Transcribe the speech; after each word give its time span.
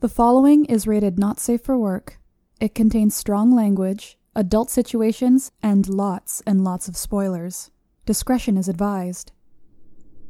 The 0.00 0.08
following 0.08 0.64
is 0.64 0.86
rated 0.86 1.18
not 1.18 1.38
safe 1.38 1.60
for 1.60 1.76
work. 1.76 2.18
It 2.58 2.74
contains 2.74 3.14
strong 3.14 3.54
language, 3.54 4.16
adult 4.34 4.70
situations, 4.70 5.52
and 5.62 5.86
lots 5.86 6.42
and 6.46 6.64
lots 6.64 6.88
of 6.88 6.96
spoilers. 6.96 7.70
Discretion 8.06 8.56
is 8.56 8.66
advised. 8.66 9.32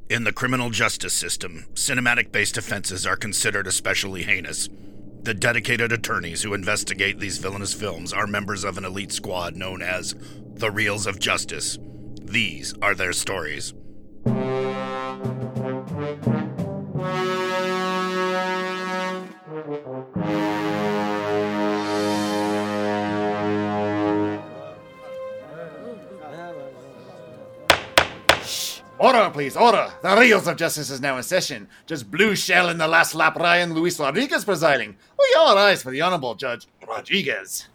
In 0.09 0.25
the 0.25 0.33
criminal 0.33 0.71
justice 0.71 1.13
system, 1.13 1.67
cinematic 1.75 2.33
based 2.33 2.57
offenses 2.57 3.07
are 3.07 3.15
considered 3.15 3.69
especially 3.69 4.25
heinous. 4.25 4.69
The 5.23 5.35
dedicated 5.35 5.93
attorneys 5.93 6.43
who 6.43 6.53
investigate 6.53 7.21
these 7.21 7.39
villainous 7.39 7.73
films 7.73 8.13
are 8.13 8.27
members 8.27 8.65
of 8.65 8.77
an 8.77 8.85
elite 8.85 9.13
squad 9.13 9.55
known 9.55 9.83
as 9.83 10.17
the 10.53 10.73
Reels 10.73 11.07
of 11.07 11.21
Justice. 11.21 11.79
These 12.21 12.75
are 12.83 12.97
their 12.97 13.13
stories. 13.13 13.73
Order, 29.01 29.31
please, 29.33 29.57
order. 29.57 29.91
The 30.03 30.15
Reels 30.15 30.47
of 30.47 30.59
Justice 30.59 30.91
is 30.91 31.01
now 31.01 31.17
in 31.17 31.23
session. 31.23 31.69
Just 31.87 32.11
blue 32.11 32.37
shell 32.37 32.69
in 32.69 32.77
the 32.77 32.87
last 32.87 33.15
lap, 33.15 33.35
Ryan 33.35 33.73
Luis 33.73 33.99
Rodriguez 33.99 34.45
presiding. 34.45 34.95
We 35.19 35.37
all 35.39 35.57
rise 35.57 35.83
for 35.83 35.91
the 35.91 36.03
Honorable 36.03 36.35
Judge 36.35 36.69
Rodriguez. 36.87 37.69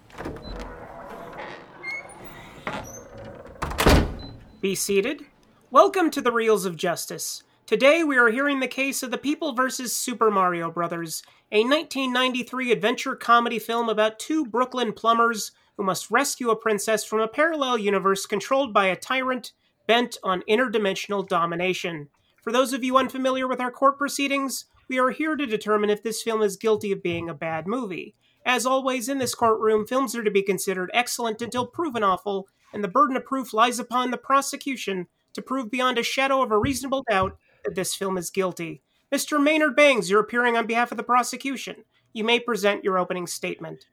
Be 4.61 4.75
seated. 4.75 5.23
Welcome 5.71 6.11
to 6.11 6.21
the 6.21 6.31
Reels 6.31 6.63
of 6.63 6.77
Justice. 6.77 7.41
Today 7.65 8.03
we 8.03 8.17
are 8.17 8.29
hearing 8.29 8.59
the 8.59 8.67
case 8.67 9.01
of 9.01 9.09
The 9.09 9.17
People 9.17 9.53
vs. 9.53 9.95
Super 9.95 10.29
Mario 10.29 10.69
Brothers, 10.69 11.23
a 11.51 11.63
1993 11.63 12.71
adventure 12.71 13.15
comedy 13.15 13.57
film 13.57 13.89
about 13.89 14.19
two 14.19 14.45
Brooklyn 14.45 14.93
plumbers 14.93 15.53
who 15.75 15.83
must 15.83 16.11
rescue 16.11 16.51
a 16.51 16.55
princess 16.55 17.03
from 17.03 17.19
a 17.19 17.27
parallel 17.27 17.79
universe 17.79 18.27
controlled 18.27 18.75
by 18.75 18.85
a 18.85 18.95
tyrant 18.95 19.53
bent 19.87 20.17
on 20.23 20.43
interdimensional 20.49 21.27
domination. 21.27 22.09
For 22.43 22.51
those 22.51 22.73
of 22.73 22.83
you 22.83 22.97
unfamiliar 22.97 23.47
with 23.47 23.59
our 23.59 23.71
court 23.71 23.97
proceedings, 23.97 24.65
we 24.87 24.99
are 24.99 25.09
here 25.09 25.35
to 25.35 25.45
determine 25.45 25.89
if 25.89 26.03
this 26.03 26.21
film 26.21 26.41
is 26.41 26.57
guilty 26.57 26.91
of 26.91 27.01
being 27.01 27.29
a 27.29 27.33
bad 27.33 27.67
movie. 27.67 28.15
As 28.45 28.65
always, 28.65 29.09
in 29.09 29.17
this 29.17 29.33
courtroom, 29.33 29.87
films 29.87 30.15
are 30.15 30.23
to 30.23 30.29
be 30.29 30.43
considered 30.43 30.91
excellent 30.93 31.41
until 31.41 31.65
proven 31.65 32.03
awful, 32.03 32.47
and 32.71 32.83
the 32.83 32.87
burden 32.87 33.17
of 33.17 33.25
proof 33.25 33.53
lies 33.53 33.79
upon 33.79 34.11
the 34.11 34.17
prosecution 34.17 35.07
to 35.33 35.41
prove 35.41 35.71
beyond 35.71 35.97
a 35.97 36.03
shadow 36.03 36.43
of 36.43 36.51
a 36.51 36.57
reasonable 36.57 37.03
doubt 37.09 37.37
that 37.63 37.73
this 37.73 37.95
film 37.95 38.17
is 38.17 38.29
guilty. 38.29 38.81
Mr. 39.11 39.41
Maynard 39.41 39.75
Bangs, 39.75 40.09
you're 40.09 40.19
appearing 40.19 40.55
on 40.55 40.67
behalf 40.67 40.91
of 40.91 40.97
the 40.97 41.03
prosecution. 41.03 41.85
You 42.13 42.23
may 42.23 42.39
present 42.39 42.83
your 42.83 42.99
opening 42.99 43.27
statement. 43.27 43.85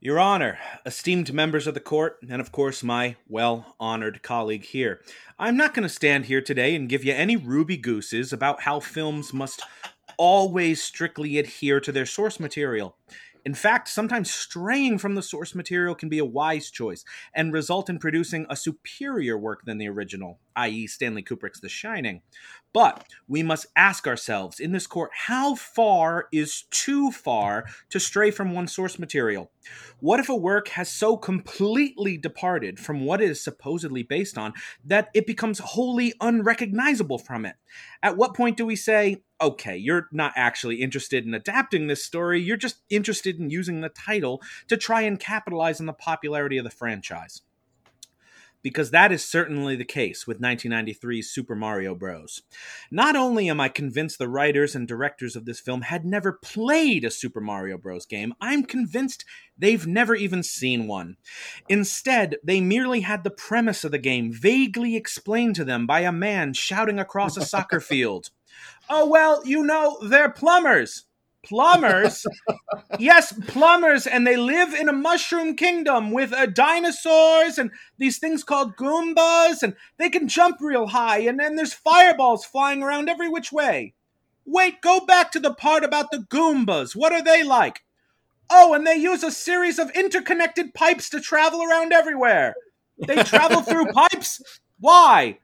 Your 0.00 0.20
Honor, 0.20 0.60
esteemed 0.86 1.34
members 1.34 1.66
of 1.66 1.74
the 1.74 1.80
court, 1.80 2.18
and 2.30 2.40
of 2.40 2.52
course 2.52 2.84
my 2.84 3.16
well 3.26 3.74
honored 3.80 4.22
colleague 4.22 4.64
here, 4.64 5.02
I'm 5.40 5.56
not 5.56 5.74
going 5.74 5.82
to 5.82 5.88
stand 5.88 6.26
here 6.26 6.40
today 6.40 6.76
and 6.76 6.88
give 6.88 7.04
you 7.04 7.12
any 7.12 7.34
ruby 7.34 7.76
gooses 7.76 8.32
about 8.32 8.62
how 8.62 8.78
films 8.78 9.32
must 9.32 9.60
always 10.16 10.80
strictly 10.80 11.36
adhere 11.36 11.80
to 11.80 11.90
their 11.90 12.06
source 12.06 12.38
material. 12.38 12.94
In 13.44 13.54
fact, 13.54 13.88
sometimes 13.88 14.30
straying 14.30 14.98
from 14.98 15.16
the 15.16 15.22
source 15.22 15.52
material 15.52 15.96
can 15.96 16.08
be 16.08 16.20
a 16.20 16.24
wise 16.24 16.70
choice 16.70 17.04
and 17.34 17.52
result 17.52 17.90
in 17.90 17.98
producing 17.98 18.46
a 18.48 18.54
superior 18.54 19.36
work 19.36 19.64
than 19.64 19.78
the 19.78 19.88
original, 19.88 20.38
i.e., 20.58 20.86
Stanley 20.86 21.22
Kubrick's 21.22 21.60
The 21.60 21.68
Shining. 21.68 22.22
But 22.74 23.06
we 23.26 23.42
must 23.42 23.66
ask 23.76 24.06
ourselves 24.06 24.60
in 24.60 24.72
this 24.72 24.86
court 24.86 25.10
how 25.12 25.54
far 25.54 26.28
is 26.32 26.64
too 26.70 27.10
far 27.10 27.64
to 27.88 27.98
stray 27.98 28.30
from 28.30 28.52
one 28.52 28.68
source 28.68 28.98
material? 28.98 29.50
What 30.00 30.20
if 30.20 30.28
a 30.28 30.36
work 30.36 30.68
has 30.68 30.90
so 30.90 31.16
completely 31.16 32.18
departed 32.18 32.78
from 32.78 33.04
what 33.04 33.22
it 33.22 33.30
is 33.30 33.42
supposedly 33.42 34.02
based 34.02 34.36
on 34.36 34.52
that 34.84 35.08
it 35.14 35.26
becomes 35.26 35.58
wholly 35.60 36.12
unrecognizable 36.20 37.18
from 37.18 37.46
it? 37.46 37.56
At 38.02 38.16
what 38.16 38.34
point 38.34 38.56
do 38.56 38.66
we 38.66 38.76
say, 38.76 39.22
okay, 39.40 39.76
you're 39.76 40.08
not 40.12 40.32
actually 40.36 40.76
interested 40.76 41.24
in 41.24 41.34
adapting 41.34 41.86
this 41.86 42.04
story, 42.04 42.40
you're 42.40 42.56
just 42.56 42.82
interested 42.90 43.38
in 43.38 43.50
using 43.50 43.80
the 43.80 43.88
title 43.88 44.42
to 44.68 44.76
try 44.76 45.02
and 45.02 45.18
capitalize 45.18 45.80
on 45.80 45.86
the 45.86 45.92
popularity 45.92 46.58
of 46.58 46.64
the 46.64 46.70
franchise? 46.70 47.42
Because 48.62 48.90
that 48.90 49.12
is 49.12 49.24
certainly 49.24 49.76
the 49.76 49.84
case 49.84 50.26
with 50.26 50.40
1993's 50.40 51.30
Super 51.30 51.54
Mario 51.54 51.94
Bros. 51.94 52.42
Not 52.90 53.16
only 53.16 53.48
am 53.48 53.60
I 53.60 53.68
convinced 53.68 54.18
the 54.18 54.28
writers 54.28 54.74
and 54.74 54.86
directors 54.86 55.36
of 55.36 55.44
this 55.44 55.60
film 55.60 55.82
had 55.82 56.04
never 56.04 56.32
played 56.32 57.04
a 57.04 57.10
Super 57.10 57.40
Mario 57.40 57.78
Bros. 57.78 58.06
game, 58.06 58.34
I'm 58.40 58.64
convinced 58.64 59.24
they've 59.56 59.86
never 59.86 60.14
even 60.14 60.42
seen 60.42 60.86
one. 60.86 61.16
Instead, 61.68 62.36
they 62.42 62.60
merely 62.60 63.00
had 63.00 63.24
the 63.24 63.30
premise 63.30 63.84
of 63.84 63.90
the 63.90 63.98
game 63.98 64.32
vaguely 64.32 64.96
explained 64.96 65.54
to 65.56 65.64
them 65.64 65.86
by 65.86 66.00
a 66.00 66.12
man 66.12 66.52
shouting 66.52 66.98
across 66.98 67.36
a 67.36 67.44
soccer 67.44 67.80
field. 67.88 68.30
Oh, 68.88 69.06
well, 69.08 69.46
you 69.46 69.62
know, 69.62 69.98
they're 70.02 70.30
plumbers 70.30 71.04
plumbers. 71.48 72.26
yes, 72.98 73.32
plumbers, 73.46 74.06
and 74.06 74.26
they 74.26 74.36
live 74.36 74.74
in 74.74 74.88
a 74.88 74.92
mushroom 74.92 75.56
kingdom 75.56 76.10
with 76.10 76.32
uh, 76.32 76.46
dinosaurs 76.46 77.58
and 77.58 77.70
these 77.98 78.18
things 78.18 78.44
called 78.44 78.76
Goombas, 78.76 79.62
and 79.62 79.74
they 79.98 80.10
can 80.10 80.28
jump 80.28 80.58
real 80.60 80.88
high, 80.88 81.18
and 81.20 81.38
then 81.38 81.56
there's 81.56 81.72
fireballs 81.72 82.44
flying 82.44 82.82
around 82.82 83.08
every 83.08 83.28
which 83.28 83.52
way. 83.52 83.94
Wait, 84.44 84.80
go 84.80 85.00
back 85.00 85.30
to 85.32 85.40
the 85.40 85.52
part 85.52 85.84
about 85.84 86.10
the 86.10 86.18
Goombas. 86.18 86.96
What 86.96 87.12
are 87.12 87.22
they 87.22 87.42
like? 87.42 87.80
Oh, 88.50 88.72
and 88.72 88.86
they 88.86 88.96
use 88.96 89.22
a 89.22 89.30
series 89.30 89.78
of 89.78 89.90
interconnected 89.90 90.72
pipes 90.72 91.10
to 91.10 91.20
travel 91.20 91.62
around 91.62 91.92
everywhere. 91.92 92.54
They 93.06 93.22
travel 93.22 93.60
through 93.60 93.86
pipes? 93.92 94.60
Why? 94.80 95.38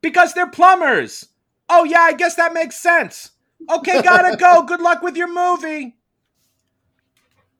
Because 0.00 0.32
they're 0.32 0.50
plumbers. 0.50 1.28
Oh, 1.68 1.84
yeah, 1.84 2.00
I 2.00 2.14
guess 2.14 2.36
that 2.36 2.54
makes 2.54 2.76
sense. 2.80 3.32
Okay, 3.70 4.02
gotta 4.02 4.36
go. 4.36 4.62
Good 4.62 4.80
luck 4.80 5.02
with 5.02 5.16
your 5.16 5.28
movie. 5.28 5.96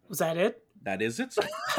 Was 0.08 0.18
that 0.18 0.36
it? 0.36 0.62
That 0.82 1.02
is 1.02 1.20
it. 1.20 1.34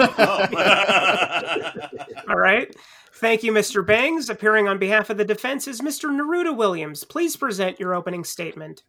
All 2.29 2.37
right. 2.37 2.75
Thank 3.13 3.43
you, 3.43 3.51
Mr. 3.51 3.85
Bangs. 3.85 4.29
Appearing 4.29 4.67
on 4.67 4.77
behalf 4.77 5.09
of 5.09 5.17
the 5.17 5.25
defense 5.25 5.67
is 5.67 5.81
Mr. 5.81 6.09
Naruto 6.09 6.55
Williams. 6.55 7.03
Please 7.03 7.35
present 7.35 7.79
your 7.79 7.93
opening 7.93 8.23
statement. 8.23 8.83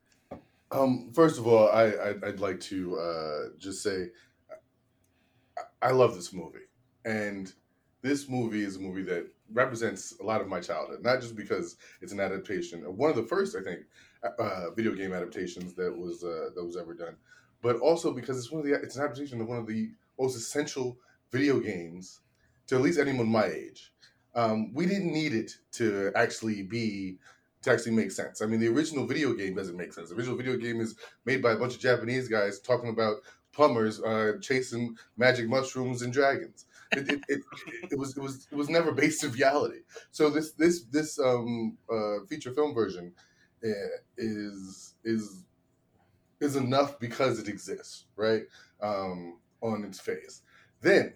Um, 0.72 1.10
first 1.12 1.38
of 1.38 1.46
all, 1.46 1.68
I, 1.70 1.86
I 1.86 2.12
would 2.12 2.40
like 2.40 2.60
to 2.60 2.98
uh, 2.98 3.40
just 3.58 3.82
say 3.82 4.08
I, 5.56 5.88
I 5.88 5.90
love 5.90 6.14
this 6.14 6.32
movie, 6.32 6.68
and 7.04 7.52
this 8.02 8.28
movie 8.28 8.62
is 8.62 8.76
a 8.76 8.80
movie 8.80 9.02
that 9.02 9.26
represents 9.52 10.14
a 10.20 10.22
lot 10.22 10.40
of 10.40 10.48
my 10.48 10.60
childhood. 10.60 11.02
Not 11.02 11.20
just 11.20 11.34
because 11.34 11.76
it's 12.00 12.12
an 12.12 12.20
adaptation 12.20 12.84
of 12.84 12.96
one 12.96 13.10
of 13.10 13.16
the 13.16 13.24
first, 13.24 13.56
I 13.56 13.62
think, 13.62 13.80
uh, 14.22 14.70
video 14.70 14.94
game 14.94 15.12
adaptations 15.12 15.74
that 15.74 15.96
was 15.96 16.22
uh, 16.24 16.50
that 16.54 16.64
was 16.64 16.76
ever 16.76 16.94
done, 16.94 17.16
but 17.62 17.76
also 17.76 18.12
because 18.12 18.38
it's 18.38 18.50
one 18.50 18.60
of 18.60 18.66
the 18.66 18.74
it's 18.74 18.96
an 18.96 19.04
adaptation 19.04 19.40
of 19.40 19.48
one 19.48 19.58
of 19.58 19.66
the 19.66 19.90
most 20.18 20.36
essential 20.36 20.98
video 21.30 21.60
games 21.60 22.20
to 22.66 22.76
at 22.76 22.82
least 22.82 22.98
anyone 22.98 23.28
my 23.28 23.46
age. 23.46 23.92
Um, 24.34 24.72
we 24.74 24.86
didn't 24.86 25.12
need 25.12 25.34
it 25.34 25.52
to 25.72 26.12
actually 26.14 26.62
be 26.62 27.18
to 27.62 27.70
actually 27.70 27.92
make 27.92 28.10
sense. 28.10 28.40
I 28.40 28.46
mean, 28.46 28.60
the 28.60 28.68
original 28.68 29.06
video 29.06 29.32
game 29.34 29.54
doesn't 29.54 29.76
make 29.76 29.92
sense. 29.92 30.08
The 30.08 30.14
original 30.14 30.36
video 30.36 30.56
game 30.56 30.80
is 30.80 30.94
made 31.24 31.42
by 31.42 31.52
a 31.52 31.56
bunch 31.56 31.74
of 31.74 31.80
Japanese 31.80 32.28
guys 32.28 32.60
talking 32.60 32.90
about 32.90 33.16
plumbers 33.52 34.00
uh, 34.00 34.34
chasing 34.40 34.96
magic 35.16 35.48
mushrooms 35.48 36.02
and 36.02 36.12
dragons. 36.12 36.66
It, 36.92 37.08
it, 37.08 37.20
it, 37.28 37.40
it, 37.92 37.98
was 37.98 38.16
it 38.16 38.20
was 38.20 38.48
it 38.50 38.56
was 38.56 38.68
never 38.68 38.92
based 38.92 39.22
in 39.24 39.32
reality. 39.32 39.80
So 40.10 40.30
this 40.30 40.52
this 40.52 40.84
this 40.84 41.18
um, 41.18 41.76
uh, 41.92 42.24
feature 42.28 42.52
film 42.52 42.74
version 42.74 43.12
is 43.62 44.94
is 45.04 45.44
is 46.40 46.56
enough 46.56 46.98
because 46.98 47.38
it 47.38 47.48
exists, 47.48 48.06
right? 48.16 48.42
Um, 48.82 49.38
on 49.62 49.84
its 49.84 50.00
face. 50.00 50.42
Then 50.80 51.14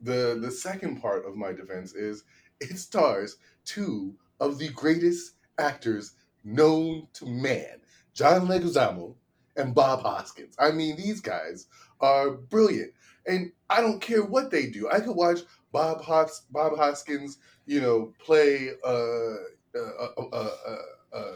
the 0.00 0.38
the 0.40 0.50
second 0.50 1.00
part 1.00 1.26
of 1.26 1.36
my 1.36 1.52
defense 1.52 1.94
is 1.94 2.24
it 2.60 2.78
stars 2.78 3.36
two 3.64 4.14
of 4.40 4.58
the 4.58 4.68
greatest 4.70 5.34
actors 5.58 6.14
known 6.44 7.06
to 7.14 7.26
man, 7.26 7.80
John 8.14 8.46
Leguizamo 8.48 9.14
and 9.56 9.74
Bob 9.74 10.02
Hoskins. 10.02 10.54
I 10.58 10.70
mean, 10.72 10.96
these 10.96 11.20
guys 11.20 11.66
are 12.00 12.30
brilliant, 12.32 12.92
and 13.26 13.52
I 13.70 13.80
don't 13.80 14.00
care 14.00 14.24
what 14.24 14.50
they 14.50 14.66
do. 14.68 14.88
I 14.90 15.00
could 15.00 15.16
watch 15.16 15.40
Bob 15.72 16.02
Hos- 16.02 16.42
Bob 16.50 16.76
Hoskins, 16.76 17.38
you 17.66 17.80
know, 17.80 18.12
play 18.18 18.70
uh, 18.84 19.34
uh, 19.76 20.08
uh, 20.18 20.24
uh, 20.32 20.76
uh 21.12 21.34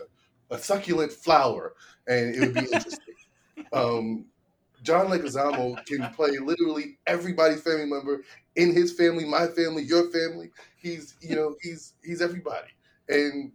a 0.50 0.58
succulent 0.58 1.12
flower, 1.12 1.74
and 2.06 2.34
it 2.34 2.40
would 2.40 2.54
be 2.54 2.60
interesting. 2.60 3.14
um, 3.72 4.24
John 4.82 5.06
Leguizamo 5.06 5.84
can 5.86 6.12
play 6.12 6.38
literally 6.38 6.98
everybody's 7.06 7.62
family 7.62 7.86
member 7.86 8.22
in 8.56 8.74
his 8.74 8.92
family, 8.92 9.24
my 9.24 9.46
family, 9.46 9.82
your 9.82 10.10
family. 10.10 10.50
He's 10.76 11.16
you 11.20 11.34
know 11.34 11.56
he's 11.62 11.94
he's 12.04 12.20
everybody, 12.20 12.68
and 13.08 13.52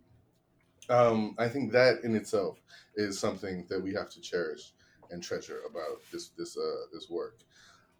um, 0.89 1.35
I 1.37 1.47
think 1.47 1.71
that 1.71 2.03
in 2.03 2.15
itself 2.15 2.59
is 2.95 3.19
something 3.19 3.65
that 3.69 3.81
we 3.81 3.93
have 3.93 4.09
to 4.09 4.21
cherish. 4.21 4.73
and 5.11 5.23
treasure 5.23 5.61
about 5.69 6.01
this 6.11 6.29
this 6.37 6.57
uh, 6.57 6.85
this 6.93 7.09
work. 7.09 7.39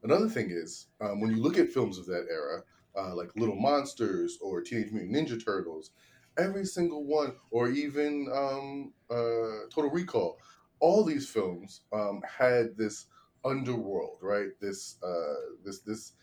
Another 0.04 0.30
thing 0.30 0.50
is 0.50 0.88
um, 1.02 1.22
when 1.22 1.32
you 1.32 1.42
look 1.42 1.58
at 1.58 1.70
films 1.70 1.98
of 1.98 2.06
that 2.06 2.28
era, 2.30 2.64
uh, 2.98 3.16
like 3.16 3.36
Little 3.36 3.56
Monsters 3.56 4.38
or 4.42 4.62
Teenage 4.62 4.92
Mutant 4.92 5.16
Ninja 5.16 5.44
Turtles, 5.44 5.92
every 6.40 6.66
single 6.66 7.04
one, 7.06 7.34
or 7.52 7.70
even 7.70 8.28
um, 8.34 8.94
uh, 9.10 9.68
Total 9.74 9.92
Recall, 9.92 10.38
all 10.80 11.04
these 11.04 11.28
films 11.30 11.82
um, 11.92 12.22
had 12.28 12.78
this 12.78 13.08
underworld, 13.46 14.18
right? 14.22 14.50
This 14.60 14.98
uh, 15.04 15.56
this 15.64 15.80
this 15.80 16.14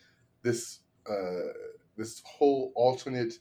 this 0.42 0.80
uh, 1.08 1.52
this 1.96 2.22
whole 2.24 2.72
alternate 2.74 3.34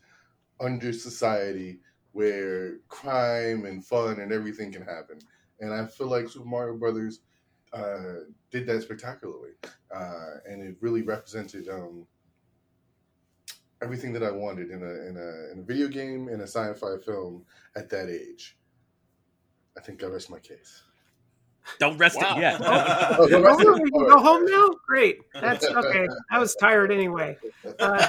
under 0.60 0.94
society 0.94 1.80
where 2.14 2.78
crime 2.88 3.66
and 3.66 3.86
fun 3.86 4.20
and 4.20 4.32
everything 4.32 4.72
can 4.72 4.84
happen. 4.84 5.20
And 5.60 5.74
I 5.74 5.86
feel 5.86 6.08
like 6.08 6.30
Super 6.30 6.46
Mario 6.46 6.78
Brothers 6.78 7.20
uh, 7.74 8.24
did 8.52 8.66
that 8.68 8.82
spectacularly, 8.84 9.52
uh, 9.94 10.36
and 10.48 10.62
it 10.62 10.78
really 10.80 11.02
represented 11.02 11.68
um, 11.70 12.06
everything 13.86 14.12
that 14.14 14.24
I 14.24 14.32
wanted 14.32 14.72
in 14.72 14.82
a 14.82 14.94
in 15.10 15.16
a 15.16 15.52
in 15.54 15.60
a 15.60 15.64
video 15.64 15.88
game 15.88 16.28
in 16.28 16.42
a 16.42 16.48
sci-fi 16.48 16.98
film 17.06 17.46
at 17.78 17.88
that 17.92 18.10
age. 18.10 18.58
I 19.78 19.82
think 19.82 20.04
I 20.04 20.08
rest 20.08 20.30
my 20.30 20.40
case. 20.40 20.82
Don't 21.80 21.98
rest 21.98 22.18
Wow. 22.18 22.36
it 22.38 22.42
yet. 22.42 22.60
Oh, 22.62 23.28
the 23.28 23.38
Oh, 23.38 23.42
rest 23.42 23.60
of 23.62 23.66
you 23.78 23.86
it- 23.86 23.92
can 23.94 24.06
go 24.08 24.20
home 24.20 24.46
now? 24.46 24.68
Great. 24.88 25.18
That's 25.40 25.66
okay. 25.66 26.08
I 26.32 26.40
was 26.40 26.56
tired 26.56 26.92
anyway. 26.92 27.38
Uh, 27.80 28.08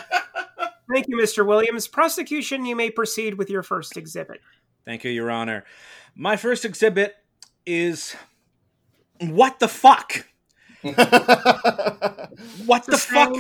thank 0.93 1.09
you, 1.09 1.17
Mr. 1.17 1.47
Williams. 1.47 1.87
Prosecution, 1.89 2.65
you 2.65 2.75
may 2.77 2.91
proceed 2.91 3.35
with 3.35 3.51
your 3.51 3.63
first 3.63 3.97
exhibit. 3.97 4.41
Thank 4.85 5.05
you, 5.05 5.11
Your 5.11 5.31
Honor. 5.31 5.65
My 6.15 6.37
first 6.37 6.65
exhibit 6.65 7.17
is 7.67 8.15
what 9.21 9.59
the 9.59 9.69
fuck? 9.69 10.27
What 12.67 12.85
the 12.87 12.99
fuck? 12.99 13.35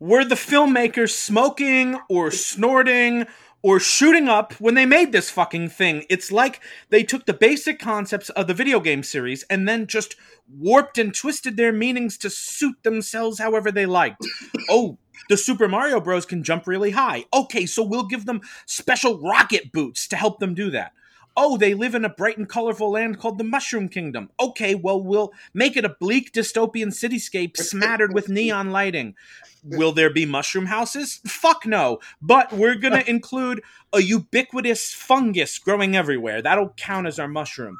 Were 0.00 0.24
the 0.24 0.36
filmmakers 0.36 1.10
smoking 1.10 1.98
or 2.08 2.30
snorting 2.30 3.26
or 3.62 3.80
shooting 3.80 4.28
up 4.28 4.52
when 4.60 4.74
they 4.74 4.86
made 4.86 5.10
this 5.10 5.28
fucking 5.28 5.70
thing? 5.70 6.04
It's 6.08 6.30
like 6.30 6.60
they 6.90 7.02
took 7.02 7.26
the 7.26 7.34
basic 7.34 7.80
concepts 7.80 8.28
of 8.30 8.46
the 8.46 8.54
video 8.54 8.78
game 8.78 9.02
series 9.02 9.42
and 9.50 9.66
then 9.66 9.88
just 9.88 10.14
warped 10.56 10.98
and 10.98 11.12
twisted 11.12 11.56
their 11.56 11.72
meanings 11.72 12.16
to 12.18 12.30
suit 12.30 12.76
themselves 12.84 13.40
however 13.40 13.72
they 13.72 13.86
liked. 13.86 14.24
oh, 14.70 14.98
the 15.28 15.36
Super 15.36 15.66
Mario 15.66 16.00
Bros 16.00 16.24
can 16.24 16.44
jump 16.44 16.68
really 16.68 16.92
high. 16.92 17.24
Okay, 17.34 17.66
so 17.66 17.82
we'll 17.82 18.06
give 18.06 18.24
them 18.24 18.40
special 18.66 19.20
rocket 19.20 19.72
boots 19.72 20.06
to 20.06 20.16
help 20.16 20.38
them 20.38 20.54
do 20.54 20.70
that. 20.70 20.92
Oh, 21.36 21.56
they 21.56 21.74
live 21.74 21.94
in 21.94 22.04
a 22.04 22.08
bright 22.08 22.38
and 22.38 22.48
colorful 22.48 22.90
land 22.90 23.18
called 23.18 23.38
the 23.38 23.44
Mushroom 23.44 23.88
Kingdom. 23.88 24.30
Okay, 24.40 24.74
well, 24.74 25.02
we'll 25.02 25.32
make 25.54 25.76
it 25.76 25.84
a 25.84 25.96
bleak 26.00 26.32
dystopian 26.32 26.88
cityscape 26.88 27.56
smattered 27.56 28.12
with 28.12 28.28
neon 28.28 28.70
lighting. 28.70 29.14
Will 29.70 29.92
there 29.92 30.10
be 30.10 30.26
mushroom 30.26 30.66
houses? 30.66 31.20
Fuck 31.26 31.66
no. 31.66 31.98
But 32.20 32.52
we're 32.52 32.74
going 32.74 32.94
to 33.02 33.08
include 33.08 33.62
a 33.92 34.00
ubiquitous 34.00 34.92
fungus 34.92 35.58
growing 35.58 35.96
everywhere. 35.96 36.42
That'll 36.42 36.70
count 36.76 37.06
as 37.06 37.18
our 37.18 37.28
mushroom. 37.28 37.78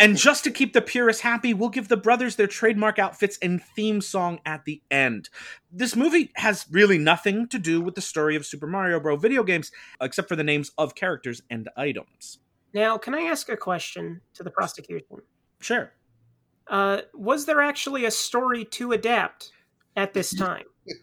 And 0.00 0.16
just 0.16 0.44
to 0.44 0.50
keep 0.50 0.72
the 0.72 0.80
purists 0.80 1.20
happy, 1.20 1.52
we'll 1.52 1.68
give 1.68 1.88
the 1.88 1.96
brothers 1.96 2.36
their 2.36 2.46
trademark 2.46 2.98
outfits 2.98 3.38
and 3.42 3.62
theme 3.62 4.00
song 4.00 4.40
at 4.46 4.64
the 4.64 4.80
end. 4.90 5.28
This 5.70 5.94
movie 5.94 6.30
has 6.36 6.66
really 6.70 6.96
nothing 6.96 7.46
to 7.48 7.58
do 7.58 7.82
with 7.82 7.94
the 7.94 8.00
story 8.00 8.34
of 8.34 8.46
Super 8.46 8.66
Mario 8.66 8.98
Bros. 8.98 9.20
video 9.20 9.42
games, 9.42 9.70
except 10.00 10.28
for 10.28 10.36
the 10.36 10.42
names 10.42 10.70
of 10.78 10.94
characters 10.94 11.42
and 11.50 11.68
items. 11.76 12.38
Now, 12.72 12.96
can 12.96 13.14
I 13.14 13.22
ask 13.22 13.48
a 13.50 13.56
question 13.56 14.22
to 14.34 14.42
the 14.42 14.50
prosecution? 14.50 15.18
Sure. 15.60 15.92
Uh, 16.66 17.02
was 17.12 17.44
there 17.46 17.60
actually 17.60 18.04
a 18.04 18.10
story 18.10 18.64
to 18.64 18.92
adapt 18.92 19.50
at 19.96 20.14
this 20.14 20.34
time? 20.34 20.64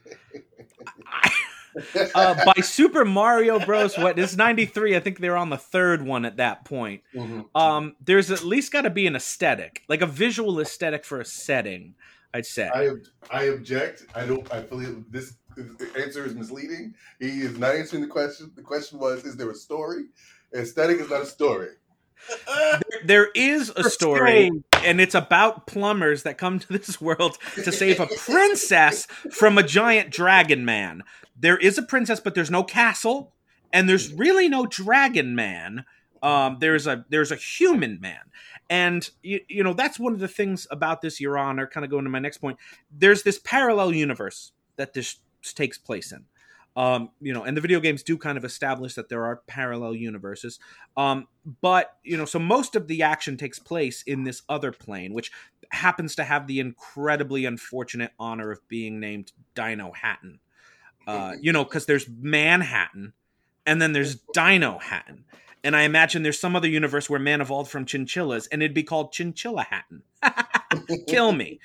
Uh, 2.16 2.34
by 2.44 2.60
Super 2.62 3.06
Mario 3.06 3.60
Bros. 3.60 3.98
What 3.98 4.18
is 4.18 4.36
ninety 4.36 4.66
three? 4.66 4.95
I 4.95 5.00
think 5.00 5.19
they're 5.19 5.38
on 5.38 5.51
the 5.51 5.60
third 5.60 6.01
one 6.01 6.25
at 6.25 6.38
that 6.38 6.66
point. 6.66 7.04
Mhm. 7.13 7.45
Um, 7.54 7.95
there's 8.04 8.31
at 8.31 8.44
least 8.44 8.72
got 8.72 8.81
to 8.81 8.89
be 8.89 9.06
an 9.06 9.16
aesthetic, 9.16 9.84
like 9.88 10.01
a 10.01 10.07
visual 10.07 10.60
aesthetic 10.60 11.06
for 11.06 11.22
a 11.22 11.25
setting. 11.25 11.94
I'd 12.34 12.48
say. 12.48 12.69
I 12.74 12.89
I 13.30 13.44
object. 13.45 14.06
I 14.16 14.25
don't. 14.25 14.51
I 14.51 14.62
believe 14.62 15.04
this 15.12 15.36
answer 15.95 16.25
is 16.25 16.34
misleading. 16.34 16.95
He 17.19 17.42
is 17.42 17.57
not 17.57 17.75
answering 17.75 18.01
the 18.01 18.07
question. 18.07 18.51
The 18.56 18.63
question 18.63 18.98
was: 19.00 19.24
Is 19.24 19.36
there 19.36 19.51
a 19.51 19.56
story? 19.56 20.06
Aesthetic 20.56 21.00
is 21.00 21.10
not 21.10 21.22
a 21.22 21.25
story. 21.28 21.69
there 23.04 23.30
is 23.36 23.72
a 23.76 23.90
story, 23.90 24.52
and 24.84 25.02
it's 25.02 25.16
about 25.16 25.68
plumbers 25.68 26.24
that 26.24 26.38
come 26.38 26.60
to 26.60 26.68
this 26.68 27.00
world 27.02 27.38
to 27.56 27.72
save 27.72 28.00
a 28.00 28.08
princess 28.08 29.06
from 29.32 29.58
a 29.58 29.64
giant 29.64 30.12
dragon 30.12 30.66
man. 30.66 31.04
There 31.40 31.58
is 31.58 31.78
a 31.78 31.84
princess, 31.84 32.20
but 32.20 32.36
there's 32.36 32.52
no 32.52 32.64
castle, 32.64 33.34
and 33.72 33.88
there's 33.88 34.14
really 34.14 34.50
no 34.50 34.66
dragon 34.66 35.36
man. 35.36 35.86
Um, 36.24 36.58
there's 36.60 36.88
a 36.88 37.06
there's 37.10 37.32
a 37.32 37.36
human 37.36 38.00
man, 38.02 38.22
and 38.70 39.10
you, 39.22 39.40
you 39.48 39.64
know 39.64 39.74
that's 39.74 40.00
one 40.00 40.14
of 40.14 40.20
the 40.20 40.28
things 40.28 40.68
about 40.72 41.02
this, 41.02 41.22
Your 41.22 41.38
Honor. 41.38 41.68
Kind 41.68 41.84
of 41.84 41.92
going 41.92 42.06
to 42.06 42.10
my 42.10 42.20
next 42.20 42.40
point. 42.40 42.58
There's 42.92 43.24
this 43.24 43.40
parallel 43.40 43.94
universe 43.94 44.52
that 44.78 44.94
this 44.94 45.18
takes 45.54 45.78
place 45.78 46.12
in. 46.12 46.26
Um, 46.77 47.09
you 47.19 47.33
know, 47.33 47.44
and 47.44 47.57
the 47.57 47.62
video 47.62 47.79
games 47.79 48.03
do 48.03 48.19
kind 48.19 48.38
of 48.38 48.45
establish 48.45 48.94
that 48.94 49.09
there 49.09 49.25
are 49.25 49.38
parallel 49.47 49.95
universes. 49.95 50.59
Um, 50.95 51.27
but 51.59 51.97
you 52.03 52.15
know, 52.15 52.25
so 52.25 52.38
most 52.38 52.75
of 52.75 52.88
the 52.88 53.01
action 53.01 53.35
takes 53.35 53.57
place 53.57 54.03
in 54.03 54.24
this 54.24 54.44
other 54.47 54.71
plane, 54.71 55.12
which 55.12 55.31
happens 55.71 56.15
to 56.15 56.24
have 56.24 56.45
the 56.45 56.59
incredibly 56.59 57.45
unfortunate 57.45 58.12
honor 58.19 58.51
of 58.51 58.65
being 58.68 59.00
named 59.00 59.31
Dinohattan. 59.56 60.38
Uh, 61.07 61.33
you 61.41 61.51
know, 61.51 61.63
because 61.63 61.88
there's 61.88 62.07
Manhattan, 62.07 63.13
and 63.65 63.81
then 63.81 63.94
there's 63.94 64.18
Dinohattan, 64.35 65.24
and 65.63 65.75
I 65.75 65.81
imagine 65.81 66.21
there's 66.21 66.39
some 66.39 66.56
other 66.56 66.68
universe 66.68 67.09
where 67.09 67.19
man 67.19 67.41
evolved 67.41 67.71
from 67.71 67.85
chinchillas, 67.85 68.47
and 68.51 68.62
it'd 68.62 68.75
be 68.75 68.83
called 68.83 69.12
Chinchilla 69.13 69.63
Hatton. 69.63 70.03
Kill 71.07 71.31
me. 71.31 71.59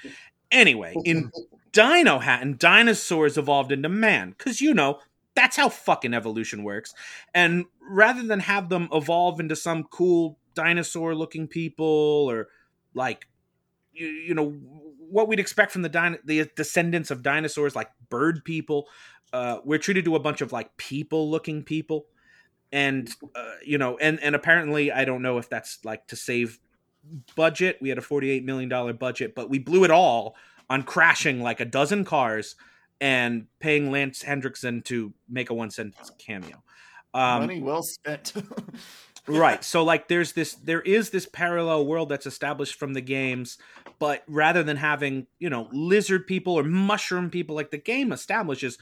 Anyway, 0.51 0.95
in 1.05 1.31
Dinohattan 1.73 2.59
dinosaurs 2.59 3.39
evolved 3.39 3.73
into 3.73 3.89
man, 3.89 4.35
because 4.37 4.61
you 4.61 4.75
know 4.75 5.01
that's 5.35 5.57
how 5.57 5.69
fucking 5.69 6.15
evolution 6.15 6.63
works. 6.63 6.95
And 7.35 7.65
rather 7.81 8.23
than 8.23 8.41
have 8.41 8.69
them 8.69 8.89
evolve 8.93 9.41
into 9.41 9.57
some 9.57 9.85
cool 9.85 10.39
dinosaur 10.55 11.15
looking 11.15 11.49
people 11.49 12.27
or 12.31 12.49
like 12.95 13.27
you, 13.93 14.07
you 14.07 14.35
know 14.35 14.51
what 15.13 15.29
we'd 15.29 15.41
expect 15.41 15.73
from 15.73 15.83
the 15.83 16.19
the 16.25 16.51
descendants 16.57 17.11
of 17.11 17.23
dinosaurs 17.23 17.77
like 17.77 17.91
bird 18.09 18.45
people 18.45 18.89
uh, 19.33 19.59
we're 19.65 19.79
treated 19.79 20.05
to 20.05 20.15
a 20.15 20.21
bunch 20.21 20.41
of 20.41 20.53
like 20.53 20.77
people 20.77 21.31
looking 21.31 21.63
people 21.63 22.07
and 22.71 23.15
uh, 23.35 23.53
you 23.65 23.79
know 23.79 23.97
and 23.99 24.21
and 24.21 24.35
apparently 24.35 24.93
i 24.93 25.05
don't 25.05 25.23
know 25.23 25.39
if 25.39 25.49
that's 25.49 25.79
like 25.85 26.07
to 26.07 26.17
save 26.17 26.59
budget 27.35 27.79
we 27.81 27.89
had 27.89 27.99
a 27.99 28.03
48 28.03 28.45
million 28.45 28.69
dollar 28.69 28.93
budget 28.93 29.35
but 29.35 29.51
we 29.51 29.59
blew 29.59 29.85
it 29.85 29.91
all 29.91 30.37
on 30.73 30.83
crashing 30.83 31.43
like 31.43 31.61
a 31.61 31.67
dozen 31.67 32.03
cars 32.03 32.57
and 32.99 33.47
paying 33.61 33.91
Lance 33.91 34.23
Henriksen 34.23 34.81
to 34.81 35.13
make 35.29 35.51
a 35.51 35.55
one 35.55 35.71
sentence 35.71 36.11
cameo. 36.17 36.63
Um, 37.13 37.41
Money 37.43 37.61
well 37.61 37.83
spent. 37.83 38.33
right. 39.27 39.63
So 39.63 39.85
like 39.85 40.09
there's 40.09 40.33
this 40.33 40.55
there 40.55 40.81
is 40.81 41.11
this 41.11 41.27
parallel 41.31 41.85
world 41.85 42.09
that's 42.09 42.25
established 42.25 42.77
from 42.77 42.95
the 42.95 43.03
games 43.03 43.59
but 43.99 44.23
rather 44.27 44.63
than 44.63 44.79
having 44.79 45.27
you 45.39 45.51
know 45.51 45.69
lizard 45.73 46.27
people 46.27 46.55
or 46.55 46.65
mushroom 46.65 47.29
people 47.29 47.55
like 47.55 47.71
the 47.71 47.77
game 47.77 48.11
establishes 48.11 48.79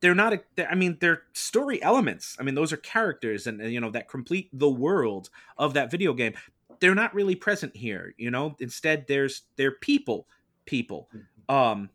they're 0.00 0.14
not 0.14 0.32
a- 0.32 0.42
they're- 0.54 0.68
i 0.70 0.74
mean 0.74 0.96
they're 1.00 1.24
story 1.34 1.82
elements. 1.82 2.34
I 2.40 2.44
mean 2.44 2.54
those 2.54 2.72
are 2.72 2.78
characters 2.78 3.46
and, 3.46 3.60
and 3.60 3.74
you 3.74 3.80
know 3.80 3.90
that 3.90 4.08
complete 4.08 4.48
the 4.54 4.70
world 4.70 5.28
of 5.58 5.74
that 5.74 5.90
video 5.90 6.14
game. 6.14 6.32
They're 6.80 6.94
not 6.94 7.14
really 7.14 7.34
present 7.34 7.76
here 7.76 8.14
you 8.16 8.30
know? 8.30 8.56
Instead 8.58 9.04
there's 9.06 9.42
they're 9.56 9.72
people 9.72 10.26
people 10.66 11.08
um 11.48 11.88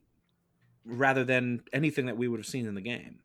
rather 0.86 1.24
than 1.24 1.62
anything 1.72 2.08
that 2.08 2.18
we 2.18 2.28
would 2.28 2.40
have 2.40 2.48
seen 2.48 2.66
in 2.66 2.74
the 2.74 2.82
game 2.82 3.20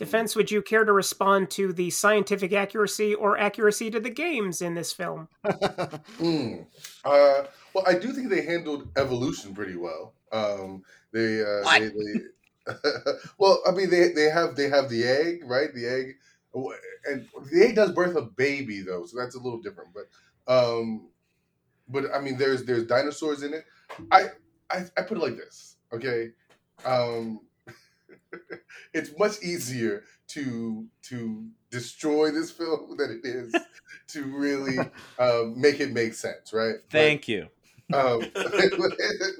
Defense, 0.00 0.34
would 0.34 0.50
you 0.50 0.62
care 0.62 0.86
to 0.86 0.94
respond 0.94 1.50
to 1.50 1.74
the 1.74 1.90
scientific 1.90 2.54
accuracy 2.54 3.14
or 3.14 3.36
accuracy 3.36 3.90
to 3.90 4.00
the 4.00 4.08
games 4.08 4.62
in 4.62 4.74
this 4.74 4.92
film? 4.94 5.28
Mm. 6.18 6.64
Uh, 7.04 7.44
well, 7.74 7.84
I 7.86 7.94
do 7.98 8.12
think 8.12 8.30
they 8.30 8.44
handled 8.44 8.88
evolution 8.96 9.54
pretty 9.54 9.76
well. 9.76 10.14
Um, 10.32 10.82
they, 11.12 11.42
uh, 11.42 11.62
What? 11.62 11.80
they, 11.80 11.88
they 11.88 12.72
well, 13.38 13.62
I 13.66 13.72
mean, 13.72 13.90
they 13.90 14.12
they 14.12 14.30
have 14.30 14.56
they 14.56 14.68
have 14.68 14.88
the 14.88 15.04
egg, 15.04 15.42
right? 15.44 15.72
The 15.74 15.86
egg, 15.86 16.16
and 17.06 17.26
the 17.50 17.62
egg 17.62 17.74
does 17.74 17.92
birth 17.92 18.16
a 18.16 18.22
baby 18.22 18.80
though, 18.80 19.04
so 19.04 19.18
that's 19.18 19.34
a 19.34 19.40
little 19.40 19.60
different. 19.60 19.90
But, 19.94 20.52
um, 20.52 21.08
but 21.88 22.04
I 22.14 22.20
mean, 22.20 22.38
there's 22.38 22.64
there's 22.64 22.86
dinosaurs 22.86 23.42
in 23.42 23.54
it. 23.54 23.64
I 24.10 24.28
I, 24.70 24.84
I 24.96 25.02
put 25.02 25.18
it 25.18 25.20
like 25.20 25.36
this, 25.36 25.76
okay? 25.92 26.30
Um, 26.84 27.40
it's 28.94 29.10
much 29.18 29.42
easier 29.42 30.04
to 30.28 30.86
to 31.02 31.46
destroy 31.70 32.30
this 32.30 32.50
film 32.58 32.96
than 32.96 33.20
it 33.22 33.28
is 33.28 33.54
to 34.08 34.24
really 34.24 34.78
um, 35.18 35.60
make 35.60 35.80
it 35.80 35.92
make 35.92 36.14
sense, 36.14 36.52
right? 36.52 36.76
Thank 36.90 37.22
but, 37.22 37.28
you. 37.28 37.48
Um, 37.92 38.20
but, 38.34 38.52
but 38.52 38.92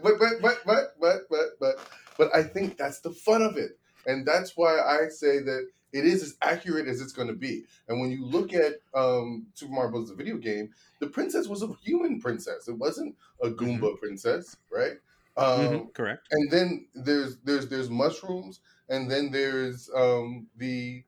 but 0.03 0.19
but 0.23 0.95
but 0.99 1.21
but 1.31 1.47
but 1.61 1.81
but 2.19 2.35
I 2.35 2.43
think 2.43 2.77
that's 2.77 3.01
the 3.01 3.11
fun 3.11 3.43
of 3.43 3.57
it, 3.57 3.79
and 4.07 4.27
that's 4.27 4.57
why 4.57 4.81
I 4.81 5.09
say 5.09 5.39
that 5.39 5.69
it 5.93 6.05
is 6.05 6.23
as 6.23 6.37
accurate 6.43 6.87
as 6.87 7.01
it's 7.01 7.13
going 7.13 7.29
to 7.29 7.35
be. 7.35 7.65
And 7.89 8.01
when 8.01 8.11
you 8.11 8.25
look 8.25 8.53
at 8.53 8.75
um, 8.95 9.47
Super 9.55 9.73
Mario 9.73 9.91
Bros. 9.91 10.09
the 10.09 10.15
video 10.15 10.37
game, 10.37 10.71
the 11.01 11.09
princess 11.09 11.49
was 11.49 11.63
a 11.63 11.69
human 11.83 12.21
princess; 12.21 12.69
it 12.69 12.79
wasn't 12.79 13.17
a 13.43 13.49
mm-hmm. 13.49 13.85
Goomba 13.85 13.99
princess, 13.99 14.57
right? 14.73 14.95
Um, 15.37 15.61
mm-hmm, 15.61 15.89
correct. 15.95 16.27
And 16.31 16.51
then 16.51 16.87
there's 16.95 17.39
there's 17.45 17.69
there's 17.69 17.91
mushrooms, 17.91 18.61
and 18.89 19.11
then 19.11 19.31
there's 19.31 19.91
um, 19.95 20.47
the 20.57 21.05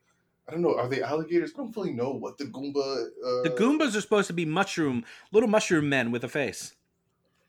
I 0.48 0.52
don't 0.52 0.62
know. 0.62 0.76
Are 0.76 0.88
they 0.88 1.02
alligators? 1.02 1.52
I 1.54 1.58
don't 1.58 1.72
fully 1.72 1.92
know 1.92 2.10
what 2.10 2.38
the 2.38 2.44
Goomba. 2.44 3.06
Uh... 3.24 3.42
The 3.42 3.54
Goombas 3.56 3.96
are 3.96 4.00
supposed 4.00 4.26
to 4.28 4.32
be 4.32 4.44
mushroom, 4.44 5.04
little 5.32 5.48
mushroom 5.48 5.88
men 5.88 6.10
with 6.10 6.24
a 6.24 6.28
face. 6.28 6.74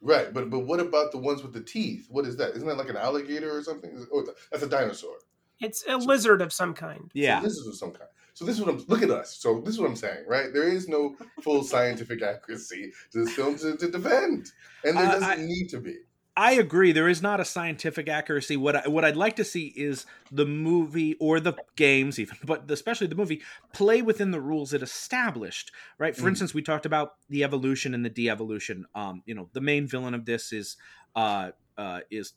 Right, 0.01 0.33
but 0.33 0.49
but 0.49 0.59
what 0.59 0.79
about 0.79 1.11
the 1.11 1.17
ones 1.17 1.43
with 1.43 1.53
the 1.53 1.63
teeth? 1.63 2.07
What 2.09 2.25
is 2.25 2.35
that? 2.37 2.55
Isn't 2.55 2.67
that 2.67 2.77
like 2.77 2.89
an 2.89 2.97
alligator 2.97 3.55
or 3.57 3.63
something? 3.63 4.05
Oh, 4.13 4.25
that's 4.51 4.63
a 4.63 4.67
dinosaur. 4.67 5.15
It's 5.61 5.85
a 5.87 5.97
lizard 5.97 6.41
of 6.41 6.51
some 6.51 6.73
kind. 6.73 7.09
Yeah, 7.13 7.39
so 7.39 7.43
lizard 7.45 7.67
of 7.67 7.75
some 7.75 7.91
kind. 7.91 8.09
So 8.33 8.45
this 8.45 8.55
is 8.55 8.61
what 8.61 8.73
I'm. 8.73 8.83
Look 8.87 9.01
at 9.01 9.09
us. 9.09 9.37
So 9.37 9.61
this 9.61 9.75
is 9.75 9.79
what 9.79 9.89
I'm 9.89 9.95
saying, 9.95 10.25
right? 10.27 10.51
There 10.51 10.67
is 10.67 10.89
no 10.89 11.15
full 11.41 11.63
scientific 11.63 12.21
accuracy 12.21 12.91
to 13.11 13.23
this 13.23 13.33
film 13.33 13.57
to, 13.59 13.77
to 13.77 13.89
defend, 13.89 14.51
and 14.83 14.97
there 14.97 15.05
uh, 15.05 15.11
doesn't 15.11 15.29
I, 15.29 15.35
need 15.35 15.67
to 15.69 15.79
be. 15.79 15.95
I 16.35 16.53
agree. 16.53 16.91
There 16.91 17.07
is 17.07 17.21
not 17.21 17.39
a 17.39 17.45
scientific 17.45 18.09
accuracy. 18.09 18.57
What 18.57 18.75
I, 18.75 18.87
what 18.87 19.05
I'd 19.05 19.15
like 19.15 19.35
to 19.35 19.43
see 19.43 19.67
is 19.75 20.05
the 20.31 20.45
movie 20.45 21.15
or 21.19 21.39
the 21.39 21.53
games, 21.75 22.17
even, 22.17 22.37
but 22.43 22.69
especially 22.71 23.07
the 23.07 23.15
movie, 23.15 23.43
play 23.71 24.01
within 24.01 24.31
the 24.31 24.41
rules 24.41 24.73
it 24.73 24.81
established. 24.81 25.71
Right. 25.99 26.15
For 26.15 26.23
mm. 26.23 26.29
instance, 26.29 26.53
we 26.53 26.63
talked 26.63 26.87
about 26.87 27.15
the 27.29 27.43
evolution 27.43 27.93
and 27.93 28.03
the 28.03 28.09
de-evolution. 28.09 28.85
Um, 28.95 29.21
you 29.25 29.35
know, 29.35 29.49
the 29.53 29.61
main 29.61 29.85
villain 29.87 30.15
of 30.15 30.25
this 30.25 30.51
is 30.51 30.75
uh, 31.15 31.51
uh, 31.77 31.99
is 32.09 32.33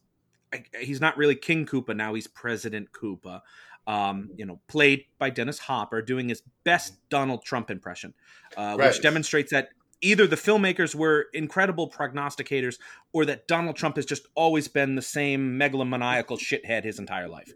he's 0.78 1.00
not 1.00 1.16
really 1.16 1.34
King 1.34 1.64
Koopa 1.64 1.96
now. 1.96 2.12
He's 2.12 2.26
President 2.26 2.92
Koopa. 2.92 3.40
Um, 3.86 4.30
you 4.36 4.44
know, 4.44 4.60
played 4.66 5.04
by 5.16 5.30
Dennis 5.30 5.60
Hopper, 5.60 6.02
doing 6.02 6.28
his 6.28 6.42
best 6.64 6.94
Donald 7.08 7.44
Trump 7.44 7.70
impression, 7.70 8.14
uh, 8.56 8.76
right. 8.76 8.88
which 8.88 9.00
demonstrates 9.00 9.52
that 9.52 9.68
either 10.06 10.26
the 10.26 10.36
filmmakers 10.36 10.94
were 10.94 11.26
incredible 11.34 11.90
prognosticators 11.90 12.78
or 13.12 13.24
that 13.24 13.48
Donald 13.48 13.76
Trump 13.76 13.96
has 13.96 14.06
just 14.06 14.26
always 14.34 14.68
been 14.68 14.94
the 14.94 15.02
same 15.02 15.58
megalomaniacal 15.58 16.38
shithead 16.38 16.84
his 16.84 16.98
entire 16.98 17.28
life. 17.28 17.52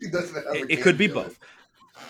It, 0.00 0.70
it 0.70 0.82
could 0.82 0.98
be 0.98 1.06
both. 1.06 1.38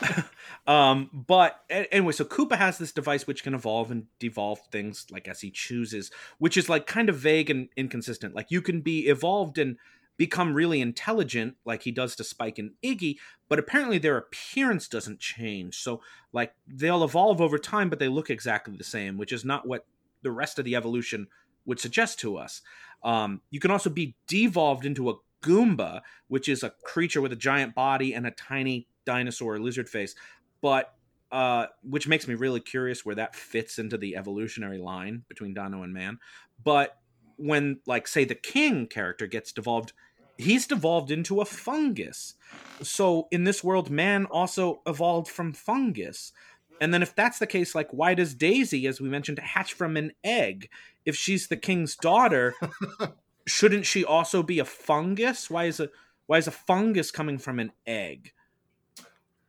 um, 0.67 1.11
but 1.12 1.61
anyway, 1.71 2.12
so 2.12 2.25
Koopa 2.25 2.57
has 2.57 2.79
this 2.79 2.93
device 2.93 3.27
which 3.27 3.45
can 3.45 3.55
evolve 3.55 3.91
and 3.91 4.07
devolve 4.19 4.61
things 4.71 5.07
like 5.11 5.29
as 5.29 5.41
he 5.41 5.51
chooses, 5.51 6.11
which 6.39 6.57
is 6.57 6.69
like 6.69 6.87
kind 6.87 7.09
of 7.09 7.17
vague 7.17 7.51
and 7.51 7.69
inconsistent. 7.77 8.35
Like 8.35 8.51
you 8.51 8.62
can 8.62 8.81
be 8.81 9.07
evolved 9.07 9.59
and 9.59 9.77
become 10.23 10.55
really 10.55 10.81
intelligent 10.81 11.57
like 11.64 11.83
he 11.83 11.91
does 11.91 12.14
to 12.14 12.23
Spike 12.23 12.57
and 12.57 12.71
Iggy, 12.81 13.17
but 13.49 13.59
apparently 13.59 13.99
their 13.99 14.17
appearance 14.17 14.87
doesn't 14.87 15.19
change. 15.19 15.79
So 15.79 16.00
like 16.33 16.55
they'll 16.64 17.02
evolve 17.02 17.41
over 17.41 17.59
time, 17.59 17.91
but 17.91 17.99
they 17.99 18.07
look 18.07 18.31
exactly 18.31 18.76
the 18.76 18.85
same, 18.85 19.19
which 19.19 19.33
is 19.33 19.45
not 19.45 19.67
what 19.67 19.85
the 20.23 20.31
rest 20.31 20.61
of 20.61 20.64
the 20.64 20.76
evolution 20.76 21.26
would 21.67 21.81
suggest 21.81 22.21
to 22.21 22.37
us. 22.37 22.62
Um, 23.02 23.41
you 23.50 23.59
can 23.59 23.73
also 23.73 23.91
be 23.91 24.14
devolved 24.29 24.87
into 24.87 25.11
a 25.11 25.14
Goomba, 25.43 26.02
which 26.29 26.49
is 26.49 26.62
a 26.62 26.73
creature 26.85 27.21
with 27.21 27.33
a 27.33 27.37
giant 27.50 27.75
body 27.75 28.14
and 28.14 28.25
a 28.25 28.31
tiny 28.31 28.87
dinosaur 29.05 29.59
lizard 29.59 29.88
face, 29.88 30.14
but 30.61 30.95
uh, 31.33 31.67
which 31.83 32.07
makes 32.07 32.29
me 32.29 32.37
really 32.37 32.61
curious 32.61 33.05
where 33.05 33.17
that 33.17 33.35
fits 33.35 33.81
into 33.81 33.99
the 33.99 34.14
evolutionary 34.14 34.79
line 34.79 35.25
between 35.29 35.52
Dino 35.52 35.83
and 35.83 35.93
man. 35.93 36.21
But 36.62 36.97
when, 37.38 37.81
like, 37.87 38.07
say, 38.07 38.25
the 38.25 38.37
king 38.37 38.87
character 38.87 39.26
gets 39.26 39.50
devolved, 39.50 39.95
he's 40.39 40.67
devolved 40.67 41.11
into 41.11 41.41
a 41.41 41.45
fungus. 41.45 42.35
So 42.83 43.29
in 43.31 43.45
this 43.45 43.62
world, 43.62 43.91
man 43.91 44.27
also 44.27 44.81
evolved 44.87 45.29
from 45.29 45.53
fungus. 45.53 46.33
And 46.81 46.93
then 46.93 47.03
if 47.03 47.15
that's 47.15 47.39
the 47.39 47.47
case, 47.47 47.75
like 47.75 47.89
why 47.93 48.15
does 48.15 48.35
Daisy, 48.35 48.87
as 48.87 49.01
we 49.01 49.09
mentioned, 49.09 49.39
hatch 49.39 49.73
from 49.73 49.97
an 49.97 50.12
egg? 50.25 50.69
If 51.05 51.17
she's 51.17 51.49
the 51.49 51.57
king's 51.57 51.97
daughter, 51.97 52.55
shouldn't 53.47 53.87
she 53.87 54.05
also 54.05 54.43
be 54.43 54.59
a 54.59 54.65
fungus? 54.65 55.49
Why 55.49 55.65
is 55.65 55.81
a 55.81 55.91
why 56.27 56.39
is 56.39 56.47
a 56.47 56.53
fungus 56.53 57.11
coming 57.11 57.39
from 57.39 57.59
an 57.59 57.73
egg? 57.87 58.33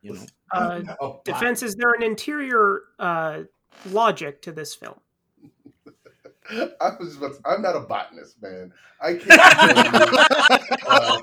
You 0.02 0.14
know. 0.14 0.26
Uh, 0.52 0.82
defense 1.24 1.62
is 1.62 1.74
there 1.74 1.92
an 1.92 2.02
interior 2.02 2.82
uh, 2.98 3.42
logic 3.90 4.42
to 4.42 4.52
this 4.52 4.74
film? 4.74 5.00
I 6.50 6.92
was 6.98 7.16
just 7.16 7.40
I'm 7.44 7.62
not 7.62 7.76
a 7.76 7.80
botanist, 7.80 8.40
man. 8.42 8.72
I 9.00 9.14
can't 9.14 9.30
uh, 10.86 11.20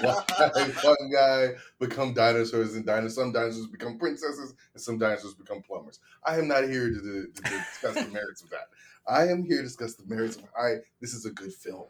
why 0.00 0.70
one 0.82 1.10
guy 1.10 1.48
become 1.78 2.12
dinosaurs 2.12 2.74
and 2.74 2.84
dinosaurs, 2.84 3.14
some 3.14 3.32
dinosaurs 3.32 3.66
become 3.68 3.98
princesses 3.98 4.54
and 4.74 4.82
some 4.82 4.98
dinosaurs 4.98 5.34
become 5.34 5.62
plumbers. 5.62 6.00
I 6.24 6.38
am 6.38 6.48
not 6.48 6.64
here 6.64 6.90
to, 6.90 7.00
to, 7.00 7.26
to 7.34 7.42
discuss 7.42 7.94
the 7.94 8.10
merits 8.12 8.42
of 8.42 8.50
that. 8.50 8.68
I 9.06 9.28
am 9.28 9.44
here 9.44 9.58
to 9.58 9.62
discuss 9.62 9.94
the 9.94 10.14
merits 10.14 10.36
of 10.36 10.44
why 10.52 10.76
this 11.00 11.14
is 11.14 11.24
a 11.24 11.30
good 11.30 11.54
film. 11.54 11.86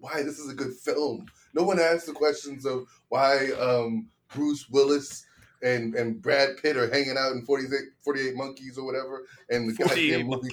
Why 0.00 0.22
this 0.22 0.38
is 0.38 0.50
a 0.50 0.54
good 0.54 0.74
film. 0.74 1.26
No 1.54 1.64
one 1.64 1.80
asked 1.80 2.06
the 2.06 2.12
questions 2.12 2.66
of 2.66 2.86
why 3.08 3.50
um, 3.58 4.08
Bruce 4.32 4.68
Willis 4.68 5.26
and, 5.62 5.94
and 5.94 6.20
Brad 6.20 6.58
Pitt 6.58 6.76
are 6.76 6.90
hanging 6.90 7.16
out 7.18 7.32
in 7.32 7.44
48, 7.44 7.70
48 8.00 8.36
Monkeys 8.36 8.78
or 8.78 8.84
whatever, 8.84 9.22
and 9.48 9.68
the 9.68 9.72
goddamn 9.72 10.26
movie. 10.26 10.50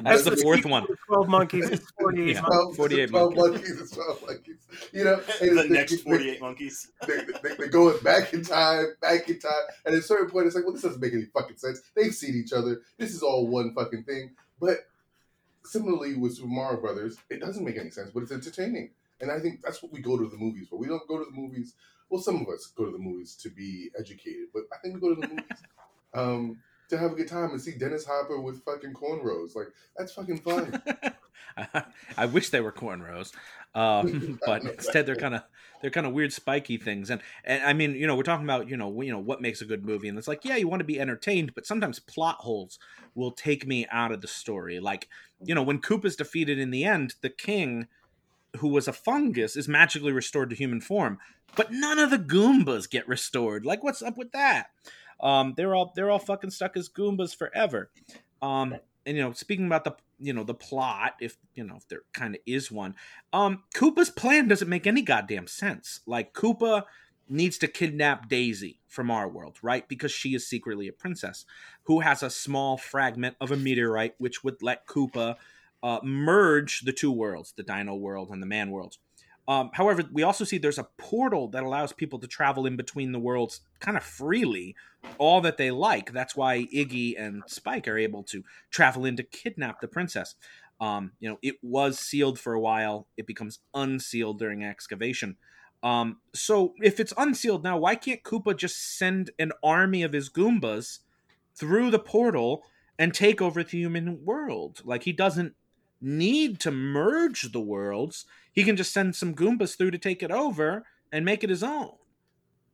That's 0.00 0.24
the 0.24 0.36
fourth 0.36 0.64
one. 0.64 0.86
Twelve 1.06 1.28
monkeys. 1.28 1.80
Forty-eight. 2.00 2.36
Yeah, 2.36 2.42
monkeys. 2.42 2.76
Forty-eight 2.76 3.10
12 3.10 3.34
monkeys. 3.36 3.68
monkeys. 3.68 3.90
Twelve 3.94 4.22
monkeys. 4.26 4.56
You 4.92 5.04
know, 5.04 5.16
the 5.16 5.46
they, 5.46 5.68
next 5.68 6.00
forty-eight 6.00 6.34
they, 6.34 6.40
monkeys. 6.40 6.90
They, 7.06 7.20
they, 7.42 7.64
are 7.64 7.68
going 7.68 7.98
back 8.02 8.32
in 8.32 8.42
time, 8.44 8.94
back 9.00 9.28
in 9.28 9.38
time, 9.38 9.52
and 9.84 9.94
at 9.94 10.00
a 10.00 10.02
certain 10.02 10.30
point, 10.30 10.46
it's 10.46 10.56
like, 10.56 10.64
well, 10.64 10.72
this 10.72 10.82
doesn't 10.82 11.00
make 11.00 11.12
any 11.12 11.26
fucking 11.26 11.56
sense. 11.58 11.82
They've 11.94 12.14
seen 12.14 12.34
each 12.34 12.52
other. 12.52 12.80
This 12.98 13.14
is 13.14 13.22
all 13.22 13.46
one 13.46 13.74
fucking 13.74 14.04
thing. 14.04 14.30
But 14.60 14.78
similarly 15.64 16.14
with 16.14 16.36
Super 16.36 16.48
Mario 16.48 16.80
Brothers, 16.80 17.18
it 17.30 17.40
doesn't 17.40 17.64
make 17.64 17.78
any 17.78 17.90
sense, 17.90 18.10
but 18.10 18.22
it's 18.22 18.32
entertaining, 18.32 18.90
and 19.20 19.30
I 19.30 19.40
think 19.40 19.62
that's 19.62 19.82
what 19.82 19.92
we 19.92 20.00
go 20.00 20.16
to 20.16 20.28
the 20.28 20.36
movies 20.36 20.68
for. 20.68 20.78
We 20.78 20.88
don't 20.88 21.06
go 21.06 21.18
to 21.18 21.24
the 21.24 21.36
movies. 21.36 21.74
Well, 22.08 22.22
some 22.22 22.40
of 22.40 22.48
us 22.48 22.72
go 22.76 22.84
to 22.84 22.92
the 22.92 22.98
movies 22.98 23.36
to 23.36 23.50
be 23.50 23.90
educated, 23.98 24.48
but 24.52 24.64
I 24.72 24.76
think 24.78 24.94
we 24.94 25.00
go 25.00 25.14
to 25.14 25.20
the 25.20 25.28
movies. 25.28 25.44
Um, 26.14 26.58
to 26.92 26.98
have 26.98 27.12
a 27.12 27.14
good 27.14 27.28
time 27.28 27.50
and 27.50 27.60
see 27.60 27.72
Dennis 27.72 28.04
Hopper 28.04 28.40
with 28.40 28.62
fucking 28.64 28.92
cornrows. 28.92 29.56
Like 29.56 29.68
that's 29.96 30.12
fucking 30.12 30.38
fun. 30.38 30.80
I 32.16 32.26
wish 32.26 32.50
they 32.50 32.60
were 32.60 32.72
cornrows, 32.72 33.32
um, 33.74 34.38
but 34.46 34.62
instead 34.62 35.06
they're 35.06 35.16
kind 35.16 35.34
of 35.34 35.42
they're 35.80 35.90
kind 35.90 36.06
of 36.06 36.12
weird 36.12 36.32
spiky 36.32 36.76
things. 36.76 37.10
And 37.10 37.20
and 37.44 37.62
I 37.64 37.72
mean, 37.72 37.94
you 37.94 38.06
know, 38.06 38.14
we're 38.14 38.22
talking 38.22 38.44
about 38.44 38.68
you 38.68 38.76
know 38.76 39.00
you 39.00 39.10
know 39.10 39.18
what 39.18 39.40
makes 39.40 39.62
a 39.62 39.64
good 39.64 39.84
movie, 39.84 40.08
and 40.08 40.18
it's 40.18 40.28
like 40.28 40.44
yeah, 40.44 40.56
you 40.56 40.68
want 40.68 40.80
to 40.80 40.84
be 40.84 41.00
entertained, 41.00 41.54
but 41.54 41.66
sometimes 41.66 41.98
plot 41.98 42.36
holes 42.40 42.78
will 43.14 43.32
take 43.32 43.66
me 43.66 43.86
out 43.90 44.12
of 44.12 44.20
the 44.20 44.28
story. 44.28 44.78
Like 44.78 45.08
you 45.42 45.54
know, 45.54 45.62
when 45.62 45.80
Coop 45.80 46.04
is 46.04 46.16
defeated 46.16 46.58
in 46.58 46.70
the 46.70 46.84
end, 46.84 47.14
the 47.22 47.30
king 47.30 47.88
who 48.58 48.68
was 48.68 48.86
a 48.86 48.92
fungus 48.92 49.56
is 49.56 49.66
magically 49.66 50.12
restored 50.12 50.50
to 50.50 50.56
human 50.56 50.82
form, 50.82 51.18
but 51.56 51.72
none 51.72 51.98
of 51.98 52.10
the 52.10 52.18
Goombas 52.18 52.88
get 52.88 53.08
restored. 53.08 53.64
Like, 53.64 53.82
what's 53.82 54.02
up 54.02 54.18
with 54.18 54.32
that? 54.32 54.66
Um, 55.22 55.54
they're 55.56 55.74
all 55.74 55.92
they're 55.94 56.10
all 56.10 56.18
fucking 56.18 56.50
stuck 56.50 56.76
as 56.76 56.88
Goombas 56.88 57.36
forever. 57.36 57.90
Um, 58.40 58.76
and 59.06 59.16
you 59.16 59.22
know, 59.22 59.32
speaking 59.32 59.66
about 59.66 59.84
the 59.84 59.94
you 60.18 60.32
know 60.32 60.44
the 60.44 60.54
plot, 60.54 61.14
if 61.20 61.36
you 61.54 61.64
know 61.64 61.76
if 61.76 61.88
there 61.88 62.02
kind 62.12 62.34
of 62.34 62.40
is 62.46 62.70
one, 62.70 62.94
um, 63.32 63.62
Koopa's 63.74 64.10
plan 64.10 64.48
doesn't 64.48 64.68
make 64.68 64.86
any 64.86 65.02
goddamn 65.02 65.46
sense. 65.46 66.00
Like 66.06 66.34
Koopa 66.34 66.84
needs 67.28 67.56
to 67.58 67.68
kidnap 67.68 68.28
Daisy 68.28 68.80
from 68.88 69.10
our 69.10 69.28
world, 69.28 69.58
right? 69.62 69.88
Because 69.88 70.12
she 70.12 70.34
is 70.34 70.46
secretly 70.46 70.88
a 70.88 70.92
princess 70.92 71.44
who 71.84 72.00
has 72.00 72.22
a 72.22 72.30
small 72.30 72.76
fragment 72.76 73.36
of 73.40 73.50
a 73.50 73.56
meteorite 73.56 74.14
which 74.18 74.44
would 74.44 74.62
let 74.62 74.86
Koopa 74.86 75.36
uh, 75.82 76.00
merge 76.02 76.82
the 76.82 76.92
two 76.92 77.10
worlds, 77.10 77.54
the 77.56 77.62
Dino 77.62 77.94
world 77.94 78.30
and 78.30 78.42
the 78.42 78.46
Man 78.46 78.70
world. 78.70 78.98
Um, 79.48 79.70
however, 79.72 80.04
we 80.12 80.22
also 80.22 80.44
see 80.44 80.58
there's 80.58 80.78
a 80.78 80.88
portal 80.98 81.48
that 81.48 81.64
allows 81.64 81.92
people 81.92 82.18
to 82.20 82.28
travel 82.28 82.64
in 82.64 82.76
between 82.76 83.12
the 83.12 83.18
worlds 83.18 83.60
kind 83.80 83.96
of 83.96 84.04
freely, 84.04 84.76
all 85.18 85.40
that 85.40 85.56
they 85.56 85.70
like. 85.70 86.12
That's 86.12 86.36
why 86.36 86.68
Iggy 86.72 87.14
and 87.18 87.42
Spike 87.48 87.88
are 87.88 87.98
able 87.98 88.22
to 88.24 88.44
travel 88.70 89.04
in 89.04 89.16
to 89.16 89.24
kidnap 89.24 89.80
the 89.80 89.88
princess. 89.88 90.36
Um, 90.80 91.12
you 91.18 91.28
know, 91.28 91.38
it 91.42 91.56
was 91.62 91.98
sealed 91.98 92.38
for 92.38 92.54
a 92.54 92.60
while. 92.60 93.08
It 93.16 93.26
becomes 93.26 93.58
unsealed 93.74 94.38
during 94.38 94.64
excavation. 94.64 95.36
Um, 95.82 96.18
so 96.34 96.74
if 96.80 97.00
it's 97.00 97.12
unsealed 97.16 97.64
now, 97.64 97.78
why 97.78 97.96
can't 97.96 98.22
Koopa 98.22 98.56
just 98.56 98.96
send 98.96 99.30
an 99.38 99.52
army 99.64 100.02
of 100.02 100.12
his 100.12 100.30
Goombas 100.30 101.00
through 101.56 101.90
the 101.90 101.98
portal 101.98 102.62
and 102.98 103.12
take 103.12 103.42
over 103.42 103.64
the 103.64 103.70
human 103.70 104.24
world? 104.24 104.82
Like 104.84 105.02
he 105.02 105.12
doesn't 105.12 105.54
need 106.02 106.58
to 106.60 106.70
merge 106.70 107.52
the 107.52 107.60
worlds 107.60 108.26
he 108.52 108.64
can 108.64 108.76
just 108.76 108.92
send 108.92 109.16
some 109.16 109.34
Goombas 109.34 109.76
through 109.78 109.92
to 109.92 109.98
take 109.98 110.22
it 110.22 110.30
over 110.30 110.84
and 111.10 111.24
make 111.24 111.42
it 111.42 111.48
his 111.50 111.62
own. 111.62 111.92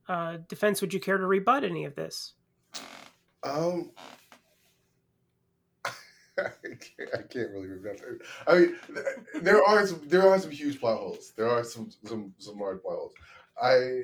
Uh, 0.09 0.39
defense, 0.49 0.81
would 0.81 0.93
you 0.93 0.99
care 1.01 1.19
to 1.19 1.27
rebut 1.27 1.63
any 1.63 1.85
of 1.85 1.95
this? 1.95 2.33
Um, 3.45 3.93
I 6.39 6.51
can't, 6.63 7.11
I 7.15 7.23
can't 7.23 7.51
really 7.51 7.69
remember. 7.69 8.19
I 8.47 8.59
mean, 8.59 8.77
there 9.43 9.63
are 9.63 9.87
some 9.87 10.01
there 10.07 10.27
are 10.29 10.39
some 10.39 10.51
huge 10.51 10.81
plot 10.81 10.99
holes. 10.99 11.33
There 11.37 11.49
are 11.49 11.63
some 11.63 11.91
some 12.05 12.33
some 12.39 12.59
large 12.59 12.83
plot 12.83 12.97
holes. 12.97 13.13
I 13.63 14.03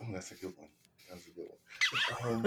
oh, 0.00 0.06
that's 0.12 0.30
a 0.32 0.34
good 0.36 0.54
one. 0.56 0.68
That's 1.10 1.26
a 1.26 1.30
good 1.30 1.48
one. 1.50 1.58
Um, 2.24 2.42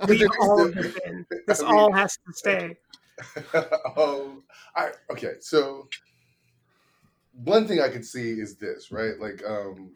Leave 0.08 0.28
all 0.40 0.56
the- 0.58 0.64
of 0.64 0.76
it 0.78 0.96
in. 1.06 1.26
This 1.46 1.60
I 1.62 1.64
mean- 1.64 1.74
all 1.74 1.92
has 1.92 2.16
to 2.26 2.32
stay. 2.32 2.76
um, 3.96 4.42
I 4.74 4.90
okay. 5.10 5.34
So 5.40 5.88
one 7.44 7.66
thing 7.66 7.80
I 7.80 7.88
could 7.88 8.04
see 8.04 8.32
is 8.32 8.56
this, 8.56 8.90
right? 8.90 9.18
Like, 9.18 9.42
um, 9.46 9.92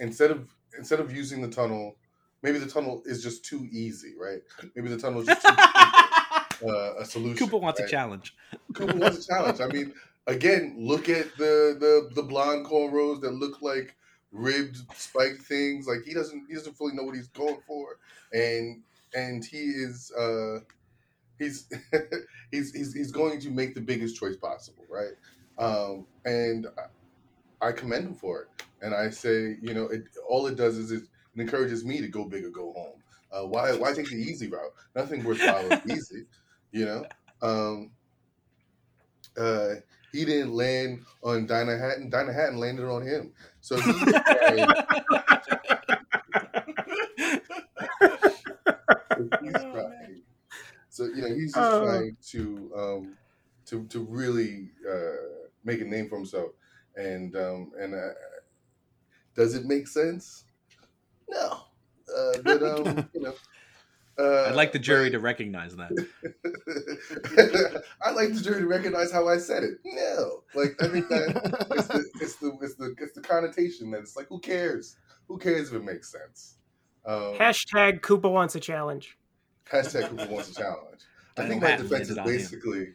instead 0.00 0.30
of 0.30 0.48
instead 0.78 1.00
of 1.00 1.14
using 1.14 1.40
the 1.42 1.48
tunnel, 1.48 1.96
maybe 2.42 2.58
the 2.58 2.66
tunnel 2.66 3.02
is 3.06 3.22
just 3.22 3.44
too 3.44 3.68
easy, 3.70 4.14
right? 4.18 4.40
Maybe 4.74 4.88
the 4.88 4.98
tunnel 4.98 5.20
is 5.20 5.26
just 5.26 5.42
too 5.42 5.54
uh, 6.68 6.94
a 6.98 7.04
solution. 7.04 7.48
Koopa 7.48 7.60
wants 7.60 7.80
right? 7.80 7.88
a 7.88 7.90
challenge. 7.90 8.34
Koopa 8.72 8.98
wants 8.98 9.24
a 9.24 9.26
challenge. 9.26 9.60
I 9.60 9.66
mean, 9.68 9.92
again, 10.26 10.76
look 10.78 11.08
at 11.08 11.36
the 11.36 11.76
the 11.78 12.10
the 12.14 12.22
blonde 12.22 12.66
cornrows 12.66 13.20
that 13.22 13.32
look 13.32 13.62
like 13.62 13.96
ribbed 14.32 14.78
spiked 14.94 15.42
things. 15.42 15.86
Like 15.86 16.04
he 16.04 16.14
doesn't 16.14 16.46
he 16.48 16.54
doesn't 16.54 16.74
fully 16.74 16.94
know 16.94 17.04
what 17.04 17.14
he's 17.14 17.28
going 17.28 17.60
for, 17.66 17.98
and 18.32 18.82
and 19.14 19.44
he 19.44 19.58
is 19.58 20.12
uh 20.12 20.60
he's 21.38 21.68
he's 22.50 22.72
he's 22.72 22.92
he's 22.92 23.12
going 23.12 23.40
to 23.40 23.50
make 23.50 23.74
the 23.74 23.80
biggest 23.80 24.16
choice 24.16 24.36
possible, 24.36 24.84
right? 24.88 25.12
Um, 25.58 26.06
and 26.24 26.66
I, 27.62 27.72
commend 27.72 28.06
him 28.06 28.14
for 28.14 28.42
it, 28.42 28.48
and 28.82 28.92
I 28.94 29.10
say, 29.10 29.56
you 29.62 29.72
know, 29.72 29.84
it 29.84 30.04
all 30.28 30.46
it 30.46 30.56
does 30.56 30.76
is 30.76 30.90
it 30.90 31.04
encourages 31.36 31.84
me 31.84 32.00
to 32.00 32.08
go 32.08 32.24
big 32.24 32.44
or 32.44 32.50
go 32.50 32.72
home. 32.72 33.00
Uh, 33.32 33.46
why 33.46 33.74
why 33.76 33.92
take 33.92 34.08
the 34.08 34.16
easy 34.16 34.48
route? 34.48 34.72
Nothing 34.94 35.22
worthwhile 35.24 35.72
is 35.72 35.80
easy, 35.90 36.26
you 36.72 36.84
know. 36.84 37.04
Um, 37.42 37.90
uh, 39.36 39.74
he 40.14 40.24
didn't 40.24 40.52
land 40.52 41.04
on 41.22 41.46
Dinohattan. 41.48 42.08
Dinah 42.08 42.32
Hatton 42.32 42.58
landed 42.58 42.88
on 42.88 43.04
him. 43.04 43.32
So 43.60 43.76
he's 43.80 43.94
trying, 43.96 44.68
he's 49.42 49.52
trying. 49.52 49.93
So 50.94 51.06
you 51.06 51.22
know 51.22 51.34
he's 51.34 51.52
just 51.52 51.72
Oh. 51.72 51.84
trying 51.84 52.16
to 52.28 52.70
um, 52.76 53.16
to 53.66 53.84
to 53.88 53.98
really 54.04 54.70
uh, 54.88 55.48
make 55.64 55.80
a 55.80 55.84
name 55.84 56.08
for 56.08 56.16
himself. 56.18 56.52
And 56.94 57.34
um, 57.34 57.72
and 57.76 57.96
uh, 57.96 58.10
does 59.34 59.56
it 59.56 59.64
make 59.64 59.88
sense? 59.88 60.44
No, 61.28 61.64
uh, 62.16 62.32
but 62.44 62.62
um, 62.62 63.08
you 63.14 63.22
know. 63.22 63.34
Uh, 64.16 64.44
I'd 64.50 64.54
like 64.54 64.70
the 64.70 64.78
jury 64.78 65.06
but- 65.10 65.16
to 65.16 65.18
recognize 65.18 65.74
that. 65.74 65.90
I'd 68.04 68.14
like 68.14 68.32
the 68.32 68.40
jury 68.40 68.60
to 68.60 68.68
recognize 68.68 69.10
how 69.10 69.26
I 69.26 69.38
said 69.38 69.64
it. 69.64 69.78
No, 69.84 70.44
like 70.54 70.80
I 70.80 70.86
think 70.86 71.08
that 71.08 71.66
it's 71.72 71.88
the 71.88 72.04
it's 72.20 72.36
the 72.36 72.56
it's 72.62 72.74
the 72.76 72.94
it's 72.98 73.12
the 73.14 73.20
connotation 73.20 73.90
that 73.90 74.02
it's 74.02 74.14
like 74.14 74.28
who 74.28 74.38
cares? 74.38 74.94
Who 75.26 75.38
cares 75.38 75.70
if 75.70 75.74
it 75.74 75.82
makes 75.84 76.12
sense? 76.12 76.58
Um, 77.04 77.34
Hashtag 77.34 78.00
Koopa 78.02 78.30
wants 78.30 78.54
a 78.54 78.60
challenge. 78.60 79.18
Hashtag 79.70 80.10
Koopa 80.10 80.30
wants 80.30 80.50
a 80.50 80.54
challenge. 80.54 81.00
I 81.36 81.42
Dino 81.42 81.48
think 81.48 81.62
my 81.62 81.76
defense 81.76 82.08
is 82.10 82.16
landed 82.16 82.18
on 82.18 82.28
him. 82.28 82.36
basically 82.36 82.86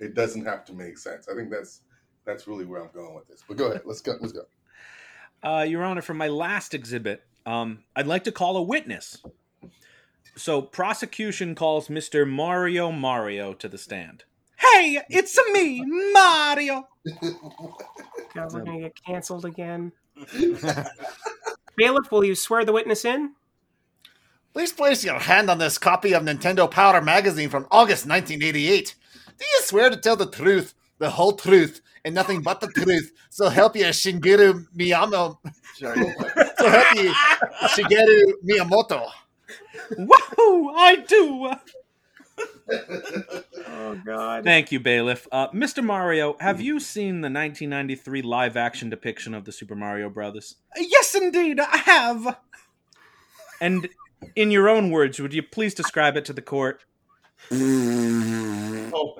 it 0.00 0.14
doesn't 0.14 0.44
have 0.44 0.64
to 0.66 0.72
make 0.72 0.98
sense. 0.98 1.28
I 1.28 1.34
think 1.34 1.50
that's 1.50 1.80
that's 2.24 2.46
really 2.48 2.64
where 2.64 2.82
I'm 2.82 2.90
going 2.92 3.14
with 3.14 3.28
this. 3.28 3.42
But 3.46 3.56
go 3.56 3.66
ahead, 3.70 3.82
let's 3.84 4.00
go. 4.00 4.16
Let's 4.20 4.32
go. 4.32 4.42
Uh, 5.42 5.62
Your 5.62 5.84
Honor, 5.84 6.00
for 6.02 6.14
my 6.14 6.28
last 6.28 6.72
exhibit, 6.72 7.22
um, 7.44 7.84
I'd 7.94 8.06
like 8.06 8.24
to 8.24 8.32
call 8.32 8.56
a 8.56 8.62
witness. 8.62 9.22
So, 10.36 10.62
prosecution 10.62 11.54
calls 11.54 11.88
Mr. 11.88 12.28
Mario 12.28 12.90
Mario 12.90 13.52
to 13.54 13.68
the 13.68 13.78
stand. 13.78 14.24
Hey, 14.56 15.00
it's 15.10 15.38
me, 15.52 15.84
Mario. 16.12 16.88
God, 18.34 18.52
we're 18.52 18.64
gonna 18.64 18.80
get 18.80 18.96
canceled 19.04 19.44
again. 19.44 19.92
Bailiff, 21.76 22.10
will 22.10 22.24
you 22.24 22.34
swear 22.34 22.64
the 22.64 22.72
witness 22.72 23.04
in? 23.04 23.34
Please 24.54 24.72
place 24.72 25.04
your 25.04 25.18
hand 25.18 25.50
on 25.50 25.58
this 25.58 25.78
copy 25.78 26.14
of 26.14 26.22
Nintendo 26.22 26.70
Power 26.70 27.02
magazine 27.02 27.48
from 27.50 27.66
August 27.72 28.06
1988. 28.06 28.94
Do 29.36 29.44
you 29.44 29.60
swear 29.62 29.90
to 29.90 29.96
tell 29.96 30.14
the 30.14 30.30
truth, 30.30 30.74
the 30.98 31.10
whole 31.10 31.32
truth, 31.32 31.80
and 32.04 32.14
nothing 32.14 32.40
but 32.40 32.60
the 32.60 32.68
truth? 32.68 33.10
So 33.30 33.48
help 33.48 33.74
you, 33.74 33.86
Shigeru 33.86 34.64
Miyamoto. 34.76 35.38
Sorry. 35.74 36.14
so 36.56 36.68
help 36.68 36.94
you, 36.94 37.12
Shigeru 37.64 38.22
Miyamoto. 38.48 39.10
Woohoo! 39.98 40.70
I 40.76 41.04
do. 41.08 41.50
Oh 43.66 44.00
God. 44.06 44.44
Thank 44.44 44.70
you, 44.70 44.78
bailiff. 44.78 45.26
Uh, 45.32 45.48
Mr. 45.48 45.82
Mario, 45.82 46.36
have 46.38 46.60
you 46.60 46.78
seen 46.78 47.22
the 47.22 47.26
1993 47.26 48.22
live-action 48.22 48.88
depiction 48.88 49.34
of 49.34 49.46
the 49.46 49.52
Super 49.52 49.74
Mario 49.74 50.08
Brothers? 50.08 50.54
Yes, 50.76 51.12
indeed, 51.16 51.58
I 51.58 51.76
have. 51.78 52.36
And 53.60 53.88
in 54.34 54.50
your 54.50 54.68
own 54.68 54.90
words, 54.90 55.20
would 55.20 55.34
you 55.34 55.42
please 55.42 55.74
describe 55.74 56.16
it 56.16 56.24
to 56.26 56.32
the 56.32 56.42
court? 56.42 56.84
Mm-hmm. 57.50 58.90
Oh. 58.94 59.16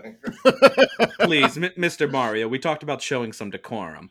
Please, 1.20 1.56
M- 1.56 1.72
Mr. 1.76 2.10
Mario, 2.10 2.48
we 2.48 2.58
talked 2.58 2.82
about 2.82 3.02
showing 3.02 3.32
some 3.32 3.50
decorum. 3.50 4.10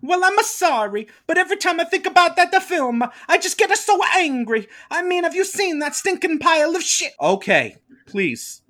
Well, 0.00 0.24
I'm 0.24 0.36
sorry, 0.42 1.06
but 1.28 1.38
every 1.38 1.56
time 1.56 1.78
I 1.78 1.84
think 1.84 2.06
about 2.06 2.34
that 2.36 2.50
the 2.50 2.60
film, 2.60 3.04
I 3.28 3.38
just 3.38 3.56
get 3.56 3.76
so 3.76 4.00
angry. 4.14 4.68
I 4.90 5.02
mean, 5.02 5.22
have 5.22 5.34
you 5.34 5.44
seen 5.44 5.78
that 5.78 5.94
stinking 5.94 6.40
pile 6.40 6.74
of 6.74 6.82
shit? 6.82 7.12
Okay, 7.20 7.76
please, 8.06 8.62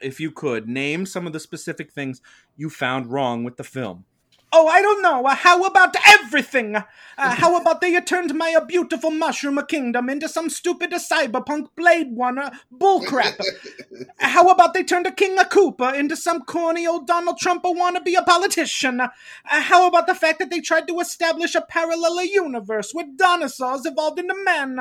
if 0.00 0.20
you 0.20 0.30
could, 0.30 0.68
name 0.68 1.04
some 1.04 1.26
of 1.26 1.34
the 1.34 1.40
specific 1.40 1.92
things 1.92 2.22
you 2.56 2.70
found 2.70 3.12
wrong 3.12 3.44
with 3.44 3.58
the 3.58 3.64
film. 3.64 4.06
Oh, 4.52 4.66
I 4.66 4.82
don't 4.82 5.00
know. 5.00 5.24
Uh, 5.24 5.34
how 5.34 5.62
about 5.64 5.94
everything? 6.08 6.74
Uh, 6.74 6.82
how 7.16 7.56
about 7.56 7.80
they 7.80 8.00
turned 8.00 8.34
my 8.34 8.54
uh, 8.56 8.64
beautiful 8.64 9.10
mushroom 9.10 9.60
kingdom 9.68 10.10
into 10.10 10.28
some 10.28 10.50
stupid 10.50 10.92
uh, 10.92 10.98
cyberpunk 10.98 11.68
Blade 11.76 12.08
Runner 12.16 12.50
bullcrap? 12.72 13.40
How 14.18 14.48
about 14.48 14.74
they 14.74 14.82
turned 14.82 15.06
a 15.06 15.12
King 15.12 15.38
of 15.38 15.50
Koopa 15.50 15.94
into 15.94 16.16
some 16.16 16.42
corny 16.42 16.86
old 16.86 17.06
Donald 17.06 17.38
Trump 17.38 17.64
wannabe 17.64 18.16
a 18.16 18.22
politician? 18.22 19.00
Uh, 19.00 19.08
how 19.44 19.86
about 19.86 20.06
the 20.06 20.14
fact 20.14 20.38
that 20.38 20.50
they 20.50 20.60
tried 20.60 20.88
to 20.88 21.00
establish 21.00 21.54
a 21.54 21.60
parallel 21.60 22.24
universe 22.24 22.92
where 22.92 23.06
dinosaurs 23.16 23.84
evolved 23.84 24.18
into 24.18 24.34
men? 24.44 24.78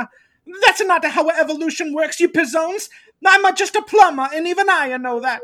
That's 0.66 0.82
not 0.82 1.06
how 1.06 1.30
evolution 1.30 1.94
works, 1.94 2.20
you 2.20 2.30
pizzones. 2.30 2.90
I'm 3.26 3.46
uh, 3.46 3.52
just 3.52 3.76
a 3.76 3.82
plumber, 3.82 4.30
and 4.34 4.48
even 4.48 4.70
I 4.70 4.96
know 4.98 5.20
that. 5.20 5.42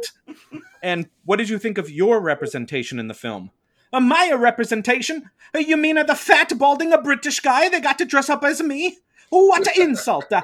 and 0.81 1.09
what 1.25 1.37
did 1.37 1.49
you 1.49 1.59
think 1.59 1.77
of 1.77 1.89
your 1.89 2.21
representation 2.21 2.99
in 2.99 3.07
the 3.07 3.13
film? 3.13 3.51
Uh, 3.95 3.99
my 4.01 4.29
representation? 4.33 5.29
You 5.57 5.77
mean 5.77 5.97
uh, 5.97 6.03
the 6.03 6.15
fat, 6.15 6.51
balding, 6.57 6.91
a 6.91 7.01
British 7.01 7.39
guy 7.39 7.69
they 7.69 7.79
got 7.79 7.97
to 7.99 8.05
dress 8.05 8.29
up 8.29 8.43
as 8.43 8.61
me? 8.61 8.97
What 9.29 9.67
an 9.67 9.81
insult! 9.81 10.29
Uh, 10.33 10.41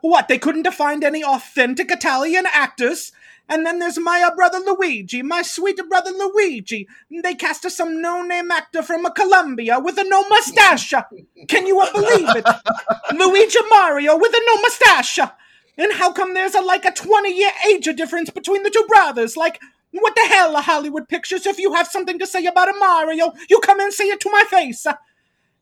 what, 0.00 0.28
they 0.28 0.38
couldn't 0.38 0.72
find 0.72 1.04
any 1.04 1.22
authentic 1.22 1.90
Italian 1.90 2.46
actors? 2.50 3.12
And 3.50 3.66
then 3.66 3.80
there's 3.80 3.98
my 3.98 4.22
uh, 4.22 4.34
brother 4.34 4.60
Luigi, 4.60 5.20
my 5.20 5.42
sweet 5.42 5.78
brother 5.90 6.10
Luigi. 6.10 6.88
They 7.10 7.34
cast 7.34 7.66
us 7.66 7.76
some 7.76 8.00
no-name 8.00 8.50
actor 8.50 8.82
from 8.82 9.04
uh, 9.04 9.10
Colombia 9.10 9.78
with 9.78 9.98
a 9.98 10.04
no 10.04 10.26
mustache. 10.30 10.94
Can 11.48 11.66
you 11.66 11.80
uh, 11.80 11.92
believe 11.92 12.34
it? 12.34 12.46
Luigi 13.14 13.58
Mario 13.68 14.16
with 14.16 14.32
a 14.32 14.42
no 14.46 14.62
mustache. 14.62 15.18
And 15.76 15.92
how 15.92 16.12
come 16.12 16.32
there's 16.32 16.54
a 16.54 16.62
like 16.62 16.86
a 16.86 16.92
20-year 16.92 17.50
age 17.68 17.94
difference 17.94 18.30
between 18.30 18.62
the 18.62 18.70
two 18.70 18.86
brothers? 18.88 19.36
Like, 19.36 19.60
what 19.92 20.14
the 20.14 20.26
hell, 20.28 20.56
uh, 20.56 20.62
Hollywood 20.62 21.08
Pictures? 21.08 21.46
If 21.46 21.58
you 21.58 21.74
have 21.74 21.88
something 21.88 22.18
to 22.18 22.26
say 22.26 22.46
about 22.46 22.68
a 22.68 22.78
Mario, 22.78 23.32
you 23.48 23.60
come 23.60 23.80
and 23.80 23.92
say 23.92 24.04
it 24.04 24.20
to 24.20 24.30
my 24.30 24.44
face. 24.48 24.86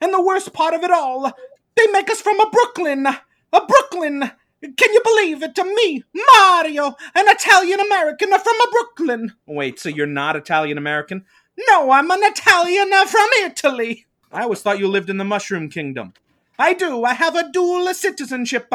And 0.01 0.13
the 0.13 0.23
worst 0.23 0.53
part 0.53 0.75
of 0.75 0.83
it 0.83 0.91
all, 0.91 1.33
they 1.77 1.87
make 1.89 2.11
us 2.11 2.21
from 2.21 2.39
a 2.41 2.51
Brooklyn. 2.51 3.07
A 3.07 3.67
Brooklyn. 3.67 4.31
Can 4.61 4.93
you 4.93 5.01
believe 5.05 5.43
it? 5.43 5.55
To 5.55 5.65
me, 5.65 6.05
Mario, 6.35 6.97
an 7.15 7.29
Italian 7.29 7.81
American 7.81 8.31
from 8.31 8.39
a 8.39 8.71
Brooklyn. 8.71 9.35
Wait, 9.47 9.79
so 9.79 9.89
you're 9.89 10.07
not 10.07 10.37
Italian 10.37 10.77
American? 10.77 11.25
No, 11.69 11.91
I'm 11.91 12.11
an 12.11 12.23
Italian 12.23 12.91
from 13.07 13.29
Italy. 13.43 14.07
I 14.33 14.43
always 14.43 14.61
thought 14.61 14.79
you 14.79 14.89
lived 14.89 15.11
in 15.11 15.17
the 15.17 15.25
Mushroom 15.25 15.71
Kingdom. 15.71 16.13
I 16.59 16.75
do. 16.75 17.05
I 17.05 17.15
have 17.15 17.37
a 17.37 17.51
dual 17.51 17.93
citizenship. 17.95 18.67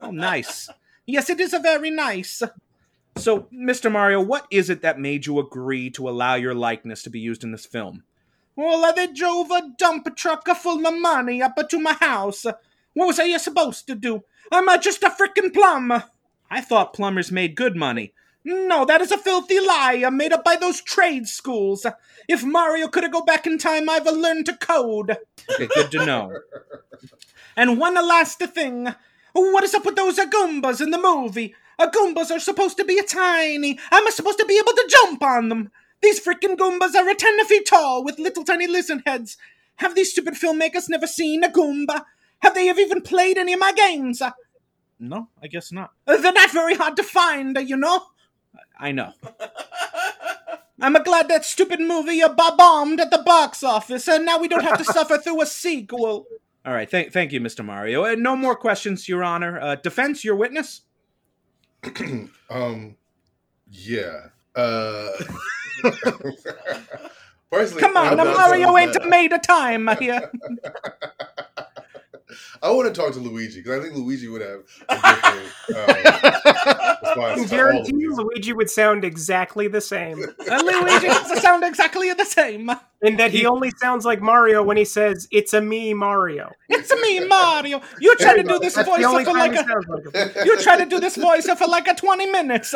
Oh, 0.00 0.10
nice. 0.10 0.68
Yes, 1.06 1.30
it 1.30 1.40
is 1.40 1.54
a 1.54 1.60
very 1.60 1.90
nice. 1.90 2.42
So, 3.16 3.48
Mr. 3.52 3.92
Mario, 3.92 4.20
what 4.20 4.46
is 4.50 4.70
it 4.70 4.82
that 4.82 4.98
made 4.98 5.26
you 5.26 5.38
agree 5.38 5.90
to 5.90 6.08
allow 6.08 6.34
your 6.34 6.54
likeness 6.54 7.02
to 7.02 7.10
be 7.10 7.20
used 7.20 7.44
in 7.44 7.52
this 7.52 7.66
film? 7.66 8.04
Well, 8.56 8.92
they 8.94 9.06
drove 9.06 9.50
a 9.50 9.70
dump 9.78 10.14
truck 10.16 10.46
full 10.48 10.86
of 10.86 11.00
money 11.00 11.42
up 11.42 11.56
to 11.68 11.78
my 11.78 11.94
house. 11.94 12.44
What 12.94 13.06
was 13.06 13.18
I 13.18 13.36
supposed 13.38 13.86
to 13.86 13.94
do? 13.94 14.24
I'm 14.50 14.80
just 14.80 15.02
a 15.02 15.10
frickin' 15.10 15.52
plumber. 15.52 16.04
I 16.50 16.60
thought 16.60 16.92
plumbers 16.92 17.32
made 17.32 17.54
good 17.54 17.76
money. 17.76 18.12
No, 18.44 18.84
that 18.84 19.00
is 19.00 19.12
a 19.12 19.18
filthy 19.18 19.60
lie 19.60 20.02
uh, 20.04 20.10
made 20.10 20.32
up 20.32 20.44
by 20.44 20.56
those 20.56 20.80
trade 20.80 21.28
schools. 21.28 21.86
If 22.28 22.44
Mario 22.44 22.88
could 22.88 23.04
have 23.04 23.12
go 23.12 23.24
back 23.24 23.46
in 23.46 23.56
time, 23.56 23.88
I've 23.88 24.04
learned 24.04 24.46
to 24.46 24.56
code. 24.56 25.16
Okay, 25.50 25.68
good 25.74 25.90
to 25.92 26.04
know. 26.04 26.40
And 27.56 27.78
one 27.78 27.94
last 27.94 28.38
thing. 28.38 28.94
What 29.32 29.64
is 29.64 29.74
up 29.74 29.86
with 29.86 29.96
those 29.96 30.18
Goombas 30.18 30.82
in 30.82 30.90
the 30.90 31.00
movie? 31.00 31.54
Goombas 31.80 32.30
are 32.30 32.40
supposed 32.40 32.76
to 32.76 32.84
be 32.84 33.00
tiny. 33.02 33.78
I'm 33.90 34.10
supposed 34.12 34.38
to 34.38 34.46
be 34.46 34.58
able 34.58 34.72
to 34.72 34.88
jump 34.90 35.22
on 35.22 35.48
them. 35.48 35.70
These 36.02 36.24
freaking 36.24 36.56
Goombas 36.56 36.94
are 36.94 37.08
a 37.08 37.14
10 37.14 37.44
feet 37.46 37.66
tall 37.66 38.04
with 38.04 38.18
little 38.18 38.44
tiny 38.44 38.66
listen 38.66 39.02
heads. 39.06 39.36
Have 39.76 39.94
these 39.94 40.10
stupid 40.10 40.34
filmmakers 40.34 40.88
never 40.88 41.06
seen 41.06 41.44
a 41.44 41.48
Goomba? 41.48 42.04
Have 42.40 42.54
they 42.54 42.68
ever 42.68 42.80
even 42.80 43.02
played 43.02 43.38
any 43.38 43.52
of 43.52 43.60
my 43.60 43.72
games? 43.72 44.20
No, 44.98 45.28
I 45.42 45.46
guess 45.46 45.72
not. 45.72 45.90
Uh, 46.06 46.16
they're 46.16 46.32
not 46.32 46.50
very 46.50 46.74
hard 46.74 46.96
to 46.96 47.02
find, 47.02 47.56
you 47.68 47.76
know? 47.76 48.02
I 48.78 48.92
know. 48.92 49.12
I'm 50.80 51.00
glad 51.04 51.28
that 51.28 51.44
stupid 51.44 51.80
movie 51.80 52.20
bombed 52.36 53.00
at 53.00 53.10
the 53.10 53.22
box 53.24 53.62
office, 53.62 54.08
and 54.08 54.26
now 54.26 54.38
we 54.38 54.48
don't 54.48 54.64
have 54.64 54.78
to 54.78 54.84
suffer 54.92 55.18
through 55.18 55.42
a 55.42 55.46
sequel. 55.46 56.26
All 56.64 56.72
right, 56.72 56.90
thank, 56.90 57.12
thank 57.12 57.32
you, 57.32 57.40
Mr. 57.40 57.64
Mario. 57.64 58.04
Uh, 58.04 58.14
no 58.16 58.36
more 58.36 58.56
questions, 58.56 59.08
Your 59.08 59.22
Honor. 59.24 59.60
Uh, 59.60 59.74
defense, 59.76 60.24
your 60.24 60.36
witness? 60.36 60.82
um, 62.50 62.96
yeah. 63.70 64.26
Uh, 64.54 65.08
personally, 67.50 67.82
Come 67.82 67.96
on, 67.96 68.08
I'm 68.08 68.16
the 68.16 68.24
Mario 68.24 68.66
someone 68.66 68.82
ain't 68.82 69.08
made 69.08 69.32
a 69.32 69.38
time 69.38 69.88
here. 69.98 70.30
I 72.62 72.70
want 72.70 72.92
to 72.92 73.00
talk 73.00 73.12
to 73.14 73.18
Luigi 73.20 73.60
because 73.60 73.80
I 73.80 73.82
think 73.82 73.96
Luigi 73.96 74.28
would 74.28 74.40
have 74.42 74.60
a 74.88 74.94
different 74.94 75.46
um, 75.76 75.96
I 77.04 77.34
to 77.34 77.40
all 77.40 77.42
of 77.44 77.50
guarantee 77.50 77.96
you 77.98 78.14
Luigi 78.14 78.52
would 78.52 78.70
sound 78.70 79.04
exactly 79.04 79.68
the 79.68 79.80
same. 79.80 80.24
Uh, 80.52 80.60
Luigi 80.62 81.06
does 81.06 81.40
sound 81.40 81.64
exactly 81.64 82.12
the 82.12 82.24
same. 82.24 82.70
In 83.00 83.16
that 83.16 83.30
he 83.30 83.46
only 83.46 83.70
sounds 83.80 84.04
like 84.04 84.20
Mario 84.20 84.62
when 84.62 84.76
he 84.76 84.84
says, 84.84 85.26
It's 85.30 85.54
a 85.54 85.60
me, 85.60 85.94
Mario. 85.94 86.50
It's 86.68 86.90
a 86.90 86.96
me, 86.96 87.26
Mario. 87.26 87.80
You 88.00 88.14
try 88.16 88.36
to 88.36 88.42
do 88.42 88.58
this 88.58 88.74
That's 88.74 88.88
the 88.88 89.04
only 89.04 89.24
voice 89.24 89.32
for 89.32 89.38
time 89.38 89.52
like 89.52 89.60
a 89.60 89.68
sounds 89.68 89.86
like 90.14 90.44
you 90.44 90.60
try 90.60 90.76
to 90.78 90.86
do 90.86 91.00
this 91.00 91.16
voice 91.16 91.46
for 91.48 91.66
like 91.68 91.88
a 91.88 91.94
twenty 91.94 92.26
minutes. 92.26 92.74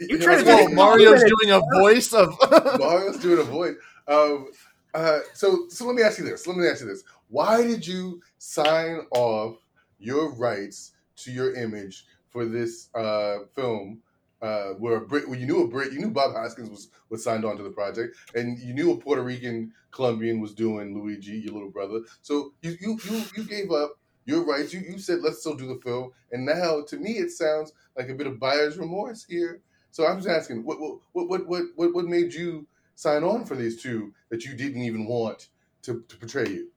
You 0.00 0.18
try 0.18 0.36
to 0.36 0.44
do 0.44 0.50
it- 0.50 0.72
Mario's 0.74 1.22
doing 1.22 1.52
a 1.52 1.60
voice 1.80 2.12
of. 2.12 2.34
Mario's 2.78 3.18
doing 3.18 3.38
a 3.40 3.44
voice. 3.44 3.76
Um, 4.06 4.48
uh, 4.94 5.20
so, 5.32 5.66
so 5.68 5.86
let 5.86 5.94
me 5.96 6.02
ask 6.02 6.18
you 6.18 6.24
this. 6.24 6.46
Let 6.46 6.56
me 6.56 6.66
ask 6.68 6.80
you 6.80 6.86
this. 6.86 7.02
Why 7.28 7.62
did 7.62 7.86
you 7.86 8.20
sign 8.44 9.06
off 9.10 9.56
your 9.98 10.34
rights 10.34 10.92
to 11.16 11.32
your 11.32 11.54
image 11.54 12.04
for 12.28 12.44
this 12.44 12.90
uh, 12.94 13.38
film? 13.54 14.00
Uh, 14.42 14.74
where 14.74 14.96
a 14.96 15.00
Brit, 15.00 15.26
well, 15.26 15.38
you 15.38 15.46
knew 15.46 15.62
a 15.62 15.68
Brit, 15.68 15.94
you 15.94 15.98
knew 15.98 16.10
Bob 16.10 16.34
Hoskins 16.34 16.68
was 16.68 16.88
was 17.08 17.24
signed 17.24 17.46
on 17.46 17.56
to 17.56 17.62
the 17.62 17.70
project, 17.70 18.14
and 18.34 18.58
you 18.58 18.74
knew 18.74 18.92
a 18.92 18.96
Puerto 18.98 19.22
Rican 19.22 19.72
Colombian 19.90 20.38
was 20.38 20.52
doing 20.52 20.94
Luigi, 20.94 21.38
your 21.38 21.54
little 21.54 21.70
brother. 21.70 22.00
So 22.20 22.52
you 22.60 22.76
you 22.78 22.98
you, 23.08 23.24
you 23.36 23.44
gave 23.44 23.70
up 23.70 23.98
your 24.26 24.44
rights. 24.44 24.74
You 24.74 24.80
you 24.80 24.98
said 24.98 25.20
let's 25.22 25.40
still 25.40 25.54
do 25.54 25.66
the 25.66 25.80
film, 25.80 26.10
and 26.30 26.44
now 26.44 26.82
to 26.82 26.96
me 26.98 27.12
it 27.12 27.30
sounds 27.30 27.72
like 27.96 28.10
a 28.10 28.14
bit 28.14 28.26
of 28.26 28.38
buyer's 28.38 28.76
remorse 28.76 29.24
here. 29.24 29.62
So 29.90 30.06
I'm 30.06 30.18
just 30.18 30.28
asking, 30.28 30.64
what 30.64 30.78
what 30.78 30.98
what 31.12 31.48
what 31.48 31.62
what, 31.76 31.94
what 31.94 32.04
made 32.04 32.34
you 32.34 32.66
sign 32.96 33.24
on 33.24 33.46
for 33.46 33.54
these 33.54 33.80
two 33.80 34.12
that 34.28 34.44
you 34.44 34.54
didn't 34.54 34.82
even 34.82 35.06
want 35.06 35.48
to, 35.84 36.04
to 36.06 36.16
portray 36.16 36.50
you? 36.50 36.73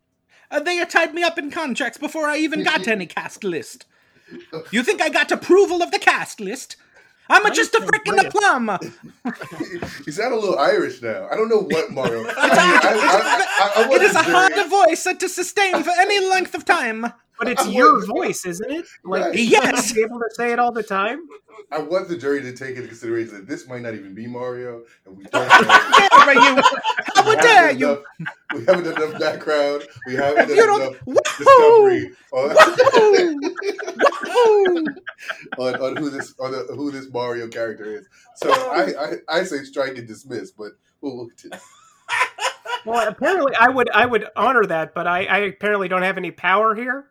Uh, 0.50 0.60
they 0.60 0.84
tied 0.86 1.14
me 1.14 1.24
up 1.24 1.38
in 1.38 1.52
contracts 1.52 1.98
before 1.98 2.26
I 2.28 2.38
even 2.38 2.64
got 2.64 2.84
to 2.86 2.92
any 2.92 3.06
cast 3.06 3.44
list. 3.44 3.86
You 4.72 4.84
think 4.84 5.02
I 5.02 5.08
got 5.08 5.32
approval 5.32 5.82
of 5.82 5.92
the 5.92 6.00
cast 6.00 6.42
list? 6.42 6.76
I'm 7.30 7.46
a 7.46 7.52
just 7.52 7.74
a 7.76 7.80
frickin' 7.80 8.20
a 8.26 8.30
plum. 8.30 8.78
you 10.06 10.12
sound 10.12 10.34
a 10.34 10.38
little 10.38 10.60
Irish 10.60 11.02
now. 11.02 11.28
I 11.32 11.36
don't 11.38 11.48
know 11.48 11.62
what 11.62 11.92
Mario. 11.92 12.20
I 12.24 12.24
mean, 12.24 12.36
I, 12.38 13.78
I, 13.78 13.84
I, 13.84 13.84
I 13.86 13.96
It 13.96 14.02
is 14.02 14.12
a 14.12 14.16
wasn't 14.16 14.36
hard 14.36 14.54
very- 14.54 14.70
voice 14.70 15.04
to 15.18 15.30
sustain 15.30 15.82
for 15.82 15.92
any 15.98 16.20
length 16.30 16.56
of 16.56 16.66
time. 16.66 17.06
But 17.40 17.50
it's 17.50 17.62
I 17.66 17.70
your 17.70 17.94
wouldn't- 17.96 18.10
voice, 18.10 18.46
isn't 18.46 18.72
it? 18.72 18.86
Like, 19.04 19.24
Right. 19.24 19.36
Yes. 19.40 19.94
be 19.94 20.02
able 20.02 20.20
to 20.20 20.30
say 20.34 20.52
it 20.52 20.60
all 20.60 20.72
the 20.72 20.84
time? 20.84 21.20
I 21.72 21.80
want 21.80 22.08
the 22.08 22.16
jury 22.18 22.42
to 22.44 22.54
take 22.54 22.76
into 22.76 22.88
consideration 22.88 23.34
that 23.34 23.48
this 23.48 23.68
might 23.68 23.82
not 23.82 23.94
even 23.96 24.14
be 24.14 24.28
Mario, 24.28 24.84
and 25.06 25.18
we 25.18 25.24
don't. 25.32 25.52
How 25.52 25.62
know. 25.64 26.26
dare 26.26 26.34
you? 26.36 26.64
How 27.16 27.30
We 27.30 27.36
dare 27.36 27.62
haven't 27.68 27.80
you? 27.80 27.88
enough- 27.90 28.04
We 28.54 28.66
haven't 28.66 28.84
done 28.86 29.02
enough 29.04 29.20
background. 29.20 29.84
We 30.06 30.16
haven't 30.16 30.50
You 30.50 30.56
done 30.56 30.68
don't. 30.68 30.82
enough 30.82 31.06
Woohoo! 31.08 31.38
discovery 31.38 32.12
on, 32.32 32.50
Woohoo! 32.56 33.40
Woohoo! 33.98 34.86
on, 35.58 35.76
on 35.82 35.96
who 35.98 36.10
this 36.10 36.34
on 36.40 36.52
the, 36.52 36.68
who 36.76 36.92
this 36.92 37.10
Mario 37.12 37.48
character 37.48 37.86
is. 37.98 38.08
So 38.36 38.50
oh. 38.52 38.72
I, 38.72 39.36
I, 39.36 39.40
I 39.40 39.44
say 39.44 39.64
strike 39.64 39.98
and 39.98 40.08
dismiss, 40.08 40.52
but 40.52 40.74
we'll 41.02 41.18
look 41.18 41.32
at 41.52 41.60
Well, 42.86 43.08
apparently, 43.08 43.54
I 43.60 43.70
would 43.70 43.90
I 43.92 44.06
would 44.06 44.28
honor 44.36 44.66
that, 44.68 44.94
but 44.94 45.08
I, 45.08 45.26
I 45.26 45.38
apparently 45.40 45.88
don't 45.88 46.04
have 46.04 46.18
any 46.18 46.32
power 46.32 46.76
here. 46.76 47.08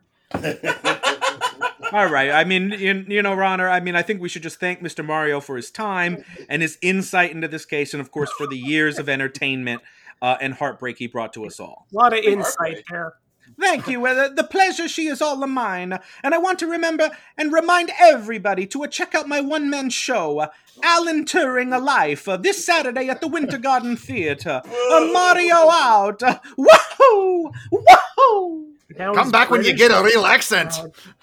All 1.93 2.11
right. 2.11 2.31
I 2.31 2.45
mean, 2.45 2.71
you, 2.71 3.05
you 3.09 3.23
know, 3.23 3.35
Ronner, 3.35 3.69
I 3.69 3.81
mean, 3.81 3.95
I 3.95 4.03
think 4.03 4.21
we 4.21 4.29
should 4.29 4.43
just 4.43 4.59
thank 4.59 4.81
Mr. 4.81 5.05
Mario 5.05 5.41
for 5.41 5.57
his 5.57 5.71
time 5.71 6.25
and 6.49 6.63
his 6.63 6.79
insight 6.83 7.31
into 7.31 7.49
this 7.49 7.65
case, 7.65 7.95
and 7.95 8.01
of 8.01 8.11
course, 8.11 8.31
for 8.33 8.47
the 8.47 8.59
years 8.59 8.99
of 8.99 9.09
entertainment 9.09 9.83
uh, 10.21 10.37
and 10.41 10.55
heartbreak 10.55 10.99
he 10.99 11.07
brought 11.07 11.33
to 11.35 11.47
us 11.47 11.61
all. 11.61 11.87
A 11.93 11.97
lot 11.97 12.13
of 12.13 12.25
insight 12.25 12.83
there. 12.91 13.15
Thank 13.59 13.89
you. 13.89 14.05
Uh, 14.05 14.29
the, 14.29 14.35
the 14.35 14.45
pleasure, 14.45 14.89
she 14.89 15.07
is 15.07 15.23
all 15.23 15.43
of 15.43 15.49
mine. 15.49 15.99
And 16.23 16.35
I 16.35 16.39
want 16.39 16.59
to 16.59 16.67
remember 16.67 17.11
and 17.39 17.53
remind 17.53 17.91
everybody 17.99 18.67
to 18.67 18.85
uh, 18.85 18.89
check 18.89 19.15
out 19.15 19.29
my 19.29 19.41
one 19.41 19.71
man 19.71 19.91
show, 19.91 20.41
uh, 20.41 20.49
Alan 20.83 21.25
Turing 21.25 21.75
Alive, 21.75 22.27
uh, 22.29 22.37
this 22.37 22.67
Saturday 22.67 23.09
at 23.09 23.21
the 23.21 23.29
Winter 23.29 23.59
Garden 23.59 23.97
Theater. 23.97 24.61
Uh, 24.65 25.11
Mario 25.13 25.71
out. 25.71 26.23
Uh, 26.23 26.39
woohoo! 26.59 27.53
Woohoo! 28.93 29.15
Come 29.15 29.25
he's 29.25 29.33
back 29.33 29.51
when 29.51 29.65
you 29.65 29.75
get 29.75 29.91
a 29.91 30.03
real 30.03 30.25
accent. 30.27 30.73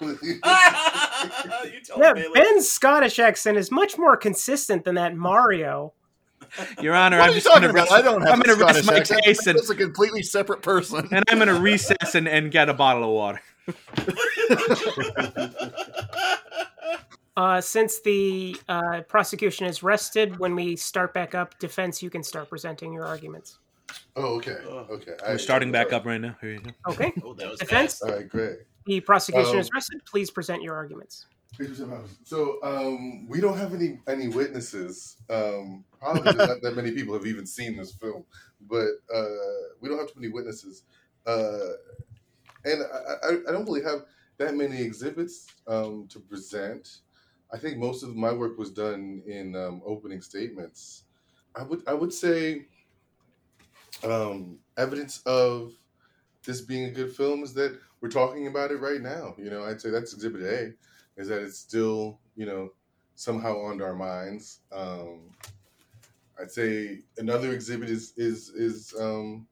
You 0.00 1.80
tell 1.82 1.98
yeah, 1.98 2.12
Bailey. 2.12 2.28
Ben's 2.34 2.68
Scottish 2.70 3.18
accent 3.18 3.56
is 3.56 3.70
much 3.70 3.96
more 3.96 4.14
consistent 4.16 4.84
than 4.84 4.96
that 4.96 5.16
Mario. 5.16 5.94
Your 6.80 6.94
Honor, 6.94 7.18
What 7.18 7.24
I'm 7.24 7.30
you 7.30 7.40
just 7.40 7.46
going 7.46 7.62
talking 7.62 7.74
to 7.74 7.82
about? 7.82 7.92
I 7.92 8.02
don't 8.02 8.20
have 8.20 8.34
I'm 8.34 8.40
a 8.42 8.44
going 8.44 8.58
to 8.58 8.64
rest 8.64 8.84
Scottish 8.84 8.86
my 8.86 8.98
accent. 8.98 9.24
case 9.24 9.46
and, 9.46 9.58
That's 9.58 9.70
a 9.70 9.74
completely 9.74 10.22
separate 10.22 10.60
person. 10.60 11.08
and 11.10 11.24
I'm 11.30 11.38
going 11.38 11.48
to 11.48 11.54
recess 11.54 12.14
and, 12.14 12.28
and 12.28 12.50
get 12.50 12.68
a 12.68 12.74
bottle 12.74 13.04
of 13.04 13.10
water. 13.10 13.40
Uh, 17.36 17.60
since 17.60 18.00
the 18.02 18.56
uh, 18.68 19.00
prosecution 19.08 19.66
is 19.66 19.82
rested, 19.82 20.38
when 20.38 20.54
we 20.54 20.76
start 20.76 21.12
back 21.12 21.34
up, 21.34 21.58
defense, 21.58 22.00
you 22.00 22.08
can 22.08 22.22
start 22.22 22.48
presenting 22.48 22.92
your 22.92 23.04
arguments. 23.04 23.58
Oh, 24.16 24.36
okay, 24.36 24.52
okay. 24.90 25.12
We're 25.26 25.38
starting 25.38 25.72
back 25.72 25.92
up 25.92 26.04
right 26.04 26.20
now. 26.20 26.36
Here 26.40 26.52
you 26.52 26.60
go. 26.60 26.70
Okay. 26.88 27.12
Oh, 27.24 27.34
that 27.34 27.50
was 27.50 27.60
Defense, 27.60 28.02
All 28.02 28.10
right, 28.10 28.28
great. 28.28 28.58
the 28.86 29.00
prosecution 29.00 29.54
Um, 29.54 29.58
is 29.58 29.70
rested. 29.74 30.04
Please 30.06 30.30
present 30.30 30.62
your 30.62 30.74
arguments. 30.74 31.26
So 32.24 32.58
um, 32.64 33.28
we 33.28 33.40
don't 33.40 33.56
have 33.56 33.74
any 33.74 34.00
any 34.08 34.26
witnesses. 34.28 35.18
Um, 35.30 35.84
probably 36.00 36.32
not 36.34 36.60
that 36.62 36.74
many 36.74 36.90
people 36.90 37.14
have 37.14 37.26
even 37.26 37.46
seen 37.46 37.76
this 37.76 37.92
film, 37.92 38.24
but 38.68 38.88
uh, 39.14 39.24
we 39.80 39.88
don't 39.88 39.98
have 39.98 40.08
too 40.08 40.18
many 40.20 40.32
witnesses, 40.32 40.82
uh, 41.26 41.74
and 42.64 42.82
I, 42.82 43.28
I, 43.28 43.30
I 43.48 43.52
don't 43.52 43.64
really 43.66 43.84
have 43.84 44.04
that 44.38 44.56
many 44.56 44.82
exhibits 44.82 45.46
um, 45.68 46.08
to 46.08 46.18
present. 46.18 46.98
I 47.52 47.58
think 47.58 47.78
most 47.78 48.02
of 48.02 48.16
my 48.16 48.32
work 48.32 48.58
was 48.58 48.70
done 48.70 49.22
in 49.26 49.54
um, 49.54 49.80
opening 49.86 50.20
statements. 50.22 51.04
I 51.54 51.62
would 51.62 51.82
I 51.86 51.94
would 51.94 52.12
say 52.12 52.66
um, 54.04 54.58
evidence 54.76 55.22
of 55.26 55.72
this 56.44 56.60
being 56.60 56.84
a 56.84 56.90
good 56.90 57.12
film 57.12 57.42
is 57.42 57.54
that 57.54 57.78
we're 58.00 58.10
talking 58.10 58.46
about 58.46 58.70
it 58.70 58.80
right 58.80 59.00
now. 59.00 59.34
You 59.38 59.50
know, 59.50 59.64
I'd 59.64 59.80
say 59.80 59.90
that's 59.90 60.12
Exhibit 60.12 60.42
A 60.42 60.72
is 61.20 61.28
that 61.28 61.42
it's 61.42 61.58
still 61.58 62.18
you 62.36 62.46
know 62.46 62.70
somehow 63.14 63.58
on 63.58 63.80
our 63.80 63.94
minds. 63.94 64.60
Um, 64.72 65.30
I'd 66.40 66.50
say 66.50 67.00
another 67.18 67.52
exhibit 67.52 67.88
is 67.88 68.12
is 68.16 68.50
is 68.50 68.94
um, 68.98 69.46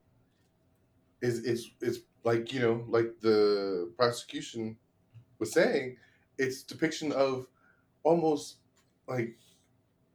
is 1.21 1.41
is 1.45 1.71
is 1.81 2.03
like 2.25 2.53
you 2.53 2.61
know 2.61 2.85
like 2.89 3.21
the 3.21 3.93
prosecution 3.97 4.77
was 5.39 5.53
saying, 5.53 5.97
it's 6.39 6.63
depiction 6.63 7.13
of 7.13 7.47
almost 8.03 8.57
like 9.09 9.37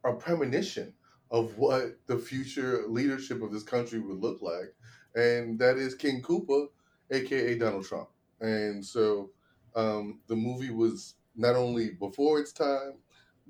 a 0.04 0.12
premonition 0.12 0.92
of 1.30 1.56
what 1.58 1.98
the 2.06 2.18
future 2.18 2.84
leadership 2.86 3.42
of 3.42 3.52
this 3.52 3.62
country 3.62 3.98
would 3.98 4.20
look 4.20 4.40
like, 4.40 4.74
and 5.14 5.58
that 5.58 5.76
is 5.76 5.94
King 5.94 6.22
Koopa, 6.22 6.68
aka 7.10 7.58
Donald 7.58 7.86
Trump. 7.86 8.08
And 8.40 8.84
so 8.84 9.30
um, 9.74 10.20
the 10.26 10.36
movie 10.36 10.70
was 10.70 11.14
not 11.36 11.56
only 11.56 11.90
before 11.90 12.38
its 12.40 12.52
time, 12.52 12.94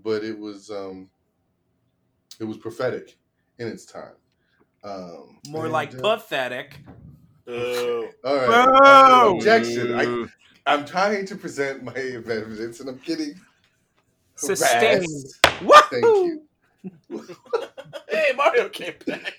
but 0.03 0.25
it 0.25 0.39
was 0.39 0.71
um, 0.71 1.09
it 2.41 2.45
was 2.45 2.57
prophetic 2.57 3.17
in 3.59 3.69
its 3.69 3.85
time. 3.85 4.15
Um, 4.85 5.39
More 5.49 5.65
and, 5.65 5.73
like 5.73 5.95
uh, 5.95 6.17
pathetic. 6.17 6.79
Oh. 7.47 8.09
all 8.25 8.37
right. 8.37 8.69
Whoa! 8.69 9.31
Uh, 9.31 9.35
objection. 9.37 9.95
I, 9.95 10.27
I'm 10.73 10.85
trying 10.85 11.27
to 11.27 11.37
present 11.37 11.83
my 11.83 11.93
evidence, 11.97 12.81
and 12.81 12.89
I'm 12.89 13.01
getting 13.05 13.35
Sustained. 14.37 14.83
harassed. 14.83 15.43
Woohoo! 15.61 15.91
Thank 15.91 16.05
you. 16.05 16.48
Hey, 18.11 18.33
Mario 18.37 18.69
came 18.71 18.95
back. 19.07 19.35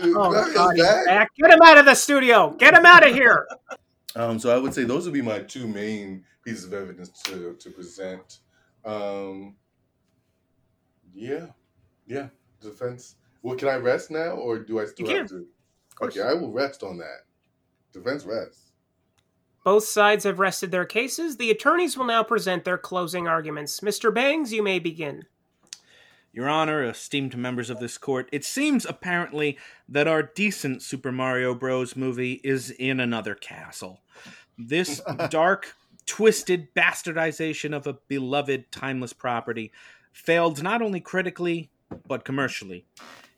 Oh, 0.00 0.30
Mario's 0.30 0.54
God, 0.54 0.76
back? 0.76 1.04
back. 1.06 1.30
Get 1.36 1.50
him 1.50 1.60
out 1.62 1.78
of 1.78 1.84
the 1.84 1.94
studio. 1.94 2.50
Get 2.58 2.72
him 2.74 2.86
out 2.86 3.06
of 3.06 3.14
here. 3.14 3.46
Um, 4.14 4.38
so 4.38 4.54
I 4.54 4.58
would 4.58 4.72
say 4.72 4.84
those 4.84 5.04
would 5.04 5.12
be 5.12 5.20
my 5.22 5.40
two 5.40 5.66
main 5.68 6.24
pieces 6.42 6.64
of 6.64 6.72
evidence 6.72 7.10
to 7.24 7.54
to 7.54 7.70
present. 7.70 8.38
Um, 8.84 9.54
yeah, 11.14 11.46
yeah. 12.06 12.28
Defense. 12.60 13.16
Well, 13.42 13.56
can 13.56 13.68
I 13.68 13.76
rest 13.76 14.10
now, 14.10 14.30
or 14.30 14.58
do 14.58 14.80
I 14.80 14.86
still 14.86 15.08
You 15.08 15.16
have 15.18 15.28
can. 15.28 15.38
to? 15.40 15.46
course. 15.94 16.16
Okay, 16.16 16.26
I 16.26 16.32
will 16.34 16.50
rest 16.52 16.82
on 16.82 16.98
that. 16.98 17.24
Defense 17.92 18.24
rest. 18.24 18.72
Both 19.64 19.84
sides 19.84 20.24
have 20.24 20.38
rested 20.38 20.70
their 20.70 20.84
cases. 20.84 21.36
The 21.36 21.50
attorneys 21.50 21.96
will 21.98 22.04
now 22.06 22.22
present 22.22 22.64
their 22.64 22.78
closing 22.78 23.26
arguments. 23.26 23.80
Mr. 23.80 24.14
Bangs, 24.14 24.52
you 24.52 24.62
may 24.62 24.78
begin. 24.78 25.24
Your 26.36 26.50
Honor, 26.50 26.84
esteemed 26.84 27.34
members 27.34 27.70
of 27.70 27.80
this 27.80 27.96
court, 27.96 28.28
it 28.30 28.44
seems 28.44 28.84
apparently 28.84 29.56
that 29.88 30.06
our 30.06 30.22
decent 30.22 30.82
Super 30.82 31.10
Mario 31.10 31.54
Bros. 31.54 31.96
movie 31.96 32.42
is 32.44 32.68
in 32.72 33.00
another 33.00 33.34
castle. 33.34 34.02
This 34.58 35.00
dark, 35.30 35.74
twisted 36.04 36.74
bastardization 36.74 37.74
of 37.74 37.86
a 37.86 37.94
beloved, 38.06 38.70
timeless 38.70 39.14
property 39.14 39.72
failed 40.12 40.62
not 40.62 40.82
only 40.82 41.00
critically, 41.00 41.70
but 42.06 42.26
commercially. 42.26 42.84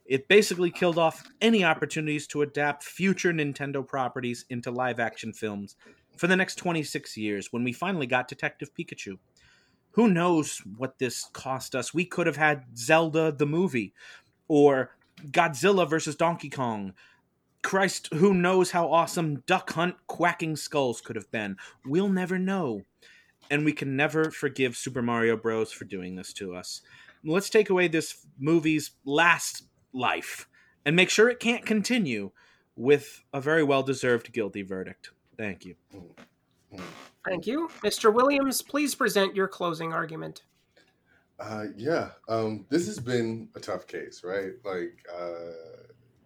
It 0.04 0.26
basically 0.26 0.72
killed 0.72 0.98
off 0.98 1.22
any 1.40 1.62
opportunities 1.62 2.26
to 2.28 2.42
adapt 2.42 2.82
future 2.82 3.32
Nintendo 3.32 3.86
properties 3.86 4.44
into 4.50 4.72
live 4.72 4.98
action 4.98 5.32
films 5.32 5.76
for 6.16 6.26
the 6.26 6.34
next 6.34 6.56
26 6.56 7.16
years 7.16 7.52
when 7.52 7.62
we 7.62 7.72
finally 7.72 8.08
got 8.08 8.26
Detective 8.26 8.74
Pikachu 8.74 9.18
who 9.98 10.06
knows 10.06 10.62
what 10.76 11.00
this 11.00 11.24
cost 11.32 11.74
us? 11.74 11.92
We 11.92 12.04
could 12.04 12.28
have 12.28 12.36
had 12.36 12.78
Zelda 12.78 13.32
the 13.32 13.46
movie 13.46 13.94
or 14.46 14.94
Godzilla 15.32 15.90
versus 15.90 16.14
Donkey 16.14 16.48
Kong. 16.48 16.94
Christ, 17.64 18.08
who 18.14 18.32
knows 18.32 18.70
how 18.70 18.92
awesome 18.92 19.42
Duck 19.48 19.72
Hunt 19.72 19.96
Quacking 20.06 20.54
Skulls 20.54 21.00
could 21.00 21.16
have 21.16 21.28
been? 21.32 21.56
We'll 21.84 22.08
never 22.08 22.38
know. 22.38 22.82
And 23.50 23.64
we 23.64 23.72
can 23.72 23.96
never 23.96 24.30
forgive 24.30 24.76
Super 24.76 25.02
Mario 25.02 25.36
Bros. 25.36 25.72
for 25.72 25.84
doing 25.84 26.14
this 26.14 26.32
to 26.34 26.54
us. 26.54 26.80
Let's 27.24 27.50
take 27.50 27.68
away 27.68 27.88
this 27.88 28.24
movie's 28.38 28.92
last 29.04 29.64
life 29.92 30.48
and 30.86 30.94
make 30.94 31.10
sure 31.10 31.28
it 31.28 31.40
can't 31.40 31.66
continue 31.66 32.30
with 32.76 33.24
a 33.32 33.40
very 33.40 33.64
well 33.64 33.82
deserved 33.82 34.32
guilty 34.32 34.62
verdict. 34.62 35.10
Thank 35.36 35.64
you. 35.64 35.74
Mm. 35.92 36.10
Thank 37.24 37.46
you. 37.46 37.68
Mr. 37.84 38.12
Williams, 38.12 38.62
please 38.62 38.94
present 38.94 39.34
your 39.34 39.48
closing 39.48 39.92
argument. 39.92 40.42
Uh, 41.38 41.66
yeah, 41.76 42.10
um, 42.28 42.66
this 42.68 42.86
has 42.86 42.98
been 42.98 43.48
a 43.54 43.60
tough 43.60 43.86
case, 43.86 44.22
right? 44.24 44.52
Like 44.64 45.06
uh, 45.12 45.52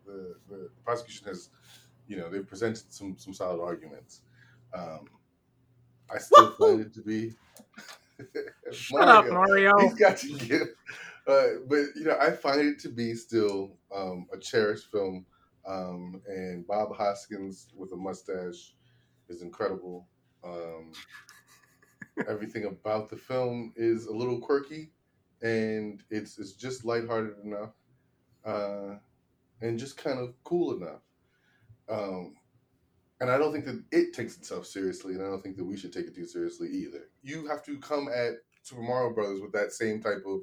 the, 0.06 0.36
the 0.48 0.70
prosecution 0.84 1.26
has, 1.28 1.50
you 2.08 2.16
know, 2.16 2.30
they've 2.30 2.46
presented 2.46 2.92
some 2.92 3.16
some 3.18 3.34
solid 3.34 3.62
arguments. 3.62 4.22
Um, 4.72 5.06
I 6.12 6.18
still 6.18 6.52
find 6.52 6.80
it 6.80 6.94
to 6.94 7.02
be. 7.02 7.34
Shut 8.72 9.02
up, 9.08 9.26
Mario. 9.28 9.72
He's 9.80 9.94
got 9.94 10.16
to 10.18 10.38
get. 10.38 10.62
Uh, 11.26 11.60
but 11.68 11.84
you 11.94 12.04
know, 12.04 12.16
I 12.20 12.30
find 12.30 12.60
it 12.60 12.78
to 12.80 12.88
be 12.88 13.14
still 13.14 13.76
um, 13.94 14.26
a 14.32 14.38
cherished 14.38 14.90
film, 14.90 15.26
um, 15.66 16.22
and 16.26 16.66
Bob 16.66 16.96
Hoskins 16.96 17.68
with 17.76 17.92
a 17.92 17.96
mustache 17.96 18.74
is 19.28 19.42
incredible. 19.42 20.08
Um, 20.44 20.92
everything 22.28 22.64
about 22.64 23.08
the 23.08 23.16
film 23.16 23.72
is 23.76 24.06
a 24.06 24.12
little 24.12 24.40
quirky, 24.40 24.92
and 25.42 26.02
it's 26.10 26.38
it's 26.38 26.52
just 26.52 26.84
lighthearted 26.84 27.34
enough, 27.44 27.70
uh, 28.44 28.96
and 29.60 29.78
just 29.78 29.96
kind 29.96 30.18
of 30.18 30.34
cool 30.44 30.76
enough. 30.76 31.02
Um, 31.88 32.34
and 33.20 33.30
I 33.30 33.38
don't 33.38 33.52
think 33.52 33.66
that 33.66 33.82
it 33.92 34.12
takes 34.12 34.36
itself 34.36 34.66
seriously, 34.66 35.14
and 35.14 35.22
I 35.22 35.26
don't 35.26 35.42
think 35.42 35.56
that 35.56 35.64
we 35.64 35.76
should 35.76 35.92
take 35.92 36.06
it 36.06 36.14
too 36.14 36.26
seriously 36.26 36.68
either. 36.68 37.08
You 37.22 37.46
have 37.46 37.62
to 37.64 37.78
come 37.78 38.08
at 38.08 38.34
Super 38.62 38.82
Mario 38.82 39.14
Brothers 39.14 39.40
with 39.40 39.52
that 39.52 39.72
same 39.72 40.02
type 40.02 40.24
of 40.26 40.40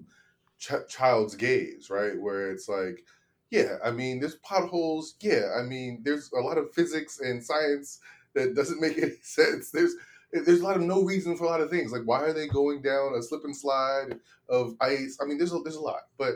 ch- 0.59 0.87
child's 0.87 1.35
gaze, 1.35 1.89
right? 1.89 2.19
Where 2.19 2.51
it's 2.51 2.69
like, 2.69 3.03
yeah, 3.49 3.77
I 3.83 3.91
mean, 3.91 4.19
there's 4.19 4.35
potholes. 4.35 5.15
Yeah, 5.19 5.49
I 5.57 5.63
mean, 5.63 6.01
there's 6.03 6.31
a 6.31 6.39
lot 6.39 6.57
of 6.57 6.73
physics 6.73 7.19
and 7.19 7.43
science 7.43 7.99
that 8.35 8.55
doesn't 8.55 8.81
make 8.81 8.97
any 9.01 9.15
sense. 9.21 9.71
There's 9.71 9.95
there's 10.31 10.61
a 10.61 10.63
lot 10.63 10.75
of 10.75 10.83
no 10.83 11.03
reason 11.03 11.35
for 11.35 11.45
a 11.45 11.47
lot 11.47 11.61
of 11.61 11.69
things. 11.69 11.91
Like, 11.91 12.03
why 12.05 12.21
are 12.21 12.33
they 12.33 12.47
going 12.47 12.81
down 12.81 13.15
a 13.15 13.23
slip 13.23 13.43
and 13.43 13.55
slide 13.55 14.19
of 14.47 14.75
ice? 14.79 15.17
I 15.21 15.25
mean, 15.25 15.37
there's 15.37 15.53
a, 15.53 15.59
there's 15.59 15.75
a 15.75 15.81
lot, 15.81 16.01
but 16.17 16.35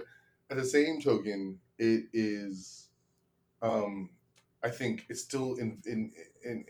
at 0.49 0.57
the 0.57 0.65
same 0.65 0.99
token, 0.99 1.59
it 1.77 2.05
is, 2.11 2.89
um, 3.61 4.09
I 4.63 4.69
think 4.69 5.05
it's 5.09 5.21
still 5.21 5.55
in, 5.55 5.79
in, 5.85 6.11
in 6.43 6.65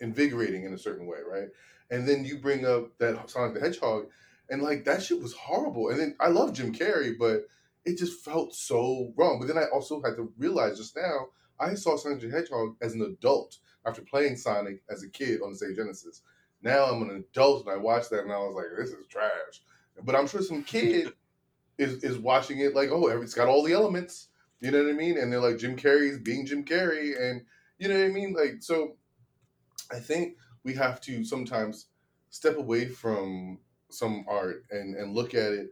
invigorating 0.00 0.64
in 0.64 0.74
a 0.74 0.78
certain 0.78 1.06
way, 1.06 1.18
right? 1.28 1.48
And 1.90 2.08
then 2.08 2.24
you 2.24 2.38
bring 2.38 2.66
up 2.66 2.96
that 2.98 3.30
Sonic 3.30 3.54
the 3.54 3.60
Hedgehog, 3.60 4.06
and 4.50 4.62
like 4.62 4.84
that 4.84 5.02
shit 5.02 5.22
was 5.22 5.32
horrible. 5.34 5.90
And 5.90 6.00
then 6.00 6.16
I 6.20 6.28
love 6.28 6.52
Jim 6.52 6.74
Carrey, 6.74 7.14
but 7.18 7.46
it 7.84 7.98
just 7.98 8.24
felt 8.24 8.54
so 8.54 9.12
wrong. 9.16 9.38
But 9.38 9.48
then 9.48 9.58
I 9.58 9.66
also 9.72 10.02
had 10.02 10.16
to 10.16 10.32
realize 10.38 10.78
just 10.78 10.96
now 10.96 11.28
I 11.58 11.74
saw 11.74 11.96
Sonic 11.96 12.20
the 12.20 12.30
Hedgehog 12.30 12.76
as 12.82 12.94
an 12.94 13.02
adult 13.02 13.58
after 13.86 14.02
playing 14.02 14.36
Sonic 14.36 14.82
as 14.90 15.02
a 15.02 15.08
kid 15.08 15.40
on 15.42 15.52
the 15.52 15.58
Sega 15.58 15.76
Genesis. 15.76 16.22
Now 16.62 16.84
I'm 16.86 17.02
an 17.02 17.16
adult 17.16 17.66
and 17.66 17.74
I 17.74 17.76
watched 17.76 18.10
that 18.10 18.24
and 18.24 18.32
I 18.32 18.38
was 18.38 18.54
like, 18.54 18.66
this 18.76 18.90
is 18.90 19.06
trash. 19.06 19.62
But 20.02 20.14
I'm 20.14 20.26
sure 20.26 20.42
some 20.42 20.64
kid 20.64 21.12
is 21.78 22.02
is 22.02 22.18
watching 22.18 22.60
it 22.60 22.74
like, 22.74 22.90
oh, 22.90 23.08
it's 23.08 23.34
got 23.34 23.48
all 23.48 23.62
the 23.62 23.72
elements. 23.72 24.28
You 24.60 24.70
know 24.70 24.82
what 24.82 24.90
I 24.90 24.96
mean? 24.96 25.18
And 25.18 25.30
they're 25.30 25.40
like, 25.40 25.58
Jim 25.58 25.76
Carrey's 25.76 26.18
being 26.18 26.46
Jim 26.46 26.64
Carrey, 26.64 27.20
and 27.20 27.42
you 27.78 27.88
know 27.88 27.98
what 27.98 28.06
I 28.06 28.08
mean? 28.08 28.32
Like, 28.32 28.56
so 28.60 28.96
I 29.92 29.98
think 29.98 30.36
we 30.62 30.74
have 30.74 31.00
to 31.02 31.24
sometimes 31.24 31.86
step 32.30 32.56
away 32.56 32.86
from 32.86 33.58
some 33.90 34.24
art 34.26 34.64
and 34.70 34.96
and 34.96 35.14
look 35.14 35.34
at 35.34 35.52
it 35.52 35.70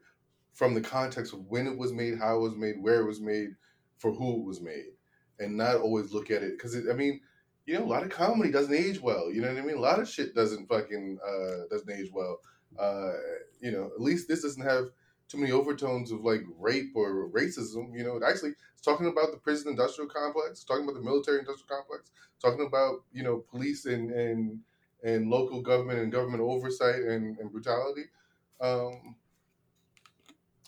from 0.53 0.75
the 0.75 0.81
context 0.81 1.33
of 1.33 1.47
when 1.47 1.67
it 1.67 1.79
was 1.79 1.93
made, 1.93 2.19
how 2.19 2.37
it 2.37 2.41
was 2.41 2.57
made, 2.57 2.83
where 2.83 3.01
it 3.01 3.07
was 3.07 3.21
made, 3.21 3.51
for 3.99 4.13
who 4.13 4.41
it 4.41 4.45
was 4.45 4.61
made, 4.61 4.93
and 5.39 5.57
not 5.57 5.77
always 5.77 6.13
look 6.13 6.31
at 6.31 6.43
it 6.43 6.59
because 6.59 6.77
I 6.77 6.93
mean, 6.93 7.21
you 7.67 7.75
know, 7.75 7.85
a 7.85 7.87
lot 7.87 8.03
of 8.03 8.11
comedy 8.11 8.51
doesn't 8.51 8.75
age 8.75 9.01
well. 9.01 9.31
You 9.31 9.41
know 9.41 9.49
what 9.49 9.59
I 9.59 9.63
mean? 9.63 9.77
A 9.77 9.81
lot 9.81 10.01
of 10.01 10.09
shit 10.09 10.35
doesn't 10.35 10.69
fucking 10.69 11.19
uh, 11.25 11.67
doesn't 11.71 11.91
age 11.91 12.11
well. 12.13 12.41
Uh, 12.79 13.13
you 13.61 13.71
know, 13.71 13.91
at 13.95 14.01
least 14.01 14.29
this 14.29 14.43
doesn't 14.43 14.65
have 14.65 14.87
too 15.29 15.39
many 15.39 15.53
overtones 15.53 16.11
of 16.11 16.25
like 16.25 16.43
rape 16.59 16.93
or 16.95 17.29
racism. 17.31 17.97
You 17.97 18.05
know, 18.05 18.17
it 18.17 18.23
actually 18.27 18.53
it's 18.73 18.83
talking 18.83 19.07
about 19.07 19.31
the 19.31 19.39
prison 19.39 19.71
industrial 19.71 20.11
complex, 20.11 20.65
talking 20.65 20.85
about 20.85 20.95
the 20.95 21.05
military 21.05 21.39
industrial 21.39 21.69
complex, 21.69 22.11
talking 22.41 22.67
about 22.67 23.03
you 23.13 23.23
know 23.23 23.45
police 23.51 23.87
and 23.87 24.11
and 24.11 24.61
and 25.05 25.31
local 25.31 25.63
government 25.63 26.01
and 26.01 26.13
government 26.13 26.43
oversight 26.43 26.97
and, 27.03 27.39
and 27.39 27.51
brutality. 27.51 28.05
Um, 28.61 29.17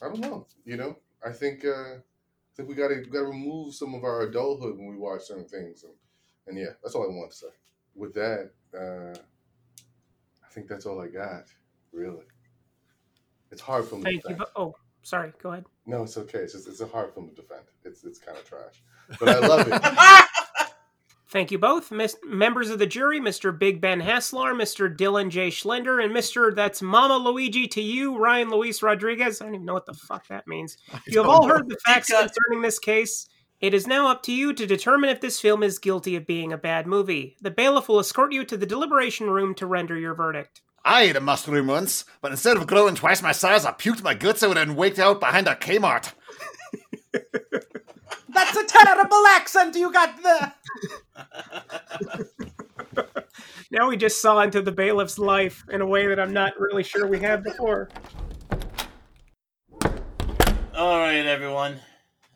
I 0.03 0.09
don't 0.09 0.21
know. 0.21 0.47
You 0.65 0.77
know, 0.77 0.99
I 1.25 1.31
think 1.31 1.65
uh, 1.65 1.97
I 1.97 2.57
think 2.57 2.69
we 2.69 2.75
got 2.75 2.89
to 2.89 2.97
got 2.97 3.21
to 3.21 3.27
remove 3.27 3.75
some 3.75 3.95
of 3.95 4.05
our 4.05 4.23
adulthood 4.23 4.77
when 4.77 4.89
we 4.89 4.97
watch 4.97 5.23
certain 5.23 5.49
things, 5.49 5.85
and, 5.85 5.93
and 6.47 6.59
yeah, 6.59 6.71
that's 6.83 6.95
all 6.95 7.03
I 7.05 7.07
want 7.15 7.31
to 7.31 7.37
say. 7.37 7.47
With 7.95 8.15
that, 8.15 8.51
uh, 8.77 9.17
I 10.45 10.49
think 10.53 10.69
that's 10.69 10.87
all 10.87 11.01
I 11.01 11.09
got. 11.09 11.45
Really, 11.93 12.25
it's 13.51 13.61
hard 13.63 13.85
for 13.87 13.97
me. 13.97 14.03
Thank 14.03 14.23
to 14.25 14.29
you. 14.31 14.35
defend. 14.37 14.51
bo- 14.55 14.63
Oh, 14.63 14.75
sorry. 15.03 15.33
Go 15.43 15.53
ahead. 15.53 15.65
No, 15.87 16.03
it's 16.03 16.17
okay. 16.19 16.39
It's 16.41 16.53
just 16.55 16.67
it's 16.69 16.81
a 16.81 16.87
hard 16.87 17.15
film 17.15 17.29
to 17.29 17.35
defend. 17.35 17.63
It's 17.85 18.03
it's 18.05 18.19
kind 18.19 18.37
of 18.39 18.45
trash, 18.49 18.83
but 19.21 19.29
I 19.29 19.39
love 19.47 19.67
it. 19.71 20.29
Thank 21.29 21.51
you 21.51 21.59
both, 21.59 21.91
Miss- 21.91 22.17
members 22.25 22.71
of 22.71 22.79
the 22.79 22.87
jury, 22.87 23.19
Mr. 23.19 23.57
Big 23.59 23.81
Ben 23.81 24.01
Hasslar, 24.01 24.55
Mr. 24.55 24.95
Dylan 24.95 25.31
J. 25.31 25.49
Schlender, 25.49 26.03
and 26.05 26.15
Mr. 26.15 26.55
That's 26.55 26.81
Mama 26.81 27.17
Luigi 27.17 27.67
to 27.69 27.81
you, 27.83 28.17
Ryan 28.17 28.51
Luis 28.51 28.85
Rodriguez. 28.85 29.41
I 29.41 29.47
don't 29.47 29.55
even 29.57 29.67
know 29.67 29.75
what 29.75 29.87
the 29.87 29.95
fuck 29.95 30.29
that 30.29 30.47
means. 30.47 30.77
You 31.09 31.19
have 31.19 31.29
all 31.29 31.49
heard 31.49 31.69
the 31.69 31.77
facts 31.85 32.07
concerning 32.09 32.63
this 32.63 32.79
case. 32.79 33.27
It 33.65 33.73
is 33.73 33.87
now 33.87 34.09
up 34.09 34.23
to 34.25 34.33
you 34.33 34.53
to 34.53 34.67
determine 34.67 35.09
if 35.09 35.23
this 35.23 35.41
film 35.41 35.63
is 35.63 35.79
guilty 35.79 36.17
of 36.17 36.27
being 36.27 36.53
a 36.53 36.59
bad 36.59 36.87
movie. 36.87 37.35
The 37.41 37.51
bailiff 37.51 37.89
will 37.89 37.99
escort 37.99 38.31
you 38.31 38.45
to 38.45 38.59
the 38.59 38.67
deliberation 38.67 39.31
room 39.31 39.55
to 39.55 39.65
render 39.65 39.99
your 39.99 40.13
verdict. 40.13 40.61
I 40.85 41.05
ate 41.05 41.17
a 41.17 41.21
mushroom 41.23 41.69
once, 41.69 42.05
but 42.21 42.31
instead 42.31 42.59
of 42.59 42.67
growing 42.67 42.95
twice 42.95 43.23
my 43.23 43.33
size, 43.33 43.65
I 43.65 43.73
puked 43.73 44.03
my 44.03 44.13
guts 44.13 44.43
out 44.43 44.59
and 44.59 44.77
waked 44.77 44.99
out 44.99 45.19
behind 45.19 45.49
a 45.49 45.55
Kmart. 45.55 46.13
That's 48.29 48.55
a 48.55 48.67
terrible 48.67 49.27
accent 49.29 49.77
you 49.77 49.91
got 49.91 50.23
there. 50.23 50.55
Now 53.71 53.89
we 53.89 53.97
just 53.97 54.21
saw 54.21 54.41
into 54.41 54.61
the 54.61 54.73
bailiff's 54.73 55.19
life 55.19 55.65
in 55.71 55.81
a 55.81 55.87
way 55.87 56.07
that 56.07 56.21
I'm 56.21 56.35
not 56.35 56.53
really 56.61 56.83
sure 56.83 57.07
we 57.07 57.21
have 57.21 57.43
before. 57.43 57.89
All 60.75 60.99
right, 60.99 61.25
everyone. 61.25 61.79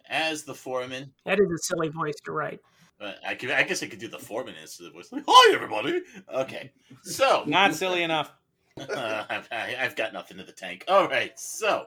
As 0.09 0.45
the 0.45 0.55
foreman, 0.55 1.13
That 1.25 1.39
is 1.39 1.51
a 1.51 1.59
silly 1.59 1.89
voice 1.89 2.15
to 2.25 2.33
write. 2.33 2.61
uh, 3.01 3.13
I, 3.27 3.35
could, 3.35 3.51
I 3.51 3.63
guess 3.63 3.83
I 3.83 3.87
could 3.87 3.99
do 3.99 4.09
the 4.09 4.19
foreman 4.19 4.55
instead 4.61 4.87
of 4.87 4.93
the 4.93 4.99
voice. 4.99 5.13
Like, 5.13 5.25
Hi, 5.27 5.55
everybody. 5.55 6.03
Okay, 6.35 6.73
so 7.03 7.45
Not 7.47 7.75
silly 7.75 8.03
enough. 8.03 8.33
uh, 8.79 9.25
I've, 9.31 9.49
I- 9.53 9.77
I've 9.81 9.97
got 9.97 10.13
nothing 10.13 10.39
in 10.39 10.47
the 10.47 10.53
tank. 10.53 10.85
All 10.89 11.09
right, 11.09 11.39
so 11.39 11.87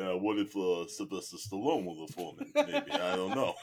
uh, 0.00 0.16
what 0.16 0.38
if 0.38 0.56
uh, 0.56 0.86
Sylvester 0.88 1.36
Stallone 1.36 1.84
was 1.84 2.08
the 2.08 2.14
foreman? 2.14 2.50
Maybe 2.54 2.92
I 2.92 3.16
don't 3.16 3.34
know. 3.34 3.54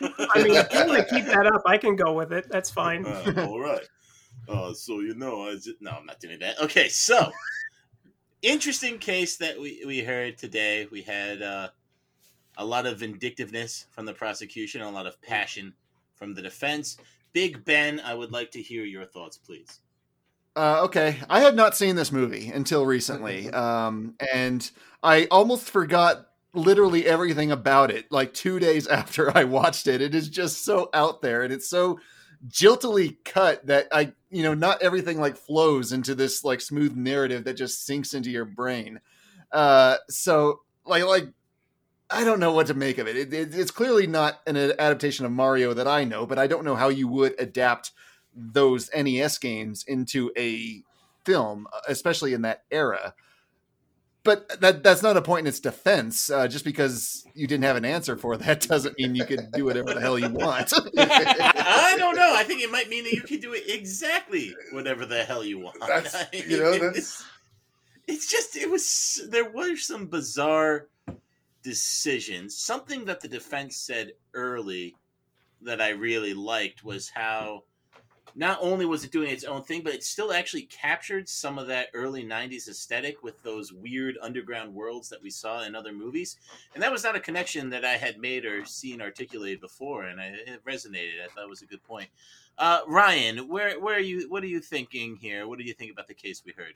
I 0.02 0.42
mean, 0.42 0.54
if 0.54 0.72
you 0.72 0.86
want 0.86 1.08
to 1.08 1.14
keep 1.14 1.24
that 1.26 1.46
up, 1.46 1.62
I 1.66 1.78
can 1.78 1.96
go 1.96 2.12
with 2.12 2.32
it. 2.32 2.46
That's 2.50 2.70
fine. 2.70 3.06
Uh, 3.06 3.46
all 3.48 3.58
right. 3.60 3.86
Uh, 4.48 4.72
so 4.74 5.00
you 5.00 5.14
know, 5.14 5.48
I 5.48 5.54
just, 5.54 5.80
no, 5.80 5.90
I'm 5.92 6.04
not 6.06 6.20
doing 6.20 6.38
that. 6.40 6.60
Okay, 6.62 6.88
so 6.88 7.30
interesting 8.42 8.98
case 8.98 9.36
that 9.38 9.58
we 9.60 9.82
we 9.86 10.00
heard 10.00 10.38
today. 10.38 10.86
We 10.92 11.02
had 11.02 11.42
uh, 11.42 11.68
a 12.56 12.64
lot 12.64 12.86
of 12.86 13.00
vindictiveness 13.00 13.86
from 13.90 14.06
the 14.06 14.12
prosecution, 14.12 14.82
a 14.82 14.90
lot 14.90 15.06
of 15.06 15.20
passion 15.22 15.74
from 16.14 16.34
the 16.34 16.42
defense. 16.42 16.96
Big 17.32 17.64
Ben, 17.64 18.00
I 18.00 18.14
would 18.14 18.32
like 18.32 18.50
to 18.52 18.62
hear 18.62 18.84
your 18.84 19.04
thoughts, 19.04 19.36
please. 19.36 19.80
Uh, 20.56 20.82
okay, 20.84 21.18
I 21.28 21.40
had 21.40 21.54
not 21.54 21.76
seen 21.76 21.96
this 21.96 22.10
movie 22.10 22.48
until 22.48 22.86
recently, 22.86 23.50
um, 23.52 24.14
and 24.32 24.68
I 25.02 25.26
almost 25.30 25.70
forgot 25.70 26.28
literally 26.54 27.06
everything 27.06 27.52
about 27.52 27.90
it. 27.90 28.10
Like 28.10 28.32
two 28.32 28.58
days 28.58 28.86
after 28.88 29.36
I 29.36 29.44
watched 29.44 29.86
it, 29.86 30.00
it 30.00 30.14
is 30.14 30.28
just 30.28 30.64
so 30.64 30.88
out 30.94 31.20
there, 31.20 31.42
and 31.42 31.52
it's 31.52 31.68
so 31.68 32.00
jiltily 32.48 33.18
cut 33.24 33.66
that 33.66 33.88
I, 33.92 34.12
you 34.30 34.42
know, 34.42 34.54
not 34.54 34.82
everything 34.82 35.20
like 35.20 35.36
flows 35.36 35.92
into 35.92 36.14
this 36.14 36.44
like 36.44 36.60
smooth 36.60 36.96
narrative 36.96 37.44
that 37.44 37.54
just 37.54 37.84
sinks 37.84 38.14
into 38.14 38.30
your 38.30 38.44
brain. 38.44 39.00
Uh, 39.52 39.96
so 40.08 40.60
like, 40.84 41.04
like 41.04 41.28
I 42.10 42.24
don't 42.24 42.40
know 42.40 42.52
what 42.52 42.68
to 42.68 42.74
make 42.74 42.98
of 42.98 43.08
it. 43.08 43.16
It, 43.16 43.32
it. 43.32 43.54
It's 43.54 43.70
clearly 43.70 44.06
not 44.06 44.40
an 44.46 44.56
adaptation 44.56 45.26
of 45.26 45.32
Mario 45.32 45.74
that 45.74 45.88
I 45.88 46.04
know, 46.04 46.26
but 46.26 46.38
I 46.38 46.46
don't 46.46 46.64
know 46.64 46.76
how 46.76 46.88
you 46.88 47.08
would 47.08 47.34
adapt 47.40 47.92
those 48.34 48.90
NES 48.94 49.38
games 49.38 49.84
into 49.86 50.30
a 50.36 50.82
film, 51.24 51.66
especially 51.88 52.32
in 52.32 52.42
that 52.42 52.62
era. 52.70 53.14
But 54.22 54.60
that 54.60 54.82
that's 54.82 55.04
not 55.04 55.16
a 55.16 55.22
point 55.22 55.46
in 55.46 55.46
its 55.46 55.60
defense. 55.60 56.30
Uh, 56.30 56.48
just 56.48 56.64
because 56.64 57.24
you 57.34 57.46
didn't 57.46 57.62
have 57.62 57.76
an 57.76 57.84
answer 57.84 58.16
for 58.16 58.36
that 58.38 58.60
doesn't 58.62 58.98
mean 58.98 59.14
you 59.14 59.24
could 59.24 59.52
do 59.52 59.64
whatever 59.64 59.94
the 59.94 60.00
hell 60.00 60.18
you 60.18 60.30
want. 60.30 60.72
I 60.98 61.94
don't 61.96 62.16
know. 62.16 62.34
I 62.34 62.42
think 62.42 62.60
it 62.60 62.70
might 62.70 62.88
mean 62.88 63.04
that 63.04 63.12
you 63.12 63.22
can 63.22 63.38
do 63.38 63.52
it 63.52 63.64
exactly 63.68 64.54
whatever 64.72 65.06
the 65.06 65.22
hell 65.22 65.44
you 65.44 65.60
want. 65.60 65.76
That's 65.80 66.16
you 66.32 66.58
know 66.58 66.76
that's 66.76 66.98
it's, 66.98 67.24
it's 68.08 68.30
just 68.30 68.56
it 68.56 68.68
was 68.68 69.24
there 69.30 69.48
were 69.48 69.76
some 69.76 70.06
bizarre 70.06 70.88
decisions. 71.66 72.56
Something 72.56 73.04
that 73.06 73.20
the 73.20 73.26
defense 73.26 73.76
said 73.76 74.12
early 74.34 74.94
that 75.62 75.80
I 75.80 75.88
really 75.88 76.32
liked 76.32 76.84
was 76.84 77.08
how 77.08 77.64
not 78.36 78.58
only 78.60 78.86
was 78.86 79.02
it 79.02 79.10
doing 79.10 79.30
its 79.30 79.42
own 79.42 79.64
thing, 79.64 79.82
but 79.82 79.92
it 79.92 80.04
still 80.04 80.32
actually 80.32 80.62
captured 80.62 81.28
some 81.28 81.58
of 81.58 81.66
that 81.66 81.88
early 81.92 82.22
90s 82.22 82.68
aesthetic 82.68 83.24
with 83.24 83.42
those 83.42 83.72
weird 83.72 84.16
underground 84.22 84.72
worlds 84.72 85.08
that 85.08 85.20
we 85.20 85.28
saw 85.28 85.64
in 85.64 85.74
other 85.74 85.92
movies. 85.92 86.36
And 86.74 86.82
that 86.84 86.92
was 86.92 87.02
not 87.02 87.16
a 87.16 87.20
connection 87.20 87.68
that 87.70 87.84
I 87.84 87.96
had 87.96 88.20
made 88.20 88.44
or 88.44 88.64
seen 88.64 89.02
articulated 89.02 89.60
before, 89.60 90.04
and 90.04 90.20
I, 90.20 90.26
it 90.46 90.64
resonated. 90.64 91.20
I 91.24 91.26
thought 91.34 91.44
it 91.44 91.50
was 91.50 91.62
a 91.62 91.66
good 91.66 91.82
point. 91.82 92.10
Uh, 92.58 92.82
Ryan, 92.86 93.48
where 93.48 93.80
where 93.80 93.96
are 93.96 94.00
you? 94.00 94.30
What 94.30 94.44
are 94.44 94.48
you 94.48 94.60
thinking 94.60 95.16
here? 95.16 95.48
What 95.48 95.58
do 95.58 95.64
you 95.64 95.74
think 95.74 95.90
about 95.90 96.06
the 96.06 96.14
case 96.14 96.42
we 96.46 96.52
heard? 96.52 96.74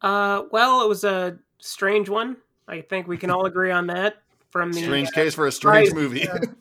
Uh, 0.00 0.44
well, 0.50 0.82
it 0.82 0.88
was 0.88 1.04
a 1.04 1.38
strange 1.58 2.08
one. 2.08 2.38
I 2.68 2.80
think 2.80 3.06
we 3.06 3.16
can 3.16 3.30
all 3.30 3.46
agree 3.46 3.70
on 3.70 3.86
that. 3.88 4.16
From 4.50 4.72
the 4.72 4.82
strange 4.82 5.10
case 5.12 5.34
for 5.34 5.46
a 5.46 5.52
strange 5.52 5.88
Right. 5.90 5.96
movie. 5.96 6.20
Mm. 6.26 6.56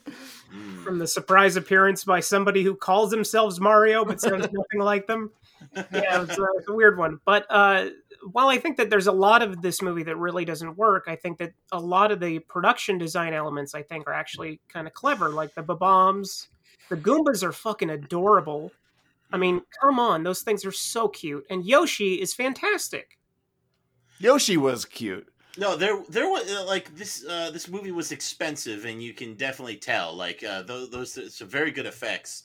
from 0.84 1.00
the 1.00 1.08
surprise 1.08 1.56
appearance 1.56 2.04
by 2.04 2.20
somebody 2.20 2.63
who 2.63 2.76
calls 2.76 3.10
themselves 3.10 3.60
Mario 3.60 4.06
but 4.06 4.22
sounds 4.22 4.48
nothing 4.52 4.80
like 4.80 5.08
them. 5.08 5.32
Yeah, 5.76 6.22
it's 6.22 6.38
a, 6.38 6.46
it's 6.58 6.70
a 6.70 6.74
weird 6.74 6.98
one. 6.98 7.20
But 7.26 7.46
uh, 7.50 7.89
while 8.32 8.50
I 8.50 8.58
think 8.58 8.78
that 8.78 8.89
there's 8.89 9.08
a 9.08 9.12
lot 9.12 9.41
of 9.41 9.62
this 9.62 9.82
movie 9.82 10.04
that 10.04 10.18
really 10.18 10.46
doesn't 10.46 10.78
work, 10.78 11.06
I 11.08 11.15
think 11.15 11.39
that 11.39 11.54
a 11.72 11.80
lot 11.80 12.12
of 12.12 12.20
the 12.20 12.39
production 12.39 12.98
design 12.98 13.34
elements 13.34 13.74
I 13.74 13.82
think 13.82 14.08
are 14.08 14.13
actually 14.13 14.60
kind 14.70 14.88
of 14.88 14.94
clever, 14.94 15.30
like 15.30 15.56
the 15.56 15.63
bombs. 15.63 16.50
The 16.89 16.98
Goombas 16.98 17.41
are 17.44 17.52
fucking 17.52 17.89
adorable. 17.89 18.72
I 19.32 19.38
mean, 19.38 19.62
come 19.82 20.00
on, 20.00 20.24
those 20.24 20.44
things 20.44 20.65
are 20.65 20.72
so 20.72 21.08
cute, 21.08 21.46
and 21.50 21.65
Yoshi 21.65 22.15
is 22.22 22.34
fantastic. 22.34 23.18
Yoshi 24.20 24.56
was 24.56 24.86
cute. 24.86 25.28
No, 25.58 25.76
there 25.76 26.04
there 26.10 26.28
was 26.30 26.52
uh, 26.52 26.65
like 26.65 26.94
this 26.96 27.26
uh, 27.26 27.50
this 27.52 27.70
movie 27.70 27.91
was 27.91 28.12
expensive, 28.12 28.86
and 28.86 29.02
you 29.02 29.13
can 29.13 29.36
definitely 29.36 29.78
tell. 29.78 30.13
Like 30.15 30.44
uh, 30.44 30.63
those 30.63 30.89
those 30.89 31.36
some 31.36 31.48
very 31.48 31.72
good 31.72 31.86
effects, 31.86 32.44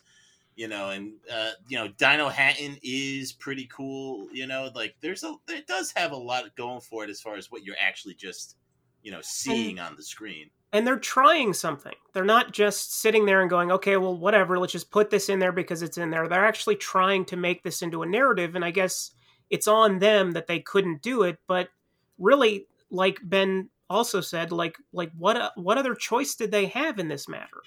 you 0.54 0.68
know, 0.68 0.90
and 0.90 1.14
uh, 1.32 1.50
you 1.68 1.76
know 1.78 1.88
Dinohattan 1.88 2.78
is 2.82 3.32
pretty 3.32 3.68
cool. 3.72 4.28
You 4.32 4.46
know, 4.46 4.70
like 4.74 4.94
there's 5.00 5.24
a 5.24 5.34
it 5.48 5.66
does 5.66 5.92
have 5.96 6.12
a 6.12 6.16
lot 6.16 6.44
going 6.56 6.80
for 6.80 7.02
it 7.04 7.10
as 7.10 7.20
far 7.20 7.36
as 7.36 7.50
what 7.50 7.64
you're 7.64 7.76
actually 7.80 8.14
just 8.14 8.56
you 9.02 9.10
know 9.10 9.20
seeing 9.22 9.80
on 9.80 9.96
the 9.96 10.02
screen. 10.02 10.50
and 10.72 10.86
they're 10.86 10.98
trying 10.98 11.52
something. 11.52 11.94
They're 12.12 12.24
not 12.24 12.52
just 12.52 13.00
sitting 13.00 13.26
there 13.26 13.40
and 13.40 13.50
going, 13.50 13.72
okay, 13.72 13.96
well, 13.96 14.16
whatever, 14.16 14.58
let's 14.58 14.72
just 14.72 14.90
put 14.90 15.10
this 15.10 15.28
in 15.28 15.40
there 15.40 15.52
because 15.52 15.82
it's 15.82 15.98
in 15.98 16.10
there. 16.10 16.28
They're 16.28 16.44
actually 16.46 16.76
trying 16.76 17.24
to 17.26 17.36
make 17.36 17.62
this 17.64 17.82
into 17.82 18.02
a 18.02 18.06
narrative, 18.06 18.54
and 18.54 18.64
I 18.64 18.70
guess 18.70 19.10
it's 19.48 19.66
on 19.66 19.98
them 19.98 20.32
that 20.32 20.46
they 20.46 20.60
couldn't 20.60 21.02
do 21.02 21.22
it. 21.24 21.38
But 21.48 21.70
really, 22.18 22.66
like 22.90 23.18
Ben 23.22 23.68
also 23.88 24.20
said, 24.20 24.52
like 24.52 24.76
like 24.92 25.10
what 25.16 25.52
what 25.56 25.78
other 25.78 25.94
choice 25.94 26.34
did 26.34 26.50
they 26.50 26.66
have 26.66 26.98
in 26.98 27.08
this 27.08 27.28
matter? 27.28 27.62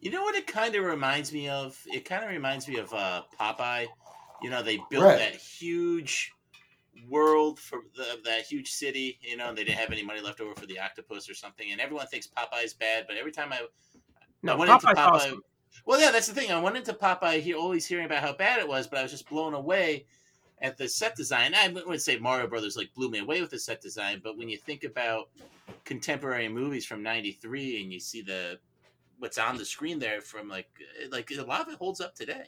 You 0.00 0.10
know 0.10 0.22
what 0.22 0.34
it 0.34 0.46
kind 0.46 0.74
of 0.74 0.84
reminds 0.84 1.32
me 1.32 1.48
of? 1.48 1.78
It 1.86 2.04
kind 2.06 2.24
of 2.24 2.30
reminds 2.30 2.66
me 2.66 2.76
of 2.78 2.92
uh, 2.92 3.22
Popeye. 3.38 3.86
You 4.42 4.48
know, 4.50 4.62
they 4.62 4.78
built 4.90 5.04
Right. 5.04 5.18
that 5.18 5.34
huge 5.34 6.32
world 7.08 7.58
for 7.60 7.80
the, 7.94 8.18
that 8.24 8.42
huge 8.46 8.70
city. 8.70 9.18
You 9.22 9.36
know, 9.36 9.48
and 9.50 9.58
they 9.58 9.64
didn't 9.64 9.78
have 9.78 9.92
any 9.92 10.02
money 10.02 10.20
left 10.22 10.40
over 10.40 10.54
for 10.54 10.66
the 10.66 10.78
octopus 10.78 11.28
or 11.28 11.34
something. 11.34 11.70
And 11.70 11.80
everyone 11.80 12.06
thinks 12.06 12.26
Popeye's 12.26 12.72
bad, 12.74 13.04
but 13.06 13.16
every 13.18 13.32
time 13.32 13.52
I, 13.52 13.60
No, 14.42 14.54
I 14.54 14.56
went 14.56 14.70
Popeye's 14.70 14.84
into 14.84 14.94
Popeye, 14.96 15.06
awesome. 15.06 15.42
well, 15.84 16.00
yeah, 16.00 16.10
that's 16.10 16.26
the 16.26 16.34
thing. 16.34 16.50
I 16.50 16.60
went 16.60 16.76
into 16.78 16.94
Popeye, 16.94 17.40
he 17.40 17.52
always 17.52 17.86
hearing 17.86 18.06
about 18.06 18.22
how 18.22 18.32
bad 18.32 18.58
it 18.60 18.68
was, 18.68 18.86
but 18.86 18.98
I 18.98 19.02
was 19.02 19.10
just 19.10 19.28
blown 19.28 19.52
away 19.52 20.06
at 20.60 20.76
the 20.76 20.88
set 20.88 21.16
design. 21.16 21.54
I 21.54 21.68
wouldn't 21.68 22.02
say 22.02 22.18
Mario 22.18 22.46
Brothers 22.46 22.76
like 22.76 22.92
blew 22.94 23.10
me 23.10 23.18
away 23.18 23.40
with 23.40 23.50
the 23.50 23.58
set 23.58 23.80
design, 23.80 24.20
but 24.22 24.36
when 24.36 24.48
you 24.48 24.56
think 24.56 24.84
about 24.84 25.28
contemporary 25.84 26.48
movies 26.48 26.84
from 26.86 27.02
'93 27.02 27.82
and 27.82 27.92
you 27.92 28.00
see 28.00 28.22
the 28.22 28.58
what's 29.18 29.38
on 29.38 29.56
the 29.56 29.64
screen 29.64 29.98
there 29.98 30.20
from 30.20 30.48
like 30.48 30.68
eh, 31.02 31.06
like 31.10 31.30
a 31.30 31.42
lot 31.42 31.60
of 31.60 31.68
it 31.68 31.76
holds 31.76 32.00
up 32.00 32.14
today. 32.14 32.44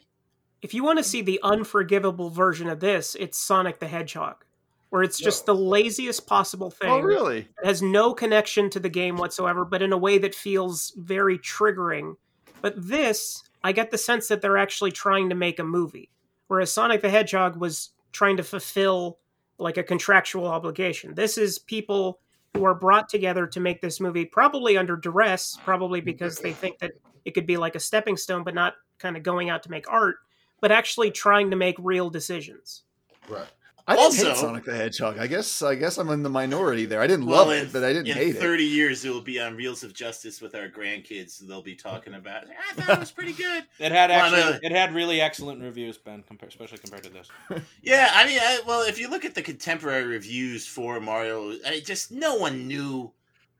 If 0.61 0.73
you 0.73 0.83
want 0.83 0.97
to 0.99 1.03
see 1.03 1.21
the 1.21 1.39
unforgivable 1.43 2.29
version 2.29 2.69
of 2.69 2.79
this, 2.79 3.15
it's 3.19 3.37
Sonic 3.37 3.79
the 3.79 3.87
Hedgehog, 3.87 4.45
where 4.91 5.03
it's 5.03 5.19
just 5.19 5.45
the 5.45 5.55
laziest 5.55 6.25
possible 6.25 6.67
oh, 6.67 6.69
thing. 6.69 6.89
Oh, 6.89 6.99
really? 6.99 7.39
It 7.39 7.65
has 7.65 7.81
no 7.81 8.13
connection 8.13 8.69
to 8.69 8.79
the 8.79 8.89
game 8.89 9.17
whatsoever, 9.17 9.65
but 9.65 9.81
in 9.81 9.91
a 9.91 9.97
way 9.97 10.17
that 10.19 10.33
feels 10.33 10.93
very 10.95 11.37
triggering. 11.37 12.15
But 12.61 12.75
this, 12.77 13.43
I 13.61 13.73
get 13.73 13.91
the 13.91 13.97
sense 13.97 14.29
that 14.29 14.41
they're 14.41 14.57
actually 14.57 14.93
trying 14.93 15.27
to 15.29 15.35
make 15.35 15.59
a 15.59 15.65
movie, 15.65 16.09
whereas 16.47 16.71
Sonic 16.71 17.01
the 17.01 17.09
Hedgehog 17.09 17.57
was 17.57 17.89
trying 18.13 18.37
to 18.37 18.43
fulfill 18.43 19.19
like 19.59 19.77
a 19.77 19.83
contractual 19.83 20.47
obligation. 20.47 21.13
This 21.13 21.37
is 21.37 21.59
people 21.59 22.19
who 22.53 22.63
are 22.63 22.75
brought 22.75 23.09
together 23.09 23.47
to 23.47 23.59
make 23.59 23.81
this 23.81 23.99
movie, 23.99 24.25
probably 24.25 24.77
under 24.77 24.95
duress, 24.95 25.57
probably 25.63 25.99
because 26.01 26.37
they 26.37 26.53
think 26.53 26.79
that 26.79 26.91
it 27.25 27.33
could 27.33 27.47
be 27.47 27.57
like 27.57 27.75
a 27.75 27.79
stepping 27.79 28.15
stone, 28.15 28.43
but 28.43 28.53
not 28.53 28.75
kind 28.99 29.17
of 29.17 29.23
going 29.23 29.49
out 29.49 29.63
to 29.63 29.71
make 29.71 29.89
art, 29.91 30.17
but 30.61 30.71
actually 30.71 31.11
trying 31.11 31.49
to 31.49 31.55
make 31.55 31.75
real 31.79 32.09
decisions. 32.09 32.83
right. 33.27 33.47
I 33.85 33.95
didn't 33.97 34.15
hate 34.15 34.37
Sonic 34.37 34.63
the 34.63 34.73
Hedgehog. 34.73 35.17
I 35.19 35.27
guess 35.27 35.61
I 35.61 35.75
guess 35.75 35.97
I'm 35.97 36.09
in 36.09 36.23
the 36.23 36.29
minority 36.29 36.85
there. 36.85 37.01
I 37.01 37.07
didn't 37.07 37.25
Well, 37.25 37.45
love 37.47 37.51
in- 37.53 37.65
it, 37.65 37.73
but 37.73 37.83
I 37.83 37.91
didn't 37.91 38.07
In 38.07 38.13
hate 38.15 38.35
it. 38.37 38.39
30 38.39 38.63
years, 38.63 39.03
it 39.03 39.09
will 39.09 39.19
be 39.21 39.41
on 39.41 39.57
Reels 39.57 39.83
of 39.83 39.93
Justice 39.93 40.39
with 40.39 40.55
our 40.55 40.69
grandkids. 40.69 41.39
They'll 41.39 41.61
be 41.61 41.75
talking 41.75 42.13
about. 42.13 42.45
I 42.47 42.73
thought 42.81 42.95
it 42.95 42.99
was 42.99 43.11
pretty 43.11 43.33
good. 43.33 43.65
It 43.79 43.91
had 43.91 44.09
Well, 44.09 44.19
actually, 44.33 44.53
no. 44.53 44.59
it 44.63 44.71
had 44.71 44.93
really 44.93 45.19
excellent 45.19 45.61
reviews, 45.61 45.97
Ben, 45.97 46.23
compar- 46.23 46.47
especially 46.47 46.77
compared 46.77 47.03
to 47.03 47.09
this. 47.09 47.27
Yeah, 47.81 48.09
I 48.13 48.25
mean, 48.25 48.39
I, 48.41 48.61
well, 48.65 48.87
if 48.87 48.97
you 48.99 49.09
look 49.09 49.25
at 49.25 49.35
the 49.35 49.41
contemporary 49.41 50.05
reviews 50.05 50.65
for 50.65 51.01
Mario, 51.01 51.51
I 51.67 51.81
just 51.85 52.09
no 52.11 52.35
one 52.35 52.67
knew 52.69 53.11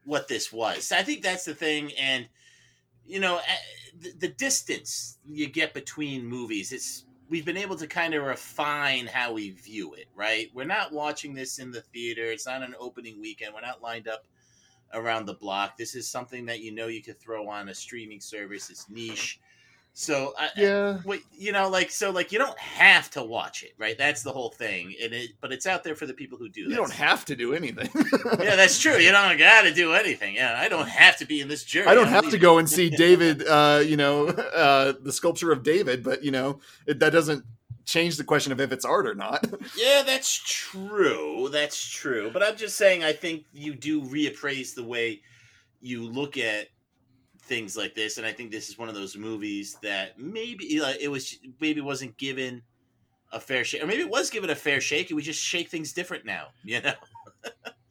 what 0.05 0.29
this 0.29 0.53
was. 0.53 0.93
I 0.93 1.03
think 1.03 1.21
that's 1.21 1.43
the 1.43 1.53
thing, 1.55 1.91
and 1.99 2.27
you 3.05 3.19
know, 3.19 3.39
eh, 3.39 3.55
the, 3.99 4.11
the 4.19 4.27
distance 4.29 5.17
you 5.25 5.47
get 5.47 5.73
between 5.73 6.25
movies, 6.25 6.71
it's 6.71 7.03
we've 7.33 7.45
been 7.45 7.57
able 7.57 7.75
to 7.75 7.87
kind 7.87 8.13
of 8.13 8.23
refine 8.23 9.07
how 9.07 9.33
we 9.33 9.49
view 9.49 9.95
it. 9.95 10.05
Right, 10.15 10.51
we're 10.53 10.65
not 10.65 10.91
watching 10.91 11.33
this 11.33 11.57
in 11.57 11.71
the 11.71 11.81
theater. 11.81 12.25
It's 12.25 12.45
not 12.45 12.61
an 12.61 12.75
opening 12.79 13.19
weekend. 13.19 13.55
We're 13.55 13.61
not 13.61 13.81
lined 13.81 14.07
up 14.07 14.27
around 14.93 15.25
the 15.25 15.33
block. 15.33 15.75
This 15.75 15.95
is 15.95 16.07
something 16.07 16.45
that 16.45 16.59
you 16.59 16.71
know 16.71 16.85
you 16.85 17.01
could 17.01 17.19
throw 17.19 17.49
on 17.49 17.69
a 17.69 17.73
streaming 17.73 18.21
service. 18.21 18.69
It's 18.69 18.87
niche. 18.87 19.39
So 19.95 20.33
I, 20.39 20.49
Yeah. 20.57 20.97
Wait, 21.05 21.21
you 21.31 21.51
know, 21.51 21.69
like 21.69 21.91
so, 21.91 22.09
like 22.09 22.31
you 22.31 22.39
don't 22.39 22.57
have 22.57 23.11
to 23.11 23.21
watch 23.23 23.61
it, 23.61 23.73
right? 23.77 23.95
That's 23.95 24.23
the 24.23 24.31
whole 24.31 24.49
thing, 24.49 24.95
and 25.01 25.13
it, 25.13 25.31
but 25.39 25.51
it's 25.51 25.67
out 25.67 25.83
there 25.83 25.93
for 25.93 26.07
the 26.07 26.13
people 26.15 26.37
who 26.37 26.49
do. 26.49 26.61
You 26.61 26.69
That's- 26.69 26.89
don't 26.89 26.97
have 26.97 27.25
to 27.25 27.35
do 27.35 27.53
anything. 27.53 27.89
Yeah, 28.43 28.55
that's 28.55 28.79
true. 28.79 28.97
You 28.97 29.11
don't 29.11 29.37
got 29.37 29.61
to 29.61 29.73
do 29.73 29.93
anything. 29.93 30.35
Yeah, 30.35 30.55
I 30.57 30.67
don't 30.67 30.89
have 30.89 31.17
to 31.17 31.25
be 31.25 31.39
in 31.41 31.47
this 31.47 31.63
jury. 31.63 31.85
I 31.87 31.93
don't 31.93 32.07
have 32.07 32.29
to 32.31 32.37
go 32.39 32.57
and 32.57 32.67
see 32.69 32.89
David, 33.07 33.47
uh, 33.47 33.81
you 33.85 33.95
know, 33.95 34.27
uh, 34.55 34.93
the 35.01 35.11
sculpture 35.11 35.51
of 35.51 35.61
David, 35.63 36.03
but 36.03 36.23
you 36.23 36.31
know, 36.31 36.59
it, 36.87 36.99
that 36.99 37.11
doesn't 37.11 37.45
change 37.85 38.17
the 38.17 38.23
question 38.23 38.51
of 38.51 38.59
if 38.59 38.71
it's 38.71 38.85
art 38.85 39.05
or 39.07 39.13
not. 39.13 39.45
Yeah, 39.77 40.01
that's 40.03 40.33
true. 40.33 41.49
That's 41.51 41.87
true. 41.87 42.31
But 42.33 42.41
I'm 42.43 42.55
just 42.55 42.77
saying, 42.77 43.03
I 43.03 43.13
think 43.13 43.45
you 43.53 43.75
do 43.75 44.01
reappraise 44.01 44.73
the 44.73 44.83
way 44.83 45.21
you 45.81 46.03
look 46.09 46.37
at 46.37 46.67
things 47.53 47.77
like 47.77 47.93
this, 47.93 48.17
and 48.17 48.25
I 48.25 48.31
think 48.31 48.49
this 48.49 48.67
is 48.67 48.79
one 48.79 48.89
of 48.89 48.95
those 48.95 49.15
movies 49.15 49.77
that 49.83 50.17
maybe 50.17 50.79
like, 50.79 50.99
it 50.99 51.07
was 51.07 51.37
maybe 51.61 51.81
wasn't 51.81 52.17
given 52.17 52.63
a 53.31 53.39
fair 53.39 53.63
shake, 53.63 53.83
or 53.83 53.85
maybe 53.85 54.01
it 54.01 54.09
was 54.09 54.31
given 54.31 54.49
a 54.49 54.55
fair 54.55 54.81
shake, 54.81 55.11
and 55.11 55.15
we 55.15 55.21
just 55.21 55.39
shake 55.39 55.69
things 55.69 55.93
different 55.93 56.25
now. 56.25 56.47
You 56.63 56.81
know? 56.81 56.93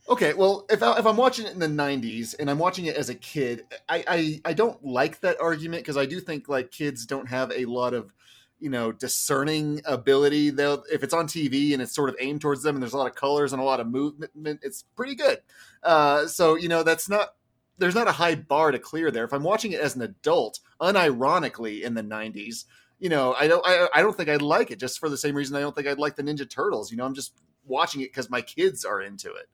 Okay, 0.08 0.34
well, 0.34 0.66
if, 0.68 0.82
I, 0.82 0.98
if 0.98 1.06
I'm 1.06 1.16
watching 1.16 1.46
it 1.46 1.52
in 1.52 1.60
the 1.60 1.68
'90s 1.68 2.34
and 2.40 2.50
I'm 2.50 2.58
watching 2.58 2.86
it 2.86 2.96
as 2.96 3.08
a 3.08 3.14
kid, 3.14 3.64
I 3.88 4.04
I, 4.08 4.40
I 4.46 4.52
don't 4.52 4.84
like 4.84 5.20
that 5.20 5.40
argument 5.40 5.84
because 5.84 5.96
I 5.96 6.06
do 6.06 6.18
think 6.18 6.48
like 6.48 6.72
kids 6.72 7.06
don't 7.06 7.28
have 7.28 7.52
a 7.52 7.64
lot 7.66 7.94
of 7.94 8.12
you 8.58 8.68
know 8.68 8.90
discerning 8.90 9.80
ability. 9.84 10.50
They'll 10.50 10.82
if 10.92 11.04
it's 11.04 11.14
on 11.14 11.28
TV 11.28 11.72
and 11.72 11.80
it's 11.80 11.94
sort 11.94 12.08
of 12.08 12.16
aimed 12.18 12.40
towards 12.40 12.64
them 12.64 12.74
and 12.74 12.82
there's 12.82 12.94
a 12.94 12.98
lot 12.98 13.08
of 13.08 13.14
colors 13.14 13.52
and 13.52 13.62
a 13.62 13.64
lot 13.64 13.78
of 13.78 13.86
movement, 13.86 14.32
it's 14.62 14.82
pretty 14.96 15.14
good. 15.14 15.38
Uh, 15.84 16.26
so 16.26 16.56
you 16.56 16.68
know 16.68 16.82
that's 16.82 17.08
not 17.08 17.34
there's 17.78 17.94
not 17.94 18.08
a 18.08 18.12
high 18.12 18.34
bar 18.34 18.70
to 18.70 18.78
clear 18.78 19.10
there. 19.10 19.24
If 19.24 19.32
I'm 19.32 19.42
watching 19.42 19.72
it 19.72 19.80
as 19.80 19.96
an 19.96 20.02
adult, 20.02 20.60
unironically 20.80 21.82
in 21.82 21.94
the 21.94 22.02
'90s, 22.02 22.64
you 22.98 23.08
know, 23.08 23.34
I 23.34 23.48
don't 23.48 23.66
I, 23.66 23.88
I 23.94 24.02
don't 24.02 24.16
think 24.16 24.28
I'd 24.28 24.42
like 24.42 24.70
it 24.70 24.78
just 24.78 24.98
for 24.98 25.08
the 25.08 25.16
same 25.16 25.34
reason 25.34 25.56
I 25.56 25.60
don't 25.60 25.74
think 25.74 25.88
I'd 25.88 25.98
like 25.98 26.16
the 26.16 26.22
Ninja 26.22 26.48
Turtles. 26.48 26.90
You 26.90 26.96
know, 26.96 27.04
I'm 27.04 27.14
just 27.14 27.34
watching 27.64 28.00
it 28.00 28.10
because 28.10 28.30
my 28.30 28.42
kids 28.42 28.84
are 28.84 29.00
into 29.00 29.32
it. 29.32 29.48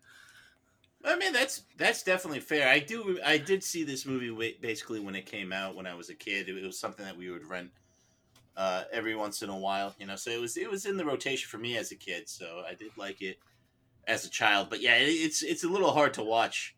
I 1.04 1.16
mean, 1.16 1.32
that's 1.32 1.62
that's 1.76 2.02
definitely 2.02 2.40
fair. 2.40 2.68
I 2.68 2.80
do. 2.80 3.18
I 3.24 3.38
did 3.38 3.62
see 3.62 3.84
this 3.84 4.04
movie 4.04 4.56
basically 4.60 5.00
when 5.00 5.14
it 5.14 5.26
came 5.26 5.52
out 5.52 5.76
when 5.76 5.86
I 5.86 5.94
was 5.94 6.10
a 6.10 6.14
kid. 6.14 6.48
It, 6.48 6.62
was 6.62 6.78
something 6.78 7.04
that 7.04 7.16
we 7.16 7.30
would 7.30 7.46
rent 7.46 7.70
uh, 8.56 8.84
every 8.92 9.14
once 9.14 9.42
in 9.42 9.48
a 9.48 9.56
while, 9.56 9.94
you 9.98 10.06
know. 10.06 10.16
So 10.16 10.30
it 10.30 10.40
was 10.40 10.56
it 10.56 10.70
was 10.70 10.86
in 10.86 10.96
the 10.96 11.04
rotation 11.04 11.48
for 11.48 11.58
me 11.58 11.76
as 11.76 11.92
a 11.92 11.96
kid. 11.96 12.28
So 12.28 12.62
I 12.68 12.74
did 12.74 12.90
like 12.96 13.22
it 13.22 13.38
as 14.06 14.26
a 14.26 14.30
child. 14.30 14.68
But 14.68 14.82
yeah, 14.82 14.96
it, 14.96 15.06
it's 15.06 15.42
it's 15.42 15.64
a 15.64 15.68
little 15.68 15.92
hard 15.92 16.14
to 16.14 16.22
watch 16.24 16.76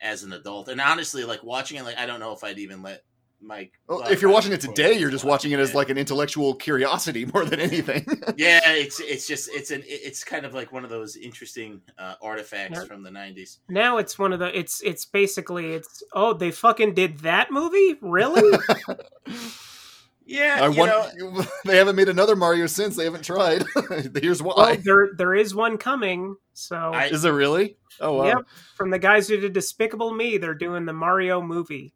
as 0.00 0.22
an 0.22 0.32
adult. 0.32 0.68
And 0.68 0.80
honestly, 0.80 1.24
like 1.24 1.42
watching 1.42 1.78
it, 1.78 1.84
like 1.84 1.98
I 1.98 2.06
don't 2.06 2.20
know 2.20 2.32
if 2.32 2.42
I'd 2.44 2.58
even 2.58 2.82
let 2.82 3.02
my. 3.42 3.70
Well, 3.86 4.00
well, 4.00 4.08
if 4.12 4.20
you're 4.20 4.30
watching 4.30 4.52
it 4.52 4.60
today, 4.60 4.98
you're 4.98 5.10
just 5.10 5.24
watching 5.24 5.52
it 5.52 5.58
as 5.58 5.74
like 5.74 5.88
an 5.88 5.96
intellectual 5.96 6.54
curiosity 6.54 7.24
more 7.34 7.44
than 7.44 7.58
anything. 7.60 8.04
yeah, 8.36 8.60
it's 8.72 9.00
it's 9.00 9.26
just 9.26 9.48
it's 9.52 9.70
an 9.70 9.82
it's 9.86 10.24
kind 10.24 10.44
of 10.44 10.52
like 10.54 10.72
one 10.72 10.84
of 10.84 10.90
those 10.90 11.16
interesting 11.16 11.80
uh, 11.98 12.14
artifacts 12.22 12.78
Yeah. 12.78 12.84
from 12.84 13.02
the 13.02 13.10
'90s. 13.10 13.58
Now 13.68 13.98
it's 13.98 14.18
one 14.18 14.32
of 14.32 14.38
the 14.40 14.56
it's 14.58 14.82
it's 14.82 15.04
basically 15.06 15.72
it's 15.72 16.02
oh 16.12 16.34
they 16.34 16.50
fucking 16.50 16.94
did 16.94 17.20
that 17.20 17.50
movie 17.50 17.96
really 18.02 18.58
Yeah, 20.30 20.58
I 20.62 20.68
you 20.68 20.78
want, 20.78 21.18
know, 21.18 21.44
they 21.64 21.76
haven't 21.76 21.96
made 21.96 22.08
another 22.08 22.36
Mario 22.36 22.66
since. 22.66 22.96
They 22.96 23.02
haven't 23.02 23.24
tried. 23.24 23.64
Here's 24.22 24.40
well 24.40 24.56
why. 24.56 24.76
there 24.76 25.10
there 25.16 25.34
is 25.34 25.56
one 25.56 25.76
coming 25.76 26.36
so 26.52 26.76
I- 26.76 27.06
Is 27.06 27.24
it 27.24 27.30
really? 27.30 27.76
Oh 28.00 28.14
wow. 28.18 28.24
yep 28.26 28.36
from 28.76 28.90
the 28.90 28.98
guys 29.00 29.26
who 29.26 29.38
did 29.38 29.52
Despicable 29.52 30.12
Me 30.12 30.38
they're 30.38 30.54
doing 30.54 30.86
the 30.86 30.92
Mario 30.92 31.42
movie 31.42 31.92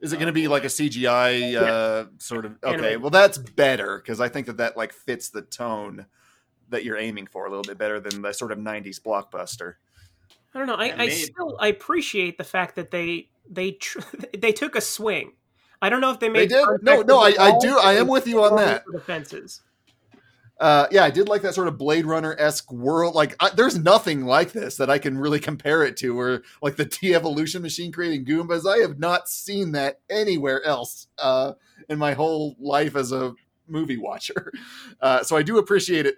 Is 0.00 0.12
it 0.12 0.16
going 0.16 0.26
to 0.26 0.32
be 0.32 0.48
like 0.48 0.64
a 0.64 0.68
CGI 0.68 1.54
uh, 1.54 2.06
sort 2.18 2.44
of? 2.44 2.56
Okay, 2.64 2.74
Animated. 2.74 3.00
well 3.00 3.10
that's 3.10 3.38
better 3.38 3.98
because 3.98 4.20
I 4.20 4.28
think 4.28 4.48
that 4.48 4.56
that 4.56 4.76
like 4.76 4.92
fits 4.92 5.30
the 5.30 5.42
tone 5.42 6.06
that 6.70 6.84
you're 6.84 6.98
aiming 6.98 7.28
for 7.28 7.46
a 7.46 7.48
little 7.48 7.62
bit 7.62 7.78
better 7.78 8.00
than 8.00 8.22
the 8.22 8.32
sort 8.32 8.50
of 8.50 8.58
'90s 8.58 9.00
blockbuster. 9.00 9.74
I 10.52 10.58
don't 10.58 10.66
know 10.66 10.74
I, 10.74 11.02
I 11.04 11.08
still 11.10 11.56
I 11.60 11.68
appreciate 11.68 12.38
the 12.38 12.44
fact 12.44 12.74
that 12.74 12.90
they 12.90 13.30
they 13.48 13.70
tr- 13.72 14.00
they 14.36 14.50
took 14.52 14.74
a 14.74 14.80
swing 14.80 15.32
I 15.80 15.88
don't 15.88 16.00
know 16.00 16.10
if 16.10 16.18
they 16.20 16.28
They 16.28 16.32
made 16.32 16.48
did. 16.48 16.64
contact 16.64 16.82
No, 16.84 17.02
no, 17.02 17.18
I, 17.20 17.34
I 17.38 17.58
do. 17.60 17.78
I 17.78 17.94
am 17.94 18.08
with 18.08 18.26
you 18.26 18.42
on 18.42 18.56
that. 18.56 18.84
the 18.92 19.00
fences 19.00 19.62
Uh, 20.60 20.86
yeah, 20.90 21.04
I 21.04 21.10
did 21.10 21.28
like 21.28 21.42
that 21.42 21.54
sort 21.54 21.68
of 21.68 21.78
Blade 21.78 22.04
Runner 22.04 22.34
esque 22.38 22.72
world. 22.72 23.14
Like, 23.14 23.36
I, 23.38 23.50
there's 23.50 23.78
nothing 23.78 24.24
like 24.24 24.50
this 24.52 24.76
that 24.78 24.90
I 24.90 24.98
can 24.98 25.16
really 25.16 25.38
compare 25.38 25.84
it 25.84 25.96
to, 25.98 26.18
or 26.18 26.42
like 26.60 26.74
the 26.76 26.84
de-evolution 27.00 27.62
machine 27.62 27.92
creating 27.92 28.24
Goombas. 28.24 28.68
I 28.68 28.78
have 28.78 28.98
not 28.98 29.28
seen 29.28 29.70
that 29.72 30.00
anywhere 30.10 30.64
else 30.64 31.06
uh, 31.18 31.52
in 31.88 31.96
my 31.98 32.14
whole 32.14 32.56
life 32.58 32.96
as 32.96 33.12
a 33.12 33.34
movie 33.68 33.98
watcher. 33.98 34.52
Uh, 35.00 35.22
so 35.22 35.36
I 35.36 35.44
do 35.44 35.58
appreciate 35.58 36.06
it 36.06 36.16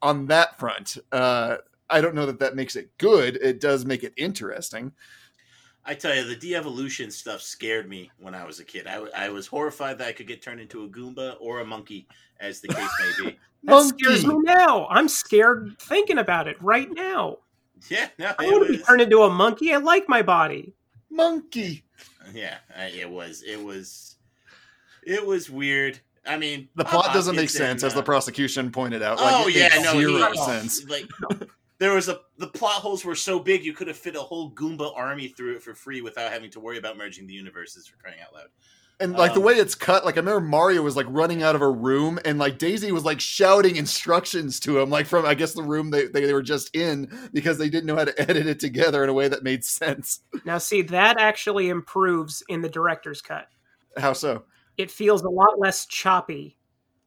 on 0.00 0.24
that 0.28 0.58
front. 0.58 0.96
Uh, 1.12 1.56
I 1.90 2.00
don't 2.00 2.14
know 2.14 2.24
that 2.24 2.38
that 2.38 2.56
makes 2.56 2.76
it 2.76 2.96
good. 2.96 3.36
It 3.36 3.60
does 3.60 3.84
make 3.84 4.02
it 4.04 4.14
interesting. 4.16 4.92
I 5.84 5.94
tell 5.94 6.14
you, 6.14 6.24
the 6.24 6.36
de-evolution 6.36 7.10
stuff 7.10 7.42
scared 7.42 7.88
me 7.88 8.10
when 8.18 8.34
I 8.34 8.44
was 8.44 8.60
a 8.60 8.64
kid. 8.64 8.86
I, 8.86 8.94
w- 8.94 9.12
I 9.16 9.30
was 9.30 9.46
horrified 9.48 9.98
that 9.98 10.06
I 10.08 10.12
could 10.12 10.28
get 10.28 10.40
turned 10.40 10.60
into 10.60 10.84
a 10.84 10.88
Goomba 10.88 11.34
or 11.40 11.60
a 11.60 11.64
monkey, 11.64 12.06
as 12.38 12.60
the 12.60 12.68
case 12.68 12.88
may 13.00 13.24
be. 13.30 13.38
that 13.64 13.84
scares 13.84 14.26
me 14.26 14.36
now 14.42 14.88
I'm 14.90 15.08
scared 15.08 15.76
thinking 15.78 16.18
about 16.18 16.48
it 16.48 16.56
right 16.60 16.90
now 16.92 17.38
Yeah, 17.88 18.08
no, 18.18 18.32
I 18.38 18.44
it 18.46 18.50
want 18.52 18.66
to 18.66 18.72
be 18.72 18.78
was, 18.78 18.86
turned 18.86 19.00
into 19.02 19.22
a 19.22 19.30
monkey 19.30 19.72
I 19.72 19.76
like 19.76 20.08
my 20.08 20.20
body 20.22 20.72
monkey. 21.10 21.84
yeah, 22.34 22.56
I- 22.76 22.86
it 22.86 23.08
was, 23.10 23.42
it 23.42 23.62
was, 23.62 24.16
it 25.04 25.24
was 25.26 25.48
weird. 25.50 25.98
I 26.24 26.36
mean, 26.38 26.68
The 26.76 26.84
Bob 26.84 26.92
plot 26.92 27.12
doesn't 27.14 27.34
make 27.34 27.46
Hoskins 27.46 27.58
sense, 27.58 27.82
and, 27.82 27.88
as 27.88 27.94
the 27.94 28.02
prosecution 28.04 28.70
pointed 28.70 29.02
out. 29.02 29.18
Like, 29.18 29.34
oh 29.34 29.48
it 29.48 29.54
yeah, 29.56 29.68
makes 29.70 29.82
no, 29.82 29.92
zero 29.98 30.30
he- 30.30 30.38
sense. 30.38 30.88
Like 30.88 31.06
there 31.82 31.94
was 31.94 32.08
a 32.08 32.20
the 32.38 32.46
plot 32.46 32.74
holes 32.80 33.04
were 33.04 33.14
so 33.16 33.38
big 33.40 33.64
you 33.64 33.72
could 33.72 33.88
have 33.88 33.96
fit 33.96 34.14
a 34.14 34.20
whole 34.20 34.52
Goomba 34.52 34.96
army 34.96 35.28
through 35.28 35.56
it 35.56 35.62
for 35.62 35.74
free 35.74 36.00
without 36.00 36.30
having 36.32 36.50
to 36.52 36.60
worry 36.60 36.78
about 36.78 36.96
merging 36.96 37.26
the 37.26 37.34
universes 37.34 37.86
for 37.88 37.96
crying 37.96 38.20
out 38.24 38.32
loud. 38.32 38.46
And 39.00 39.14
like 39.14 39.32
the 39.34 39.40
Um, 39.40 39.46
way 39.46 39.54
it's 39.54 39.74
cut, 39.74 40.04
like 40.04 40.16
I 40.16 40.20
remember 40.20 40.40
Mario 40.42 40.82
was 40.82 40.94
like 40.96 41.06
running 41.08 41.42
out 41.42 41.56
of 41.56 41.62
a 41.62 41.68
room, 41.68 42.20
and 42.24 42.38
like 42.38 42.58
Daisy 42.58 42.92
was 42.92 43.04
like 43.04 43.18
shouting 43.20 43.74
instructions 43.74 44.60
to 44.60 44.78
him, 44.78 44.90
like 44.90 45.06
from 45.06 45.26
I 45.26 45.34
guess 45.34 45.54
the 45.54 45.62
room 45.62 45.90
they, 45.90 46.06
they, 46.06 46.24
they 46.24 46.32
were 46.32 46.42
just 46.42 46.76
in 46.76 47.10
because 47.32 47.58
they 47.58 47.68
didn't 47.68 47.86
know 47.86 47.96
how 47.96 48.04
to 48.04 48.20
edit 48.30 48.46
it 48.46 48.60
together 48.60 49.02
in 49.02 49.08
a 49.08 49.12
way 49.12 49.26
that 49.26 49.42
made 49.42 49.64
sense. 49.64 50.20
Now, 50.44 50.58
see, 50.58 50.82
that 50.82 51.18
actually 51.18 51.68
improves 51.68 52.44
in 52.48 52.60
the 52.62 52.68
director's 52.68 53.20
cut. 53.20 53.48
How 53.96 54.12
so? 54.12 54.44
It 54.78 54.90
feels 54.90 55.22
a 55.22 55.28
lot 55.28 55.58
less 55.58 55.84
choppy 55.86 56.56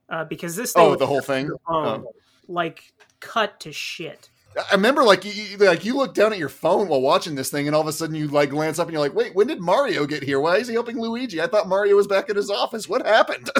uh, 0.10 0.26
because 0.26 0.56
this 0.58 0.74
thing 0.74 0.84
Oh, 0.84 0.96
the 0.96 1.08
whole 1.08 1.22
thing. 1.22 1.50
um, 1.68 2.06
like 2.50 2.92
cut 3.22 3.60
to 3.62 3.72
shit. 3.72 4.30
I 4.58 4.76
remember 4.76 5.04
like 5.04 5.26
you, 5.26 5.58
like 5.58 5.84
you 5.84 5.98
look 5.98 6.14
down 6.14 6.32
at 6.32 6.40
your 6.40 6.50
phone 6.50 6.88
while 6.88 7.02
watching 7.02 7.36
this 7.36 7.50
thing, 7.50 7.68
and 7.68 7.76
all 7.76 7.82
of 7.82 7.88
a 7.88 7.94
sudden 7.94 8.16
you 8.16 8.28
like 8.28 8.52
glance 8.52 8.80
up 8.80 8.88
and 8.88 8.94
you're 8.94 9.02
like, 9.02 9.14
"Wait, 9.14 9.36
when 9.36 9.48
did 9.48 9.60
Mario 9.60 10.06
get 10.06 10.24
here? 10.24 10.40
Why 10.40 10.58
is 10.58 10.68
he 10.68 10.74
helping 10.74 11.00
Luigi? 11.00 11.42
I 11.42 11.48
thought 11.48 11.68
Mario 11.68 11.96
was 11.96 12.08
back 12.08 12.30
at 12.30 12.36
his 12.36 12.50
office. 12.50 12.88
What 12.88 13.06
happened?" 13.06 13.50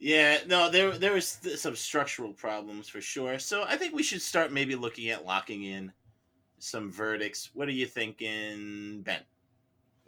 Yeah, 0.00 0.38
no, 0.46 0.70
there 0.70 0.96
there 0.96 1.12
was 1.12 1.40
some 1.56 1.74
structural 1.74 2.32
problems 2.32 2.88
for 2.88 3.00
sure. 3.00 3.40
So 3.40 3.64
I 3.64 3.76
think 3.76 3.94
we 3.94 4.04
should 4.04 4.22
start 4.22 4.52
maybe 4.52 4.76
looking 4.76 5.08
at 5.10 5.26
locking 5.26 5.64
in 5.64 5.92
some 6.60 6.92
verdicts. 6.92 7.50
What 7.52 7.66
are 7.66 7.72
you 7.72 7.86
thinking, 7.86 9.02
Ben? 9.02 9.22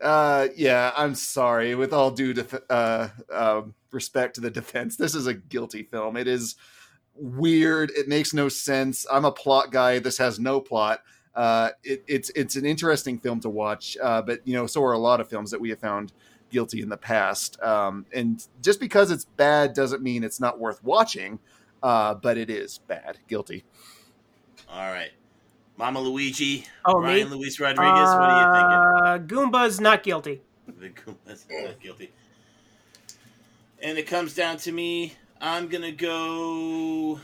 Uh, 0.01 0.47
yeah, 0.57 0.93
I'm 0.97 1.17
sorry. 1.17 1.75
With 1.75 1.93
all 1.93 2.13
due 2.13 2.33
def- 2.35 2.71
uh, 2.71 3.09
uh, 3.33 3.63
respect 3.91 4.37
to 4.37 4.41
the 4.41 4.51
defense, 4.51 4.97
this 4.97 5.17
is 5.17 5.27
a 5.27 5.35
guilty 5.35 5.83
film. 5.83 6.17
It 6.17 6.29
is 6.29 6.55
weird. 7.21 7.91
It 7.97 8.09
makes 8.09 8.33
no 8.35 8.49
sense. 8.49 9.07
I'm 9.11 9.25
a 9.25 9.33
plot 9.33 9.71
guy. 9.71 9.99
This 9.99 10.19
has 10.19 10.39
no 10.41 10.61
plot. 10.61 11.03
Uh, 11.35 11.71
it, 11.85 12.03
it's 12.09 12.31
it's 12.35 12.57
an 12.57 12.67
interesting 12.67 13.19
film 13.19 13.39
to 13.41 13.49
watch, 13.49 13.97
uh, 14.03 14.21
but 14.23 14.41
you 14.47 14.55
know, 14.55 14.67
so 14.67 14.83
are 14.83 14.93
a 14.93 14.99
lot 14.99 15.21
of 15.21 15.29
films 15.29 15.51
that 15.53 15.61
we 15.61 15.71
have 15.71 15.79
found 15.79 16.13
guilty 16.51 16.83
in 16.83 16.89
the 16.89 16.97
past. 16.97 17.61
Um, 17.63 18.05
and 18.13 18.45
just 18.63 18.81
because 18.81 19.11
it's 19.13 19.25
bad 19.25 19.73
doesn't 19.73 20.03
mean 20.03 20.25
it's 20.25 20.41
not 20.41 20.59
worth 20.59 20.83
watching. 20.83 21.39
Uh, 21.83 22.13
but 22.15 22.37
it 22.37 22.51
is 22.51 22.79
bad. 22.79 23.17
Guilty. 23.29 23.65
All 24.69 24.91
right, 24.93 25.13
Mama 25.79 26.01
Luigi, 26.01 26.67
Oh, 26.85 27.01
Ryan 27.01 27.31
me? 27.31 27.37
Luis 27.37 27.59
Rodriguez. 27.59 27.85
what 27.87 28.21
are 28.21 29.17
you 29.17 29.25
thinking? 29.25 29.41
Uh, 29.41 29.41
Goomba's 29.59 29.81
not 29.81 30.03
guilty. 30.03 30.43
The 30.67 30.91
Goombas 30.91 31.45
not 31.51 31.81
guilty. 31.81 32.11
And 33.83 33.97
it 33.99 34.07
comes 34.07 34.35
down 34.35 34.57
to 34.59 34.73
me. 34.73 35.15
I'm 35.41 35.69
gonna 35.69 35.93
go. 35.93 37.19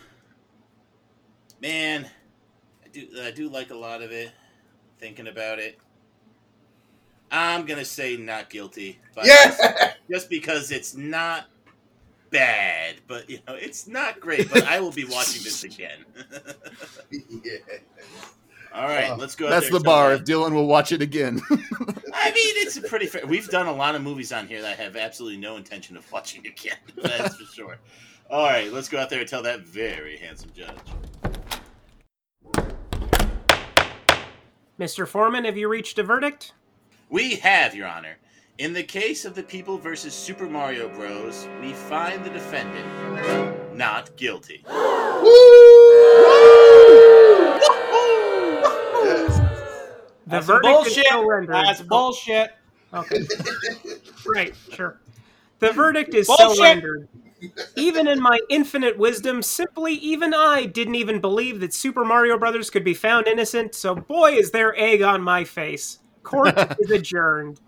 Man, 1.60 2.08
I 2.84 2.88
do 2.88 3.06
I 3.22 3.30
do 3.30 3.48
like 3.48 3.70
a 3.70 3.74
lot 3.74 4.02
of 4.02 4.10
it. 4.10 4.30
Thinking 4.98 5.28
about 5.28 5.58
it, 5.58 5.78
I'm 7.30 7.66
gonna 7.66 7.84
say 7.84 8.16
not 8.16 8.48
guilty. 8.48 8.98
Yeah. 9.22 9.92
just 10.10 10.30
because 10.30 10.70
it's 10.70 10.96
not 10.96 11.46
bad, 12.30 12.96
but 13.06 13.28
you 13.28 13.38
know, 13.46 13.54
it's 13.54 13.86
not 13.86 14.20
great. 14.20 14.50
But 14.50 14.64
I 14.64 14.80
will 14.80 14.92
be 14.92 15.04
watching 15.04 15.42
this 15.42 15.64
again. 15.64 16.04
yeah. 17.10 17.58
All 18.76 18.84
right, 18.86 19.10
Oh. 19.10 19.14
let's 19.16 19.34
go. 19.34 19.48
That's 19.48 19.70
there 19.70 19.78
the 19.78 19.84
bar. 19.84 20.12
If 20.12 20.24
Dylan 20.24 20.52
will 20.52 20.66
watch 20.66 20.92
it 20.92 21.00
again. 21.00 21.40
I 21.50 22.30
mean, 22.30 22.54
it's 22.58 22.76
a 22.76 22.82
pretty 22.82 23.06
fair. 23.06 23.24
We've 23.26 23.48
done 23.48 23.66
a 23.66 23.72
lot 23.72 23.94
of 23.94 24.02
movies 24.02 24.32
on 24.32 24.46
here 24.46 24.60
that 24.60 24.78
I 24.78 24.82
have 24.82 24.96
absolutely 24.96 25.38
no 25.38 25.56
intention 25.56 25.96
of 25.96 26.10
watching 26.12 26.46
again. 26.46 26.76
That's 27.02 27.36
for 27.36 27.44
sure. 27.44 27.78
All 28.28 28.44
right, 28.44 28.70
let's 28.70 28.90
go 28.90 28.98
out 28.98 29.08
there 29.08 29.20
and 29.20 29.28
tell 29.28 29.42
that 29.44 29.60
very 29.60 30.18
handsome 30.18 30.50
judge. 30.54 30.76
Mr. 34.78 35.08
Foreman, 35.08 35.46
have 35.46 35.56
you 35.56 35.68
reached 35.68 35.98
a 35.98 36.02
verdict? 36.02 36.52
We 37.08 37.36
have, 37.36 37.74
Your 37.74 37.86
Honor. 37.86 38.16
In 38.58 38.74
the 38.74 38.82
case 38.82 39.24
of 39.24 39.34
the 39.34 39.42
People 39.42 39.78
versus 39.78 40.12
Super 40.12 40.48
Mario 40.48 40.88
Bros., 40.90 41.48
we 41.62 41.72
find 41.72 42.22
the 42.24 42.30
defendant 42.30 43.74
not 43.74 44.14
guilty. 44.16 44.64
Yes. 44.68 45.75
The 50.26 50.30
That's 50.32 50.46
verdict 50.46 50.64
bullshit. 50.64 50.98
is 50.98 51.06
still 51.06 51.26
rendered. 51.28 51.54
That's 51.54 51.82
bullshit. 51.82 52.50
Okay. 52.92 53.20
right, 54.26 54.54
sure. 54.72 54.98
The 55.60 55.72
verdict 55.72 56.14
is 56.14 56.26
Bullshit. 56.26 56.50
still 56.50 56.64
rendered. 56.64 57.08
Even 57.76 58.08
in 58.08 58.20
my 58.20 58.38
infinite 58.50 58.98
wisdom, 58.98 59.40
simply 59.42 59.94
even 59.94 60.34
I 60.34 60.66
didn't 60.66 60.96
even 60.96 61.20
believe 61.20 61.60
that 61.60 61.72
Super 61.72 62.04
Mario 62.04 62.38
Brothers 62.38 62.70
could 62.70 62.82
be 62.84 62.94
found 62.94 63.28
innocent, 63.28 63.74
so 63.74 63.94
boy 63.94 64.32
is 64.32 64.50
there 64.50 64.74
egg 64.76 65.02
on 65.02 65.22
my 65.22 65.44
face. 65.44 65.98
Court 66.22 66.54
is 66.80 66.90
adjourned. 66.90 67.60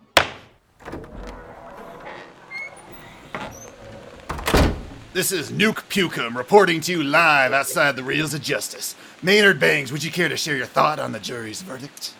This 5.12 5.32
is 5.32 5.50
Nuke 5.50 5.82
Pukum 5.88 6.36
reporting 6.36 6.80
to 6.82 6.92
you 6.92 7.02
live 7.04 7.52
outside 7.52 7.96
the 7.96 8.02
Reels 8.02 8.34
of 8.34 8.42
Justice. 8.42 8.94
Maynard 9.22 9.58
Bangs, 9.60 9.90
would 9.92 10.02
you 10.04 10.10
care 10.10 10.28
to 10.28 10.36
share 10.36 10.56
your 10.56 10.66
thought 10.66 10.98
on 10.98 11.12
the 11.12 11.20
jury's 11.20 11.62
verdict? 11.62 12.14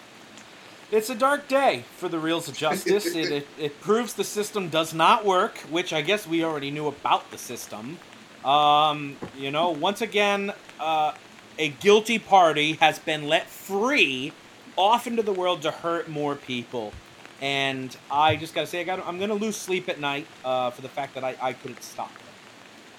It's 0.91 1.11
a 1.11 1.15
dark 1.15 1.49
day 1.49 1.85
for 1.99 2.09
the 2.09 2.19
reels 2.19 2.49
of 2.49 2.57
justice. 2.57 3.05
it, 3.15 3.31
it, 3.31 3.47
it 3.59 3.81
proves 3.81 4.15
the 4.15 4.25
system 4.25 4.71
does 4.71 4.95
not 4.95 5.23
work, 5.23 5.59
which 5.71 5.93
I 5.93 6.01
guess 6.01 6.27
we 6.27 6.43
already 6.43 6.71
knew 6.71 6.87
about 6.87 7.31
the 7.31 7.37
system. 7.37 7.99
Um, 8.43 9.17
you 9.37 9.51
know, 9.51 9.69
once 9.69 10.01
again, 10.01 10.51
uh, 10.81 11.13
a 11.59 11.69
guilty 11.69 12.19
party 12.19 12.75
has 12.75 12.99
been 12.99 13.29
let 13.29 13.49
free 13.49 14.33
off 14.77 15.07
into 15.07 15.23
the 15.23 15.33
world 15.33 15.61
to 15.63 15.71
hurt 15.71 16.09
more 16.09 16.35
people. 16.35 16.95
And 17.43 17.95
I 18.11 18.37
just 18.37 18.55
gotta 18.55 18.67
say, 18.67 18.81
I 18.81 18.85
got, 18.85 19.07
I'm 19.07 19.19
gonna 19.19 19.35
lose 19.35 19.57
sleep 19.57 19.91
at 19.91 20.01
night 20.01 20.27
uh, 20.43 20.71
for 20.71 20.81
the 20.81 20.89
fact 20.89 21.15
that 21.17 21.25
I, 21.25 21.37
I 21.43 21.53
couldn't 21.53 21.83
stop 21.83 22.11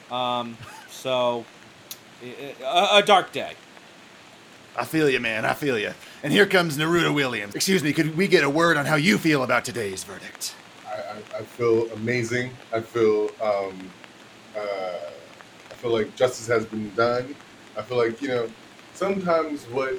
them. 0.10 0.16
Um, 0.16 0.58
so, 0.92 1.44
a 2.22 3.02
dark 3.04 3.32
day. 3.32 3.54
I 4.78 4.86
feel 4.86 5.10
you, 5.10 5.20
man. 5.20 5.44
I 5.44 5.54
feel 5.54 5.78
you. 5.80 5.94
And 6.22 6.34
here 6.34 6.46
comes 6.46 6.78
Naruto 6.78 7.14
Williams. 7.14 7.56
Excuse 7.56 7.82
me, 7.82 7.94
could 7.94 8.18
we 8.18 8.28
get 8.28 8.44
a 8.44 8.50
word 8.50 8.76
on 8.76 8.86
how 8.86 8.96
you 8.96 9.18
feel 9.18 9.44
about 9.44 9.64
today's 9.64 10.04
verdict? 10.04 10.54
I, 10.86 10.92
I, 10.92 11.40
I 11.40 11.42
feel 11.44 11.90
amazing. 11.94 12.52
I 12.74 12.82
feel 12.82 13.30
um, 13.42 13.90
uh, 14.56 14.60
I 14.60 15.74
feel 15.76 15.92
like 15.92 16.14
justice 16.18 16.48
has 16.48 16.66
been 16.66 16.94
done. 16.94 17.36
I 17.78 17.82
feel 17.84 17.98
like 17.98 18.22
you 18.22 18.28
know 18.28 18.50
sometimes 18.94 19.64
what 19.68 19.94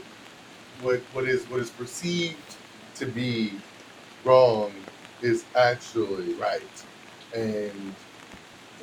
what 0.83 1.01
what 1.15 1.25
is 1.27 1.49
what 1.49 1.61
is 1.61 1.71
perceived 1.71 2.37
to 2.97 3.07
be 3.07 3.55
wrong 4.23 4.73
is 5.23 5.47
actually 5.57 6.35
right, 6.35 6.85
and 7.35 7.95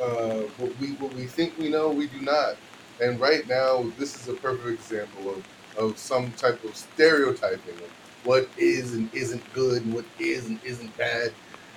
uh, 0.02 0.40
what 0.58 0.76
we 0.80 0.94
what 0.94 1.14
we 1.14 1.26
think 1.28 1.56
we 1.60 1.70
know 1.70 1.92
we 1.92 2.08
do 2.08 2.20
not. 2.22 2.56
And 3.00 3.20
right 3.20 3.48
now, 3.48 3.84
this 4.00 4.16
is 4.20 4.28
a 4.28 4.34
perfect 4.34 4.70
example 4.70 5.30
of 5.30 5.44
of 5.78 5.98
some 5.98 6.32
type 6.34 6.64
of 6.64 6.76
stereotyping 6.76 7.76
of 7.76 7.92
what 8.24 8.50
is 8.58 8.94
and 8.94 9.14
isn't 9.14 9.42
good 9.54 9.84
and 9.84 9.94
what 9.94 10.06
is 10.20 10.48
and 10.48 10.60
isn't 10.64 10.96
bad. 10.98 11.32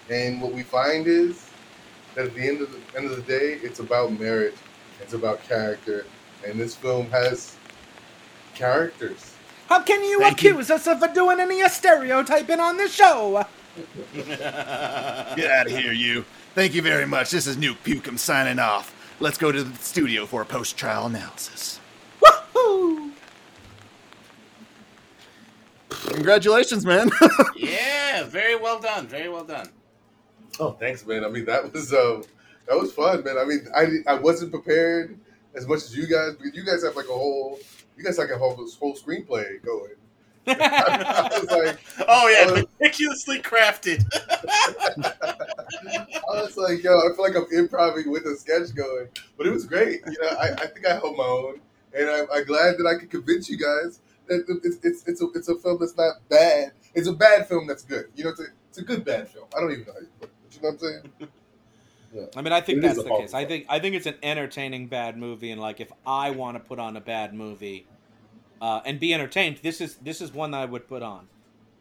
And 0.09 0.40
what 0.42 0.53
we 0.53 0.62
find 0.62 1.07
is 1.07 1.48
that 2.14 2.26
at 2.26 2.34
the 2.34 2.48
end 2.48 2.61
of 2.61 2.72
the 2.72 2.98
end 2.98 3.11
of 3.11 3.16
the 3.16 3.22
day, 3.22 3.59
it's 3.62 3.78
about 3.78 4.18
merit, 4.18 4.55
it's 5.01 5.12
about 5.12 5.42
character, 5.44 6.07
and 6.46 6.59
this 6.59 6.74
film 6.74 7.07
has 7.11 7.57
characters. 8.55 9.34
How 9.68 9.80
can 9.80 10.03
you 10.03 10.18
Thank 10.18 10.42
you. 10.42 10.51
accuse 10.51 10.70
us 10.70 10.88
of 10.88 11.01
doing 11.14 11.38
any 11.38 11.66
stereotyping 11.68 12.59
on 12.59 12.76
the 12.76 12.88
show? 12.88 13.46
Get 14.14 14.40
out 15.51 15.66
of 15.66 15.72
here, 15.72 15.92
you. 15.92 16.24
Thank 16.55 16.74
you 16.74 16.82
very 16.82 17.07
much. 17.07 17.30
This 17.30 17.46
is 17.46 17.57
Nuke 17.57 17.76
Pukum 17.84 18.18
signing 18.18 18.59
off. 18.59 18.92
Let's 19.20 19.38
go 19.38 19.53
to 19.53 19.62
the 19.62 19.76
studio 19.78 20.26
for 20.26 20.42
a 20.42 20.44
post 20.44 20.76
trial 20.76 21.07
analysis. 21.07 21.78
Woohoo! 22.20 23.12
Congratulations, 26.12 26.84
man. 26.84 27.11
yeah, 27.56 28.24
very 28.24 28.56
well 28.56 28.80
done. 28.80 29.06
Very 29.06 29.28
well 29.28 29.44
done. 29.44 29.68
Oh, 30.58 30.72
thanks, 30.72 31.06
man. 31.06 31.24
I 31.24 31.28
mean, 31.28 31.44
that 31.46 31.72
was 31.72 31.92
uh, 31.92 32.22
that 32.68 32.78
was 32.78 32.92
fun, 32.92 33.24
man. 33.24 33.38
I 33.38 33.44
mean, 33.44 33.66
I 33.74 34.12
I 34.12 34.14
wasn't 34.14 34.52
prepared 34.52 35.18
as 35.54 35.66
much 35.66 35.78
as 35.78 35.96
you 35.96 36.06
guys 36.06 36.34
because 36.36 36.54
you 36.54 36.64
guys 36.64 36.82
have 36.84 36.96
like 36.96 37.08
a 37.08 37.12
whole 37.12 37.58
you 37.96 38.04
guys 38.04 38.18
like 38.18 38.30
a 38.30 38.38
whole 38.38 38.54
whole 38.54 38.94
screenplay 38.94 39.62
going. 39.64 39.92
I 40.46 41.28
was 41.32 41.50
like, 41.50 41.78
Oh 42.08 42.28
yeah, 42.28 42.50
Uh, 42.50 42.64
meticulously 42.80 43.40
crafted. 43.40 44.04
I 45.04 46.42
was 46.42 46.56
like, 46.56 46.82
yo, 46.82 46.92
I 46.98 47.14
feel 47.14 47.24
like 47.24 47.36
I'm 47.36 47.46
improvising 47.56 48.11
with 48.11 48.24
a 48.24 48.36
sketch 48.36 48.74
going, 48.74 49.08
but 49.36 49.46
it 49.46 49.50
was 49.52 49.66
great. 49.66 50.00
You 50.06 50.16
know, 50.22 50.28
I, 50.28 50.48
I 50.52 50.66
think 50.66 50.86
I 50.86 50.94
held 50.94 51.16
my 51.16 51.24
own, 51.24 51.61
and 51.94 52.08
I'm, 52.08 52.26
I'm 52.32 52.44
glad 52.44 52.78
that 52.78 52.86
I 52.86 52.98
could 52.98 53.11
convince 53.11 53.48
you 53.50 53.58
guys 53.58 54.00
that 54.00 54.09
it's 54.31 54.78
it's 54.85 55.05
it's 55.07 55.22
a, 55.22 55.26
it's 55.35 55.49
a 55.49 55.57
film 55.57 55.78
that's 55.81 55.97
not 55.97 56.16
bad. 56.28 56.72
It's 56.95 57.09
a 57.09 57.12
bad 57.12 57.49
film 57.49 57.66
that's 57.66 57.83
good. 57.85 58.07
You 58.14 58.24
know, 58.24 58.31
it's 58.31 58.41
a 58.41 58.45
it's 58.68 58.78
a 58.78 58.83
good 58.85 59.05
bad 59.05 59.28
film. 59.28 59.47
I 59.57 59.61
don't 59.61 59.72
even 59.72 59.85
know 59.87 59.93
how 59.93 60.01
you 60.01 60.09
put 60.20 60.28
it. 60.28 60.35
but 60.51 60.55
You 60.57 60.62
know 60.62 60.68
what 60.68 60.72
I'm 60.72 60.78
saying? 61.20 61.31
Yeah. 62.12 62.22
I 62.35 62.43
mean, 62.43 62.53
I 62.53 62.61
think 62.61 62.78
It 62.78 62.85
is 62.87 62.95
that's 62.97 63.05
the 63.05 63.09
horror 63.09 63.22
case. 63.22 63.35
I 63.35 63.45
think 63.45 63.66
I 63.68 63.78
think 63.78 63.95
it's 63.95 64.07
an 64.07 64.16
entertaining 64.22 64.89
bad 64.89 65.16
movie, 65.16 65.53
and 65.53 65.61
like 65.61 65.81
if 65.81 65.93
I 66.05 66.33
want 66.33 66.57
to 66.57 66.61
put 66.61 66.81
on 66.81 66.97
a 66.97 67.01
bad 67.01 67.33
movie 67.35 67.87
uh, 68.61 68.81
and 68.85 68.99
be 68.99 69.14
entertained, 69.14 69.59
this 69.62 69.81
is 69.81 69.95
this 69.97 70.20
is 70.20 70.33
one 70.33 70.51
that 70.51 70.59
I 70.59 70.64
would 70.64 70.89
put 70.89 71.03
on. 71.03 71.28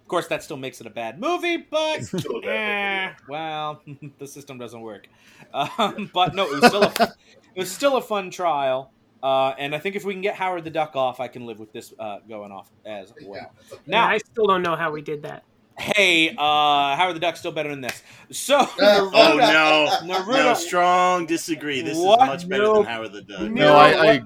Of 0.04 0.08
course, 0.08 0.28
that 0.28 0.43
still 0.43 0.58
makes 0.58 0.82
it 0.82 0.88
a 0.88 0.91
bad 0.91 1.20
movie, 1.20 1.58
but 1.58 2.04
Still 2.04 2.38
a 2.38 2.41
bad 2.41 3.10
eh, 3.10 3.14
well, 3.28 3.82
the 4.20 4.28
system 4.28 4.58
doesn't 4.60 4.82
work. 4.82 5.08
Um, 5.54 6.10
but 6.14 6.36
no, 6.36 6.45
it 6.52 6.62
was 6.62 6.68
still 6.68 6.84
a, 6.84 6.93
it 7.56 7.60
was 7.60 7.72
still 7.72 7.97
a 7.97 8.02
fun 8.02 8.30
trial, 8.32 8.91
uh, 9.24 9.49
and 9.57 9.74
I 9.76 9.80
think 9.80 9.95
if 9.95 10.03
we 10.05 10.13
can 10.13 10.22
get 10.22 10.36
Howard 10.36 10.63
the 10.63 10.70
Duck 10.70 10.95
off, 10.95 11.20
I 11.20 11.28
can 11.28 11.45
live 11.45 11.59
with 11.59 11.72
this 11.74 11.93
uh, 11.99 12.20
going 12.28 12.51
off 12.51 12.70
as 12.86 13.13
well. 13.26 13.51
Now, 13.86 14.05
Now, 14.05 14.07
I 14.09 14.17
still 14.20 14.45
don't 14.45 14.61
know 14.61 14.76
how 14.76 14.91
we 14.91 15.01
did 15.01 15.24
that. 15.24 15.43
hey, 15.78 16.30
uh, 16.38 16.95
Howard 16.95 17.15
the 17.15 17.20
Duck's 17.20 17.39
still 17.39 17.51
better 17.51 17.70
than 17.70 17.82
this. 17.82 18.01
So, 18.32 18.57
Oh, 18.59 19.11
Oh 19.13 19.38
no, 19.38 20.13
Naruto- 20.13 20.34
no, 20.43 20.53
strong 20.53 21.26
disagree. 21.26 21.82
This 21.82 21.97
What? 21.97 22.22
is 22.22 22.28
much 22.28 22.49
better 22.49 22.63
No. 22.63 22.74
than 22.76 22.86
Howard 22.86 23.13
the 23.13 23.22
Duck. 23.22 23.41
No, 23.51 23.76
I- 23.76 24.11
I- 24.13 24.22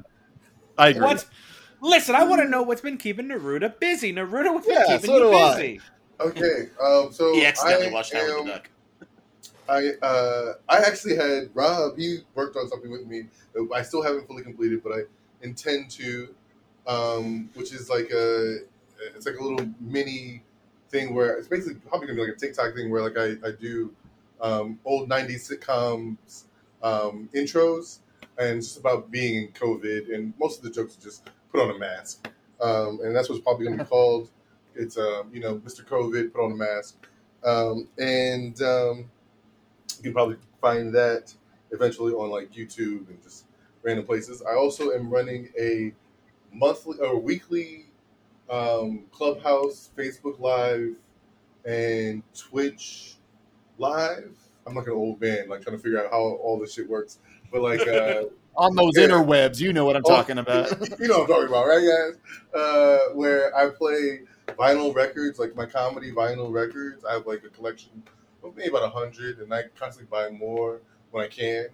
I 0.78 0.88
agree. 0.90 1.04
What's 1.06 1.26
listen? 1.82 2.16
I 2.16 2.24
want 2.24 2.42
to 2.42 2.48
know 2.48 2.64
what's 2.64 2.82
been 2.82 2.98
keeping 2.98 3.28
Naruto 3.28 3.80
busy. 3.80 4.12
Naruto, 4.14 4.54
what's 4.54 4.66
been 4.66 4.76
Yeah, 4.80 4.98
keeping 4.98 5.06
so 5.06 5.18
you 5.18 5.32
do 5.32 5.34
I. 5.34 5.80
Okay, 6.20 6.70
um, 6.82 7.12
so 7.12 7.34
He 7.34 7.46
accidentally 7.46 7.88
I 7.90 7.92
watched 7.92 8.14
Howard 8.14 8.46
the 8.48 8.52
Duck. 8.52 8.70
I 9.70 9.92
uh, 10.02 10.54
I 10.70 10.78
actually 10.80 11.16
had 11.16 11.50
Rob. 11.54 11.98
He 11.98 12.20
worked 12.36 12.56
on 12.56 12.68
something 12.68 12.92
with 12.92 13.06
me. 13.08 13.28
that 13.54 13.70
I 13.74 13.82
still 13.82 14.02
haven't 14.04 14.28
fully 14.28 14.44
completed, 14.44 14.84
but 14.84 14.94
I 14.94 15.00
intend 15.42 15.92
to. 15.92 16.34
Um, 16.86 17.50
which 17.54 17.72
is 17.72 17.90
like 17.90 18.12
a 18.12 18.58
it's 19.16 19.26
like 19.26 19.38
a 19.40 19.44
little 19.44 19.66
mini 19.80 20.44
thing 20.90 21.14
where 21.14 21.36
it's 21.38 21.48
basically 21.48 21.76
probably 21.88 22.08
gonna 22.08 22.18
be 22.18 22.28
like 22.28 22.36
a 22.36 22.40
TikTok 22.40 22.76
thing 22.76 22.90
where 22.92 23.02
like 23.02 23.18
I 23.18 23.48
I 23.48 23.52
do 23.52 23.94
um, 24.42 24.80
old 24.86 25.10
'90s 25.10 25.52
sitcoms 25.52 26.44
um, 26.82 27.30
intros, 27.34 28.00
and 28.38 28.58
it's 28.58 28.68
just 28.68 28.80
about 28.80 29.12
being 29.12 29.44
in 29.44 29.48
COVID, 29.50 30.14
and 30.14 30.34
most 30.40 30.58
of 30.60 30.64
the 30.64 30.70
jokes 30.70 30.98
are 30.98 31.02
just 31.02 31.30
put 31.52 31.62
on 31.62 31.76
a 31.76 31.78
mask, 31.80 32.28
um, 32.62 33.00
and 33.04 33.16
that's 33.16 33.30
what's 33.30 33.42
probably 33.42 33.66
gonna 33.66 33.84
be 33.84 33.90
called. 33.90 34.30
It's 34.76 34.98
um, 34.98 35.30
you 35.34 35.40
know 35.40 35.56
Mr. 35.60 35.86
COVID, 35.86 36.34
put 36.34 36.44
on 36.44 36.52
a 36.52 36.56
mask, 36.56 37.08
um, 37.44 37.88
and 37.98 38.62
um, 38.62 39.10
you 40.00 40.04
can 40.04 40.14
probably 40.14 40.38
find 40.62 40.94
that 40.96 41.34
eventually 41.72 42.14
on 42.14 42.30
like 42.30 42.52
YouTube 42.52 43.10
and 43.10 43.22
just 43.24 43.46
random 43.82 44.06
places. 44.06 44.42
I 44.42 44.56
also 44.56 44.92
am 44.92 45.10
running 45.10 45.50
a 45.60 45.94
monthly 46.52 47.00
or 47.00 47.20
weekly 47.20 47.88
um, 48.50 49.06
Clubhouse, 49.12 49.90
Facebook 49.98 50.40
Live, 50.40 50.96
and 51.66 52.24
Twitch 52.38 53.16
Live. 53.78 54.38
I'm 54.66 54.76
like 54.76 54.88
an 54.88 54.94
old 54.94 55.20
man, 55.20 55.50
like 55.50 55.62
trying 55.62 55.78
to 55.78 55.84
figure 55.84 56.04
out 56.04 56.12
how 56.12 56.20
all 56.20 56.60
this 56.60 56.74
shit 56.74 56.88
works. 56.88 57.20
But 57.52 57.62
like, 57.62 57.88
uh, 57.88 58.24
On 58.56 58.76
those 58.76 58.94
Yeah. 58.96 59.08
interwebs, 59.08 59.60
you 59.60 59.74
know 59.74 59.84
what 59.86 59.96
I'm 59.96 60.04
Oh, 60.06 60.10
talking 60.10 60.38
about. 60.38 60.70
you 61.00 61.08
know 61.08 61.20
what 61.20 61.30
I'm 61.32 61.36
talking 61.36 61.48
about, 61.48 61.66
right, 61.68 61.82
guys? 61.82 62.20
Uh, 62.54 63.00
where 63.14 63.56
I 63.58 63.70
play 63.70 64.22
vinyl 64.48 64.94
records, 64.94 65.40
like 65.40 65.56
my 65.56 65.66
comedy 65.66 66.12
vinyl 66.12 66.52
records. 66.54 67.04
I 67.04 67.14
have 67.14 67.26
like 67.26 67.44
a 67.44 67.50
collection 67.50 68.04
maybe 68.56 68.70
about 68.70 68.84
a 68.84 68.90
hundred, 68.90 69.40
and 69.40 69.54
I 69.54 69.64
constantly 69.78 70.10
buy 70.10 70.30
more 70.30 70.82
when 71.12 71.24
I 71.24 71.28
can. 71.28 71.68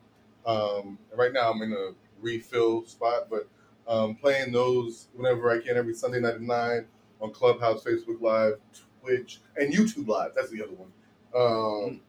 Um, 0.45 0.97
right 1.15 1.33
now, 1.33 1.51
I'm 1.51 1.61
in 1.61 1.73
a 1.73 1.91
refill 2.21 2.85
spot, 2.85 3.27
but 3.29 3.47
um, 3.87 4.15
playing 4.15 4.51
those 4.51 5.07
whenever 5.15 5.51
I 5.51 5.59
can 5.59 5.77
every 5.77 5.93
Sunday 5.93 6.19
night 6.19 6.35
at 6.35 6.41
nine 6.41 6.85
on 7.21 7.31
Clubhouse, 7.31 7.83
Facebook 7.83 8.21
Live, 8.21 8.55
Twitch, 9.01 9.39
and 9.57 9.73
YouTube 9.73 10.07
Live. 10.07 10.31
That's 10.35 10.49
the 10.49 10.63
other 10.63 10.73
one. 10.73 10.91
Um, 11.35 12.01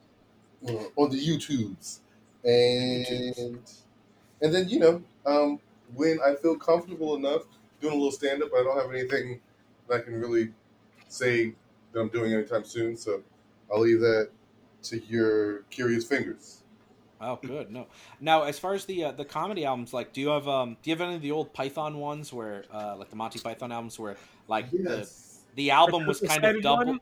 uh, 0.66 0.84
on 0.96 1.10
the 1.10 1.18
YouTubes, 1.18 2.00
and 2.44 3.58
and 4.42 4.54
then 4.54 4.68
you 4.68 4.78
know 4.78 5.02
um, 5.26 5.58
when 5.94 6.18
I 6.24 6.34
feel 6.34 6.56
comfortable 6.56 7.16
enough 7.16 7.42
doing 7.80 7.94
a 7.94 7.96
little 7.96 8.12
stand 8.12 8.42
up, 8.42 8.50
I 8.54 8.62
don't 8.62 8.78
have 8.78 8.90
anything 8.90 9.40
that 9.88 10.00
I 10.00 10.02
can 10.02 10.20
really 10.20 10.50
say 11.08 11.54
that 11.92 12.00
I'm 12.00 12.08
doing 12.08 12.32
anytime 12.32 12.64
soon. 12.64 12.96
So 12.96 13.22
I'll 13.72 13.80
leave 13.80 14.00
that 14.00 14.30
to 14.84 14.98
your 15.04 15.62
curious 15.70 16.04
fingers. 16.04 16.62
Oh, 17.20 17.38
good. 17.42 17.70
No. 17.70 17.86
Now, 18.20 18.44
as 18.44 18.58
far 18.58 18.72
as 18.74 18.86
the 18.86 19.04
uh, 19.04 19.12
the 19.12 19.24
comedy 19.26 19.64
albums, 19.66 19.92
like, 19.92 20.12
do 20.14 20.20
you 20.22 20.28
have 20.28 20.48
um 20.48 20.76
do 20.82 20.90
you 20.90 20.96
have 20.96 21.02
any 21.06 21.16
of 21.16 21.22
the 21.22 21.32
old 21.32 21.52
Python 21.52 21.98
ones 21.98 22.32
where 22.32 22.64
uh 22.72 22.96
like 22.96 23.10
the 23.10 23.16
Monty 23.16 23.38
Python 23.38 23.72
albums 23.72 23.98
where 23.98 24.16
like 24.48 24.70
the 24.70 25.06
the 25.54 25.70
album 25.70 26.06
was 26.06 26.20
kind 26.20 26.42
of 26.44 26.62
Double-sided 26.62 26.62
double. 26.62 26.86
one? 26.92 27.00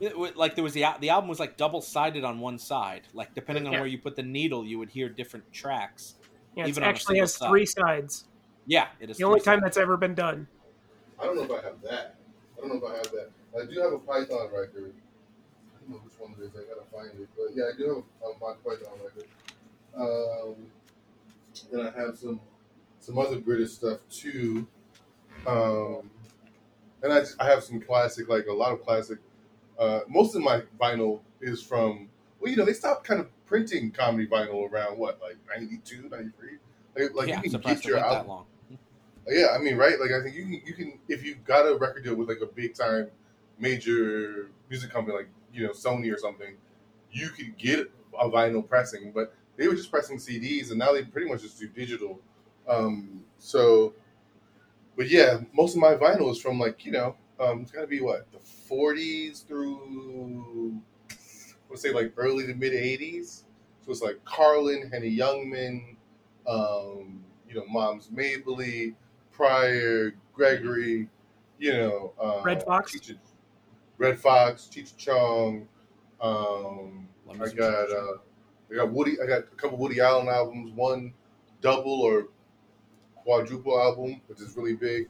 It, 0.00 0.36
like 0.36 0.54
there 0.54 0.64
was 0.64 0.74
the 0.74 0.84
the 1.00 1.08
album 1.10 1.28
was 1.30 1.40
like 1.40 1.56
double 1.56 1.80
sided 1.80 2.24
on 2.24 2.40
one 2.40 2.58
side. 2.58 3.02
Like 3.14 3.34
depending 3.34 3.66
on 3.66 3.72
Yeah. 3.72 3.78
where 3.80 3.88
you 3.88 3.98
put 3.98 4.16
the 4.16 4.22
needle, 4.22 4.66
you 4.66 4.78
would 4.78 4.90
hear 4.90 5.08
different 5.08 5.50
tracks. 5.52 6.16
Yeah, 6.56 6.64
it 6.64 6.68
Even 6.68 6.82
on 6.82 6.90
actually 6.90 7.18
has 7.20 7.34
side. 7.34 7.48
three 7.48 7.64
sides. 7.66 8.24
Yeah, 8.66 8.88
it 9.00 9.08
is 9.10 9.16
The 9.16 9.24
only 9.24 9.40
time 9.40 9.60
sides. 9.60 9.62
that's 9.64 9.76
ever 9.78 9.96
been 9.96 10.14
done. 10.14 10.46
I 11.18 11.24
don't 11.24 11.36
know 11.36 11.42
if 11.44 11.50
I 11.50 11.64
have 11.66 11.80
that. 11.82 12.16
I 12.56 12.60
don't 12.60 12.68
know 12.80 12.86
if 12.86 12.92
I 12.92 12.96
have 12.96 13.10
that. 13.12 13.30
I 13.56 13.64
do 13.72 13.80
have 13.80 13.92
a 13.92 13.98
Python 13.98 14.48
record. 14.52 14.94
I 15.84 15.90
don't 15.90 15.98
know 15.98 16.04
which 16.04 16.18
one 16.18 16.34
it 16.38 16.44
is. 16.44 16.52
I 16.54 16.64
gotta 16.68 16.86
find 16.90 17.20
it. 17.20 17.28
But 17.36 17.54
yeah, 17.54 17.64
I 17.72 17.76
do 17.76 18.04
have 18.22 18.34
a 18.34 18.38
Monty 18.38 18.60
Python 18.64 18.98
record. 19.04 19.28
Um, 19.96 20.66
then 21.72 21.86
I 21.86 22.00
have 22.00 22.16
some 22.16 22.40
some 23.00 23.18
other 23.18 23.38
British 23.38 23.72
stuff 23.72 24.00
too. 24.10 24.66
Um, 25.46 26.10
and 27.02 27.12
I, 27.12 27.22
I 27.38 27.50
have 27.50 27.62
some 27.62 27.80
classic, 27.80 28.28
like 28.28 28.46
a 28.46 28.52
lot 28.52 28.72
of 28.72 28.82
classic. 28.82 29.18
Uh, 29.78 30.00
most 30.08 30.34
of 30.34 30.42
my 30.42 30.62
vinyl 30.80 31.20
is 31.40 31.62
from. 31.62 32.08
Well, 32.40 32.50
you 32.50 32.56
know, 32.56 32.64
they 32.64 32.72
stopped 32.72 33.06
kind 33.06 33.20
of 33.20 33.28
printing 33.46 33.90
comedy 33.90 34.26
vinyl 34.26 34.70
around 34.70 34.98
what, 34.98 35.20
like 35.20 35.36
92, 35.48 36.08
93? 36.10 36.58
Like, 36.96 37.14
like 37.14 37.28
yeah, 37.28 37.40
you 37.42 37.50
can 37.50 37.60
get 37.60 37.84
your 37.84 38.00
that 38.00 38.26
long. 38.26 38.46
Yeah, 39.26 39.46
I 39.54 39.58
mean, 39.58 39.76
right? 39.78 39.98
Like, 39.98 40.10
I 40.10 40.22
think 40.22 40.36
you 40.36 40.42
can, 40.42 40.62
you 40.66 40.74
can, 40.74 40.98
if 41.08 41.24
you 41.24 41.36
got 41.36 41.62
a 41.62 41.76
record 41.76 42.04
deal 42.04 42.14
with 42.14 42.28
like 42.28 42.42
a 42.42 42.46
big 42.46 42.74
time 42.74 43.08
major 43.58 44.50
music 44.68 44.90
company, 44.90 45.16
like 45.16 45.28
you 45.54 45.66
know 45.66 45.72
Sony 45.72 46.12
or 46.12 46.18
something, 46.18 46.56
you 47.10 47.28
could 47.30 47.56
get 47.56 47.90
a 48.18 48.28
vinyl 48.28 48.66
pressing. 48.66 49.12
But 49.12 49.34
they 49.56 49.68
were 49.68 49.74
just 49.74 49.90
pressing 49.90 50.18
CDs, 50.18 50.70
and 50.70 50.78
now 50.78 50.92
they 50.92 51.04
pretty 51.04 51.30
much 51.30 51.42
just 51.42 51.58
do 51.58 51.68
digital. 51.68 52.20
Um, 52.68 53.24
so, 53.38 53.94
but 54.96 55.08
yeah, 55.08 55.40
most 55.52 55.74
of 55.74 55.80
my 55.80 55.94
vinyl 55.94 56.30
is 56.30 56.40
from 56.40 56.58
like 56.58 56.84
you 56.84 56.92
know, 56.92 57.16
um, 57.40 57.60
it's 57.62 57.70
gotta 57.70 57.86
be 57.86 58.00
what 58.00 58.26
the 58.32 58.38
'40s 58.38 59.46
through, 59.46 60.80
let's 61.70 61.82
say 61.82 61.92
like 61.92 62.12
early 62.16 62.46
to 62.46 62.54
mid 62.54 62.72
'80s. 62.72 63.42
So 63.84 63.92
it's 63.92 64.02
like 64.02 64.24
Carlin, 64.24 64.90
Henny 64.90 65.14
Youngman, 65.14 65.96
um, 66.46 67.22
you 67.48 67.54
know, 67.54 67.64
Moms 67.68 68.10
Mabley, 68.10 68.94
Pryor, 69.30 70.14
Gregory, 70.32 71.08
you 71.58 71.72
know, 71.72 72.12
uh, 72.20 72.40
Redd 72.42 72.62
Foxx? 72.62 72.92
Teacher, 72.92 73.18
Redd 73.98 74.18
Foxx, 74.18 74.66
Teacher 74.66 74.94
Chong. 74.96 75.68
Um, 76.20 77.08
I 77.26 77.30
Love 77.30 77.38
me 77.38 77.46
some 77.46 77.56
got 77.56 77.90
uh, 77.90 78.16
I 78.70 78.74
got 78.76 78.90
Woody. 78.90 79.16
I 79.22 79.26
got 79.26 79.40
a 79.40 79.56
couple 79.56 79.78
Woody 79.78 80.00
Allen 80.00 80.28
albums. 80.28 80.72
One 80.72 81.12
double 81.60 82.00
or 82.00 82.28
quadruple 83.14 83.78
album, 83.80 84.20
which 84.26 84.40
is 84.40 84.56
really 84.56 84.74
big, 84.74 85.08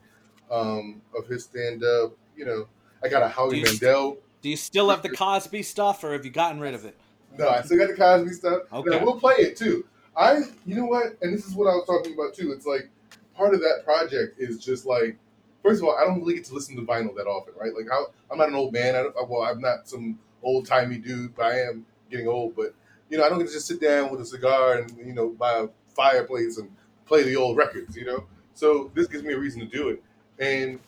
um, 0.51 1.03
of 1.17 1.27
his 1.27 1.45
stand 1.45 1.83
up. 1.85 2.17
You 2.37 2.47
know, 2.47 2.69
I 3.03 3.09
got 3.09 3.23
a 3.23 3.29
Howie 3.29 3.63
Do 3.63 3.67
Mandel. 3.67 4.19
Do 4.43 4.49
you 4.51 4.57
still 4.57 4.91
have 4.91 5.03
the 5.03 5.09
Cosby 5.09 5.63
stuff, 5.63 6.05
or 6.05 6.13
have 6.13 6.25
you 6.25 6.31
gotten 6.31 6.61
rid 6.61 6.75
of 6.75 6.85
it? 6.85 6.99
No, 7.39 7.49
I 7.49 7.63
still 7.63 7.79
got 7.79 7.89
the 7.89 7.97
Cosby 7.97 8.33
stuff. 8.33 8.63
Okay. 8.73 8.91
Now, 8.91 9.05
we'll 9.05 9.19
play 9.19 9.37
it 9.39 9.57
too. 9.57 9.87
I, 10.17 10.43
you 10.67 10.77
know 10.77 10.85
what, 10.85 11.17
and 11.23 11.35
this 11.35 11.47
is 11.47 11.55
what 11.55 11.67
I 11.67 11.75
was 11.75 11.87
talking 11.87 12.15
about 12.15 12.35
too. 12.35 12.53
It's 12.53 12.67
like 12.67 12.91
part 13.35 13.55
of 13.55 13.61
that 13.61 13.83
project 13.85 14.39
is 14.39 14.59
just 14.59 14.87
like, 14.87 15.17
first 15.65 15.83
of 15.83 15.89
all, 15.89 15.97
I 15.99 16.05
don't 16.05 16.21
really 16.21 16.37
get 16.37 16.45
to 16.47 16.55
listen 16.55 16.77
to 16.77 16.83
vinyl 16.83 17.17
that 17.17 17.27
often, 17.27 17.55
right? 17.61 17.75
Like, 17.75 17.87
I, 17.93 18.05
I'm 18.31 18.39
not 18.39 18.51
an 18.51 18.55
old 18.55 18.73
man. 18.73 18.95
I 18.97 19.03
don't, 19.05 19.31
well, 19.31 19.43
I'm 19.43 19.61
not 19.61 19.89
some 19.89 20.21
old 20.45 20.67
timey 20.67 20.99
dude, 20.99 21.35
but 21.35 21.47
I 21.47 21.61
am 21.63 21.87
getting 22.11 22.29
old. 22.29 22.57
But 22.57 22.75
you 23.11 23.19
know, 23.19 23.25
I 23.25 23.31
don't 23.31 23.39
get 23.39 23.49
to 23.49 23.55
just 23.55 23.67
sit 23.69 23.81
down 23.81 24.11
with 24.13 24.21
a 24.21 24.27
cigar 24.27 24.79
and 24.79 24.97
you 24.99 25.15
know 25.15 25.31
by 25.31 25.55
a 25.61 25.69
fireplace 25.97 26.59
and 26.59 26.71
play 27.07 27.25
the 27.25 27.37
old 27.37 27.57
records. 27.57 27.97
You 27.97 28.07
know, 28.07 28.27
so 28.55 28.93
this 28.95 29.09
gives 29.09 29.25
me 29.25 29.35
a 29.35 29.39
reason 29.39 29.61
to 29.61 29.67
do 29.67 29.89
it, 29.91 30.03
and 30.39 30.81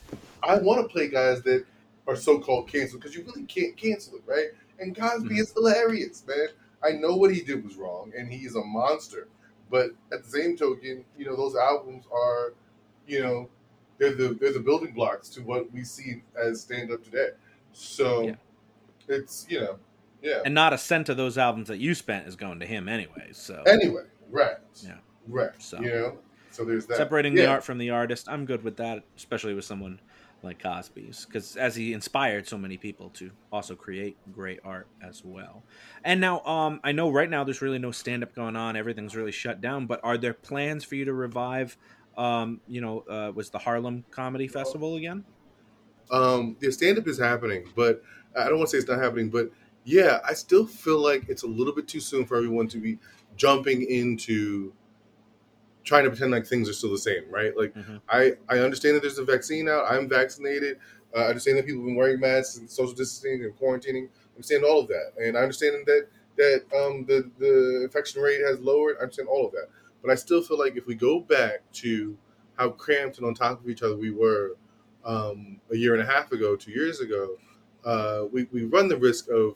I 0.43 0.59
want 0.59 0.83
to 0.83 0.89
play 0.89 1.09
guys 1.09 1.43
that 1.43 1.65
are 2.07 2.17
so-called 2.17 2.69
canceled 2.69 3.03
because 3.03 3.17
you 3.17 3.25
really 3.25 3.45
can't 3.45 3.77
cancel 3.77 4.17
it, 4.17 4.23
right? 4.27 4.49
And 4.79 4.97
Cosby 4.97 5.37
Mhm. 5.37 5.41
is 5.41 5.53
hilarious, 5.53 6.25
man. 6.27 6.49
I 6.83 6.93
know 6.93 7.17
what 7.17 7.35
he 7.35 7.43
did 7.43 7.65
was 7.65 7.77
wrong, 7.77 8.13
and 8.17 8.33
he 8.33 8.47
is 8.47 8.55
a 8.57 8.63
monster. 8.63 9.29
But 9.71 9.91
at 10.13 10.23
the 10.23 10.31
same 10.31 10.57
token, 10.57 11.05
you 11.19 11.25
know, 11.27 11.37
those 11.37 11.57
albums 11.57 12.07
are, 12.13 12.55
you 13.09 13.21
know, 13.23 13.49
they're 13.99 14.15
the 14.15 14.35
they're 14.41 14.53
the 14.53 14.61
building 14.61 14.93
blocks 14.93 15.29
to 15.31 15.41
what 15.43 15.73
we 15.73 15.85
see 15.85 16.23
as 16.41 16.61
stand 16.61 16.91
up 16.91 17.03
today. 17.03 17.31
So 17.73 18.23
Yeah. 18.29 18.35
it's 19.09 19.47
you 19.49 19.61
know, 19.61 19.79
yeah. 20.23 20.43
And 20.45 20.55
not 20.55 20.73
a 20.73 20.79
cent 20.79 21.09
of 21.09 21.17
those 21.17 21.39
albums 21.39 21.69
that 21.69 21.79
you 21.79 21.95
spent 21.95 22.27
is 22.27 22.37
going 22.37 22.61
to 22.61 22.67
him 22.67 22.89
anyway. 22.89 23.31
So 23.33 23.63
anyway, 23.67 24.05
right, 24.31 24.57
Yeah. 24.83 24.99
right. 25.27 25.51
So. 25.59 25.81
You 25.81 25.91
know, 25.91 26.19
so 26.51 26.65
there's 26.65 26.87
that. 26.87 26.97
separating 26.97 27.35
the 27.35 27.47
art 27.47 27.65
from 27.65 27.79
the 27.79 27.91
artist, 27.91 28.29
I'm 28.29 28.47
good 28.47 28.65
with 28.65 28.77
that, 28.79 29.05
especially 29.17 29.55
with 29.55 29.65
someone 29.65 30.01
like 30.43 30.63
Cosby's, 30.63 31.25
because 31.27 31.57
as 31.57 31.77
he 31.77 31.93
inspired 31.93 32.47
so 32.47 32.57
many 32.57 32.77
people 32.77 33.11
to 33.11 33.31
also 33.53 33.75
create 33.75 34.17
great 34.33 34.61
art 34.65 34.87
as 35.03 35.25
well. 35.25 35.65
And 36.05 36.21
now, 36.21 36.41
um, 36.45 36.81
I 36.85 36.93
know 36.93 37.11
right 37.11 37.29
now 37.29 37.43
there's 37.45 37.63
really 37.63 37.79
no 37.79 37.91
stand 37.91 38.23
up 38.23 38.35
going 38.35 38.57
on; 38.57 38.77
everything's 38.77 39.17
really 39.17 39.33
shut 39.33 39.61
down. 39.61 39.87
But 39.87 40.01
are 40.03 40.17
there 40.17 40.35
plans 40.35 40.85
for 40.85 40.95
you 40.95 41.05
to 41.05 41.13
revive? 41.13 41.77
Um, 42.17 42.61
you 42.67 42.81
know, 42.81 43.01
uh, 43.01 43.33
was 43.35 43.51
the 43.51 43.59
Harlem 43.59 44.05
Comedy 44.11 44.49
Festival 44.49 44.97
again? 44.97 45.25
Um, 46.11 46.57
the 46.61 46.71
stand 46.71 46.99
up 46.99 47.07
is 47.09 47.19
happening, 47.19 47.69
but 47.75 48.03
I 48.37 48.45
don't 48.45 48.59
want 48.59 48.71
to 48.71 48.77
say 48.77 48.79
it's 48.79 48.89
not 48.89 49.01
happening, 49.01 49.29
but 49.29 49.51
yeah, 49.85 50.21
I 50.25 50.35
still 50.35 50.67
feel 50.67 50.99
like 50.99 51.29
it's 51.29 51.43
a 51.43 51.47
little 51.49 51.75
bit 51.75 51.89
too 51.89 52.01
soon 52.01 52.27
for 52.27 52.37
everyone 52.37 52.69
to 52.69 52.79
be 52.79 52.99
jumping 53.37 53.83
into 53.83 54.73
trying 55.85 56.05
to 56.05 56.11
pretend 56.11 56.33
like 56.33 56.47
things 56.47 56.69
are 56.69 56.73
still 56.73 56.91
the 56.91 56.99
same, 56.99 57.31
right? 57.31 57.57
Like 57.57 57.75
Mhm. 57.75 58.01
I, 58.09 58.33
I 58.49 58.59
understand 58.59 58.97
that 58.97 59.03
there's 59.03 59.19
a 59.19 59.25
vaccine 59.25 59.69
out. 59.69 59.85
I'm 59.89 60.09
vaccinated. 60.09 60.79
Uh, 61.15 61.21
I 61.21 61.29
understand 61.29 61.59
that 61.59 61.67
people 61.67 61.81
have 61.83 61.87
been 61.87 61.97
wearing 61.97 62.21
masks 62.21 62.57
and 62.57 62.69
social 62.71 62.93
distancing 62.95 63.45
and 63.45 63.57
quarantining. 63.57 64.09
I 64.09 64.35
understand 64.35 64.65
all 64.65 64.81
of 64.81 64.89
that, 64.89 65.13
and 65.19 65.37
I 65.37 65.43
understand 65.43 65.87
that 65.87 66.09
that 66.37 66.65
um, 66.77 67.07
the 67.07 67.31
the 67.39 67.83
infection 67.85 68.21
rate 68.21 68.41
has 68.41 68.59
lowered. 68.61 68.97
I 68.99 69.03
understand 69.03 69.29
all 69.29 69.47
of 69.47 69.53
that, 69.53 69.69
but 70.03 70.11
I 70.11 70.15
still 70.15 70.43
feel 70.43 70.59
like 70.59 70.77
if 70.77 70.87
we 70.87 70.95
go 70.95 71.21
back 71.21 71.61
to 71.75 72.17
how 72.57 72.71
cramped 72.71 73.19
and 73.19 73.27
on 73.27 73.35
top 73.35 73.61
of 73.61 73.69
each 73.69 73.83
other 73.83 73.97
we 73.97 74.11
were 74.11 74.57
um, 75.05 75.61
a 75.73 75.77
year 75.77 75.95
and 75.95 76.03
a 76.03 76.07
half 76.07 76.33
ago, 76.33 76.57
two 76.57 76.73
years 76.73 77.01
ago, 77.01 77.37
uh, 77.85 78.25
we, 78.33 78.47
we 78.53 78.65
run 78.65 78.89
the 78.89 78.97
risk 78.97 79.29
of 79.31 79.55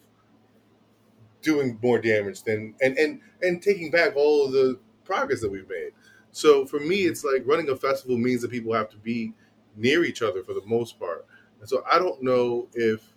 doing 1.43 1.79
more 1.83 1.99
damage 1.99 2.43
than 2.43 2.75
and, 2.83 2.97
and 2.99 3.21
and 3.43 3.63
taking 3.63 3.91
back 3.91 4.15
all 4.15 4.45
of 4.47 4.53
the 4.53 4.79
progress 5.05 5.41
that 5.41 5.51
we've 5.51 5.69
made. 5.69 5.91
So 6.33 6.65
for 6.67 6.79
me, 6.79 7.03
it's 7.03 7.25
like 7.25 7.43
running 7.47 7.69
a 7.71 7.77
festival 7.77 8.17
means 8.17 8.43
that 8.43 8.51
people 8.51 8.73
have 8.75 8.91
to 8.91 8.99
be 8.99 9.33
near 9.77 10.05
each 10.05 10.23
other 10.23 10.43
for 10.45 10.53
the 10.55 10.63
most 10.67 10.99
part. 10.99 11.27
And 11.61 11.69
so 11.69 11.83
I 11.91 11.99
don't 11.99 12.23
know 12.23 12.69
if 12.75 13.15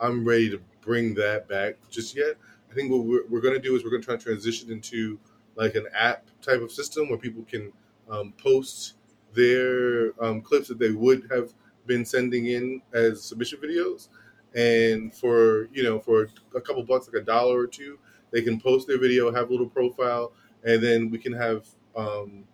I'm 0.00 0.24
ready 0.26 0.50
to 0.50 0.60
bring 0.80 1.14
that 1.14 1.48
back 1.48 1.76
just 1.90 2.16
yet. 2.16 2.34
I 2.70 2.74
think 2.74 2.90
what 2.90 3.04
we're, 3.04 3.26
we're 3.28 3.40
going 3.40 3.54
to 3.54 3.60
do 3.60 3.76
is 3.76 3.84
we're 3.84 3.90
going 3.90 4.02
to 4.02 4.06
try 4.06 4.16
to 4.16 4.22
transition 4.22 4.70
into 4.70 5.18
like 5.56 5.74
an 5.74 5.86
app 5.94 6.26
type 6.40 6.60
of 6.60 6.72
system 6.72 7.08
where 7.08 7.18
people 7.18 7.44
can 7.44 7.72
um, 8.10 8.32
post 8.36 8.94
their 9.34 10.12
um, 10.22 10.40
clips 10.42 10.68
that 10.68 10.78
they 10.78 10.90
would 10.90 11.28
have 11.30 11.52
been 11.86 12.04
sending 12.04 12.46
in 12.46 12.82
as 12.92 13.22
submission 13.22 13.58
videos. 13.58 14.08
And 14.54 15.14
for 15.14 15.68
you 15.72 15.82
know 15.82 15.98
for 15.98 16.28
a 16.54 16.60
couple 16.60 16.82
bucks 16.82 17.08
like 17.08 17.22
a 17.22 17.24
dollar 17.24 17.58
or 17.58 17.66
two 17.66 17.98
they 18.32 18.42
can 18.42 18.60
post 18.60 18.86
their 18.86 18.98
video 18.98 19.32
have 19.32 19.48
a 19.48 19.50
little 19.50 19.68
profile 19.68 20.32
and 20.62 20.82
then 20.82 21.10
we 21.10 21.16
can 21.16 21.32
have 21.32 21.66
um, 21.96 22.44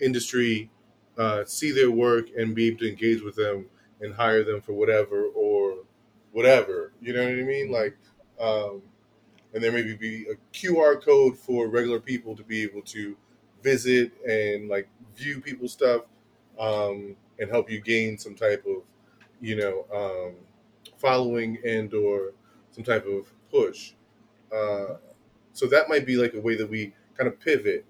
industry 0.00 0.70
uh, 1.16 1.44
see 1.44 1.70
their 1.70 1.90
work 1.90 2.26
and 2.36 2.54
be 2.54 2.68
able 2.68 2.78
to 2.78 2.88
engage 2.88 3.22
with 3.22 3.36
them 3.36 3.66
and 4.00 4.14
hire 4.14 4.42
them 4.44 4.60
for 4.60 4.72
whatever 4.72 5.24
or 5.26 5.84
whatever. 6.32 6.92
You 7.00 7.12
know 7.12 7.22
what 7.22 7.38
i 7.38 7.42
mean? 7.42 7.70
Like 7.70 7.96
um, 8.40 8.82
and 9.54 9.62
there 9.62 9.72
maybe 9.72 9.96
be 9.96 10.26
a 10.28 10.34
qr 10.52 11.02
code 11.02 11.38
for 11.38 11.68
regular 11.68 12.00
people 12.00 12.36
to 12.36 12.44
be 12.44 12.62
able 12.62 12.82
to 12.82 13.16
visit 13.62 14.12
and 14.24 14.68
like 14.68 14.88
view 15.16 15.40
people's 15.40 15.72
stuff 15.72 16.02
um, 16.58 17.16
and 17.38 17.50
help 17.50 17.70
you 17.70 17.80
gain 17.80 18.18
some 18.18 18.34
type 18.34 18.64
of 18.66 18.82
you 19.40 19.56
know 19.56 19.86
um, 19.92 20.36
following 20.98 21.58
and 21.66 21.92
or 21.94 22.32
some 22.70 22.84
type 22.84 23.06
of 23.06 23.32
push 23.50 23.94
uh, 24.52 24.96
so 25.52 25.66
that 25.66 25.88
might 25.88 26.06
be 26.06 26.16
like 26.16 26.34
a 26.34 26.40
way 26.40 26.56
that 26.56 26.68
we 26.68 26.94
kind 27.16 27.28
of 27.28 27.38
pivot 27.40 27.84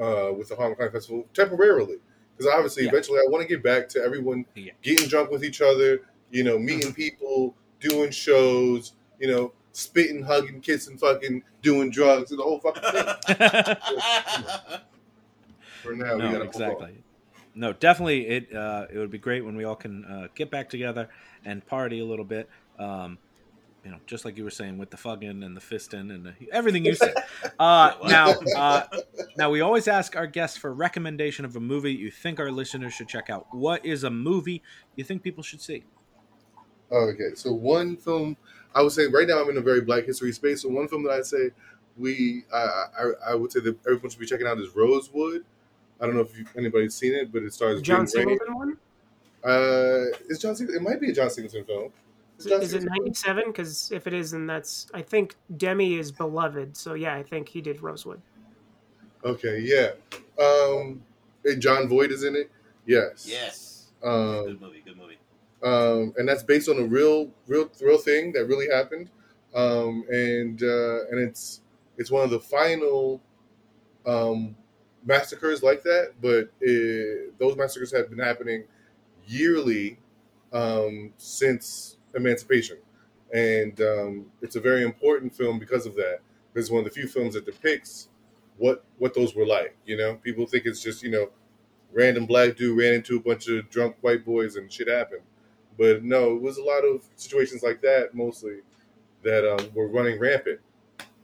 uh, 0.00 0.32
with 0.36 0.48
the 0.48 0.56
Hong 0.56 0.74
Kong 0.74 0.90
Festival 0.90 1.26
temporarily 1.34 1.98
because 2.36 2.52
obviously 2.52 2.84
Yeah. 2.84 2.90
eventually 2.90 3.18
I 3.18 3.28
want 3.30 3.42
to 3.42 3.48
get 3.48 3.62
back 3.62 3.88
to 3.90 4.00
everyone 4.02 4.46
Yeah. 4.54 4.72
getting 4.82 5.08
drunk 5.08 5.30
with 5.30 5.44
each 5.44 5.60
other 5.60 6.02
you 6.30 6.44
know 6.44 6.58
meeting 6.58 6.92
people 6.92 7.54
doing 7.80 8.10
shows 8.10 8.94
you 9.20 9.28
know 9.28 9.52
spitting 9.76 10.22
hugging 10.22 10.58
kissing 10.58 10.96
fucking 10.96 11.42
doing 11.60 11.90
drugs 11.90 12.30
and 12.30 12.40
the 12.40 12.42
whole 12.42 12.58
fucking 12.60 12.82
thing 12.82 13.36
for 15.82 15.94
now 15.94 16.16
no, 16.16 16.32
gotta 16.32 16.44
exactly. 16.44 16.96
No, 17.54 17.72
definitely. 17.72 18.26
It 18.26 18.54
uh, 18.54 18.86
it 18.92 18.98
would 18.98 19.10
be 19.10 19.18
great 19.18 19.44
when 19.44 19.56
we 19.56 19.64
all 19.64 19.76
can 19.76 20.04
uh, 20.04 20.28
get 20.34 20.50
back 20.50 20.70
together 20.70 21.08
and 21.44 21.66
party 21.66 22.00
a 22.00 22.04
little 22.04 22.24
bit. 22.24 22.48
Um, 22.78 23.18
you 23.84 23.90
know, 23.90 23.98
just 24.06 24.24
like 24.24 24.36
you 24.36 24.44
were 24.44 24.50
saying 24.50 24.78
with 24.78 24.90
the 24.90 24.96
fugging 24.96 25.42
and 25.42 25.56
the 25.56 25.60
fisting 25.60 26.12
and 26.12 26.26
the, 26.26 26.34
everything 26.52 26.84
you 26.84 26.94
said. 26.94 27.14
Uh, 27.58 27.92
now, 28.04 28.34
uh, 28.56 28.82
now 29.38 29.48
we 29.48 29.62
always 29.62 29.88
ask 29.88 30.16
our 30.16 30.26
guests 30.26 30.58
for 30.58 30.74
recommendation 30.74 31.44
of 31.44 31.56
a 31.56 31.60
movie 31.60 31.92
you 31.92 32.10
think 32.10 32.38
our 32.38 32.50
listeners 32.50 32.92
should 32.92 33.08
check 33.08 33.30
out. 33.30 33.46
What 33.52 33.86
is 33.86 34.04
a 34.04 34.10
movie 34.10 34.62
you 34.96 35.04
think 35.04 35.22
people 35.22 35.42
should 35.42 35.62
see? 35.62 35.84
Okay, 36.92 37.34
so 37.34 37.52
one 37.52 37.96
film 37.96 38.36
I 38.76 38.82
would 38.82 38.92
say 38.92 39.06
right 39.06 39.26
now 39.26 39.42
I'm 39.42 39.48
in 39.48 39.56
a 39.56 39.62
very 39.62 39.80
Black 39.80 40.04
History 40.04 40.30
space. 40.32 40.62
So 40.62 40.68
one 40.68 40.86
film 40.86 41.02
that 41.04 41.12
I'd 41.12 41.26
say 41.26 41.50
we 41.96 42.44
I, 42.52 42.84
I 42.98 43.30
I 43.30 43.34
would 43.34 43.50
say 43.50 43.60
that 43.60 43.76
everyone 43.86 44.10
should 44.10 44.20
be 44.20 44.26
checking 44.26 44.46
out 44.46 44.58
is 44.58 44.76
Rosewood. 44.76 45.44
I 45.98 46.04
don't 46.04 46.14
know 46.14 46.20
if 46.20 46.38
you, 46.38 46.44
anybody's 46.56 46.94
seen 46.94 47.14
it, 47.14 47.32
but 47.32 47.42
it 47.42 47.54
stars 47.54 47.80
John 47.80 48.06
Ving 48.06 48.06
Rhames. 48.06 48.10
Singleton 48.10 48.54
one? 48.54 48.76
Uh, 49.42 50.04
is 50.28 50.38
John 50.38 50.54
Singleton? 50.54 50.82
It 50.82 50.88
might 50.88 51.00
be 51.00 51.10
a 51.10 51.14
John 51.14 51.30
Singleton 51.30 51.64
film. 51.64 51.90
Is 52.38 52.46
Is 52.46 52.74
it 52.74 52.84
97? 52.84 53.44
Because 53.46 53.90
if 53.92 54.06
it 54.06 54.12
is, 54.12 54.32
then 54.32 54.46
that's. 54.46 54.90
I 54.92 55.00
think 55.00 55.36
Demi 55.56 55.94
is 55.94 56.12
beloved. 56.12 56.76
So 56.76 56.92
yeah, 56.92 57.14
I 57.14 57.22
think 57.22 57.48
he 57.48 57.62
did 57.62 57.80
Rosewood. 57.80 58.20
Okay, 59.24 59.60
yeah. 59.60 59.92
Um, 60.38 61.02
and 61.46 61.62
Jon 61.62 61.88
Voight 61.88 62.10
is 62.10 62.24
in 62.24 62.36
it. 62.36 62.50
Yes. 62.84 63.26
Yes. 63.26 63.86
Um, 64.02 64.44
Good 64.44 64.60
movie. 64.60 64.82
Good 64.84 64.98
movie. 64.98 65.16
Um, 65.66 66.14
and 66.16 66.28
that's 66.28 66.44
based 66.44 66.68
on 66.68 66.78
a 66.78 66.84
real, 66.84 67.30
real, 67.48 67.70
real 67.80 67.98
thing 67.98 68.32
that 68.34 68.46
really 68.46 68.68
happened. 68.72 69.10
Um, 69.54 70.04
and 70.10 70.62
uh, 70.62 71.06
and 71.10 71.20
it's 71.20 71.62
it's 71.98 72.10
one 72.10 72.24
of 72.24 72.30
the 72.30 72.40
final 72.40 73.20
um, 74.06 74.56
massacres 75.04 75.62
like 75.62 75.82
that. 75.84 76.14
But 76.20 76.50
it, 76.60 77.38
those 77.38 77.56
massacres 77.56 77.92
have 77.94 78.10
been 78.10 78.18
happening 78.18 78.64
yearly 79.26 79.98
um, 80.52 81.12
since 81.18 81.98
emancipation, 82.14 82.78
and 83.34 83.80
um, 83.80 84.26
it's 84.42 84.56
a 84.56 84.60
very 84.60 84.84
important 84.84 85.34
film 85.34 85.58
because 85.58 85.86
of 85.86 85.96
that. 85.96 86.20
It's 86.54 86.70
one 86.70 86.80
of 86.80 86.84
the 86.86 86.90
few 86.92 87.08
films 87.08 87.34
that 87.34 87.44
depicts 87.46 88.08
what 88.58 88.84
what 88.98 89.14
those 89.14 89.34
were 89.34 89.46
like. 89.46 89.76
You 89.86 89.96
know, 89.96 90.16
people 90.16 90.46
think 90.46 90.66
it's 90.66 90.82
just 90.82 91.02
you 91.02 91.10
know 91.10 91.30
random 91.92 92.26
black 92.26 92.56
dude 92.56 92.78
ran 92.78 92.94
into 92.94 93.16
a 93.16 93.20
bunch 93.20 93.48
of 93.48 93.70
drunk 93.70 93.96
white 94.02 94.24
boys 94.24 94.56
and 94.56 94.72
shit 94.72 94.88
happened. 94.88 95.22
But 95.78 96.04
no, 96.04 96.34
it 96.36 96.42
was 96.42 96.58
a 96.58 96.62
lot 96.62 96.84
of 96.84 97.08
situations 97.16 97.62
like 97.62 97.80
that 97.82 98.14
mostly 98.14 98.60
that 99.22 99.44
um, 99.44 99.72
were 99.74 99.88
running 99.88 100.18
rampant 100.18 100.60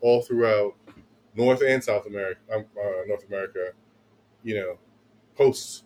all 0.00 0.22
throughout 0.22 0.76
North 1.34 1.62
and 1.62 1.82
South 1.82 2.06
America, 2.06 2.40
um, 2.52 2.66
uh, 2.78 3.04
North 3.06 3.26
America, 3.26 3.72
you 4.42 4.54
know, 4.56 4.78
post 5.36 5.84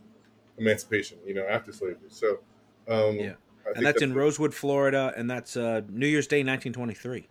emancipation, 0.59 1.19
you 1.25 1.35
know, 1.35 1.47
after 1.47 1.73
slavery. 1.73 2.09
So, 2.09 2.41
um, 2.89 3.19
Yeah. 3.19 3.35
And 3.75 3.85
that's 3.85 4.01
in 4.01 4.15
Rosewood, 4.15 4.55
Florida, 4.55 5.13
and 5.17 5.29
that's 5.29 5.57
uh, 5.57 5.83
New 5.89 6.07
Year's 6.07 6.29
Day, 6.29 6.45
1923. 6.45 7.29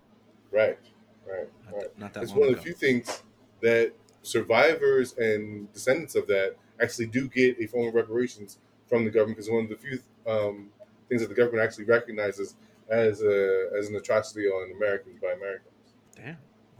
right, 0.51 0.77
right, 1.25 1.47
Not, 1.65 1.73
right. 1.73 1.97
not 1.97 2.13
that 2.13 2.23
It's 2.23 2.33
one 2.33 2.49
of 2.49 2.55
the 2.55 2.61
few 2.61 2.73
things 2.73 3.23
that 3.61 3.93
survivors 4.21 5.17
and 5.17 5.71
descendants 5.71 6.15
of 6.15 6.27
that 6.27 6.57
actually 6.81 7.07
do 7.07 7.29
get 7.29 7.57
a 7.59 7.67
form 7.67 7.87
of 7.87 7.93
reparations 7.93 8.59
from 8.85 9.05
the 9.05 9.11
government 9.11 9.37
because 9.37 9.49
one 9.49 9.63
of 9.63 9.69
the 9.69 9.77
few 9.77 9.99
um, 10.27 10.71
things 11.09 11.21
that 11.21 11.27
the 11.27 11.35
government 11.35 11.63
actually 11.63 11.85
recognizes 11.85 12.55
as 12.89 13.21
a 13.21 13.69
as 13.77 13.89
an 13.89 13.95
atrocity 13.95 14.47
on 14.47 14.71
Americans 14.75 15.19
by 15.21 15.31
Americans. 15.31 15.93
Damn. 16.15 16.37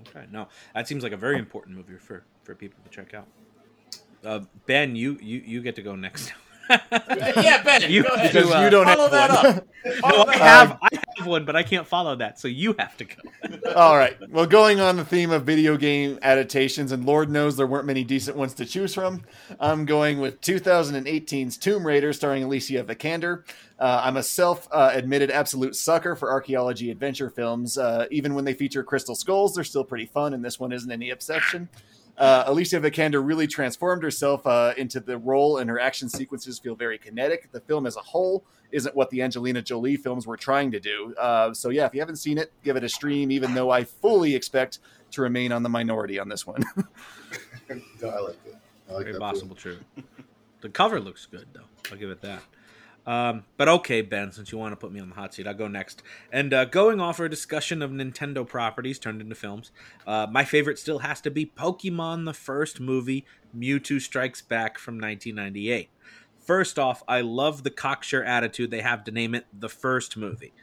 Okay. 0.08 0.26
No, 0.32 0.48
that 0.74 0.88
seems 0.88 1.04
like 1.04 1.14
a 1.14 1.18
very 1.18 1.40
important 1.40 1.76
movie 1.76 1.98
for 1.98 2.26
for 2.44 2.56
people 2.56 2.80
to 2.84 2.90
check 2.90 3.14
out. 3.14 3.28
Uh, 4.24 4.42
ben, 4.66 4.96
you 4.96 5.18
you 5.22 5.42
you 5.46 5.62
get 5.62 5.76
to 5.76 5.82
go 5.82 5.96
next. 5.96 6.34
yeah, 7.38 7.62
Ben. 7.64 7.92
You- 7.92 8.04
go 8.04 8.10
ahead. 8.14 8.34
because 8.34 8.64
you 8.64 8.70
don't 8.70 8.86
follow 8.86 9.10
have 9.10 9.12
that 9.12 9.44
one. 9.44 9.46
up. 9.58 9.68
Follow 10.02 10.26
No, 10.26 10.32
that 10.32 10.42
I 10.42 10.62
up. 10.64 10.70
have 10.70 10.80
I 10.82 10.88
have 11.20 11.28
one, 11.28 11.46
but 11.46 11.56
I 11.56 11.62
can't 11.62 11.86
follow 11.86 12.16
that, 12.16 12.40
so 12.40 12.48
you 12.48 12.74
have 12.80 12.98
to 12.98 13.06
go. 13.06 13.16
All 13.76 13.96
right. 13.96 14.18
Well, 14.32 14.48
going 14.48 14.80
on 14.80 14.96
the 14.96 15.06
theme 15.06 15.30
of 15.30 15.44
video 15.44 15.78
game 15.78 16.18
adaptations, 16.24 16.92
and 16.92 17.06
Lord 17.06 17.30
knows 17.30 17.56
there 17.56 17.68
weren't 17.68 17.86
many 17.86 18.04
decent 18.04 18.36
ones 18.36 18.56
to 18.56 18.66
choose 18.66 18.96
from, 18.96 19.22
I'm 19.60 19.86
going 19.86 20.20
with 20.20 20.42
2018's 20.42 21.58
Tomb 21.58 21.86
Raider 21.86 22.14
starring 22.14 22.44
Alicia 22.44 22.84
Vikander. 22.84 23.44
Uh, 23.80 24.02
I'm 24.04 24.18
a 24.18 24.24
self 24.24 24.68
uh, 24.72 24.90
admitted 24.94 25.30
absolute 25.30 25.76
sucker 25.76 26.16
for 26.16 26.32
archaeology 26.32 26.90
adventure 26.90 27.30
films. 27.30 27.78
Uh, 27.78 28.08
even 28.10 28.34
when 28.34 28.44
they 28.46 28.54
feature 28.56 28.84
crystal 28.84 29.14
skulls, 29.14 29.54
they're 29.54 29.64
still 29.64 29.84
pretty 29.84 30.08
fun, 30.08 30.34
and 30.34 30.44
this 30.44 30.60
one 30.60 30.72
isn't 30.72 30.92
any 30.92 31.12
exception. 31.12 31.70
Uh, 32.18 32.44
Alicia 32.48 32.80
Vikander 32.80 33.26
really 33.26 33.46
transformed 33.48 34.02
herself 34.04 34.46
uh, 34.48 34.74
into 34.78 35.00
the 35.00 35.18
role, 35.18 35.58
and 35.58 35.70
her 35.70 35.80
action 35.80 36.08
sequences 36.08 36.58
feel 36.60 36.76
very 36.76 36.98
kinetic. 36.98 37.52
The 37.52 37.60
film 37.60 37.86
as 37.86 37.98
a 37.98 38.02
whole 38.02 38.46
isn't 38.72 38.96
what 38.96 39.10
the 39.10 39.22
Angelina 39.22 39.62
Jolie 39.62 39.98
films 39.98 40.26
were 40.26 40.38
trying 40.38 40.72
to 40.72 40.80
do. 40.80 41.14
Uh, 41.20 41.54
so, 41.54 41.70
yeah, 41.70 41.86
if 41.86 41.94
you 41.94 42.00
haven't 42.00 42.16
seen 42.18 42.38
it, 42.38 42.52
give 42.64 42.78
it 42.78 42.84
a 42.84 42.90
stream, 42.90 43.32
even 43.32 43.54
though 43.54 43.70
I 43.70 43.84
fully 43.84 44.34
expect 44.34 44.80
to 45.12 45.22
remain 45.22 45.52
on 45.52 45.62
the 45.64 45.70
minority 45.70 46.18
on 46.20 46.30
this 46.30 46.48
one. 46.48 46.64
No, 48.02 48.10
I 48.10 48.20
like 48.20 48.44
that. 48.46 48.60
I 48.90 48.94
like 48.94 49.02
Very 49.04 49.14
that. 49.14 49.20
possible, 49.20 49.56
true. 49.56 49.78
The 50.62 50.70
cover 50.70 51.00
looks 51.00 51.26
good, 51.26 51.48
though. 51.54 51.62
I'll 51.92 51.98
give 51.98 52.10
it 52.10 52.22
that. 52.22 52.42
Um, 53.06 53.44
but 53.58 53.70
okay, 53.70 54.02
Ben, 54.02 54.32
since 54.32 54.52
you 54.52 54.58
want 54.58 54.72
to 54.72 54.76
put 54.76 54.92
me 54.92 55.00
on 55.00 55.10
the 55.10 55.16
hot 55.16 55.34
seat, 55.34 55.46
I'll 55.46 55.54
go 55.54 55.68
next. 55.68 56.02
And 56.32 56.54
uh, 56.54 56.66
going 56.66 57.00
off 57.00 57.20
our 57.20 57.30
discussion 57.30 57.82
of 57.82 57.92
Nintendo 57.92 58.48
properties 58.48 58.98
turned 58.98 59.22
into 59.22 59.36
films, 59.36 59.72
uh, 60.08 60.28
my 60.30 60.44
favorite 60.44 60.80
still 60.80 61.00
has 61.00 61.22
to 61.22 61.32
be 61.32 61.46
Pokemon, 61.46 62.26
the 62.26 62.34
first 62.34 62.80
movie, 62.80 63.26
Mewtwo 63.56 64.02
Strikes 64.02 64.42
Back 64.42 64.80
from 64.80 64.96
1998. 64.96 65.90
First 66.40 66.78
off, 66.80 67.04
I 67.08 67.22
love 67.22 67.64
the 67.64 67.72
cocksure 67.72 68.24
attitude 68.24 68.72
they 68.72 68.82
have 68.82 69.04
to 69.06 69.12
name 69.12 69.36
it 69.36 69.46
the 69.54 69.70
first 69.70 70.18
movie. 70.18 70.54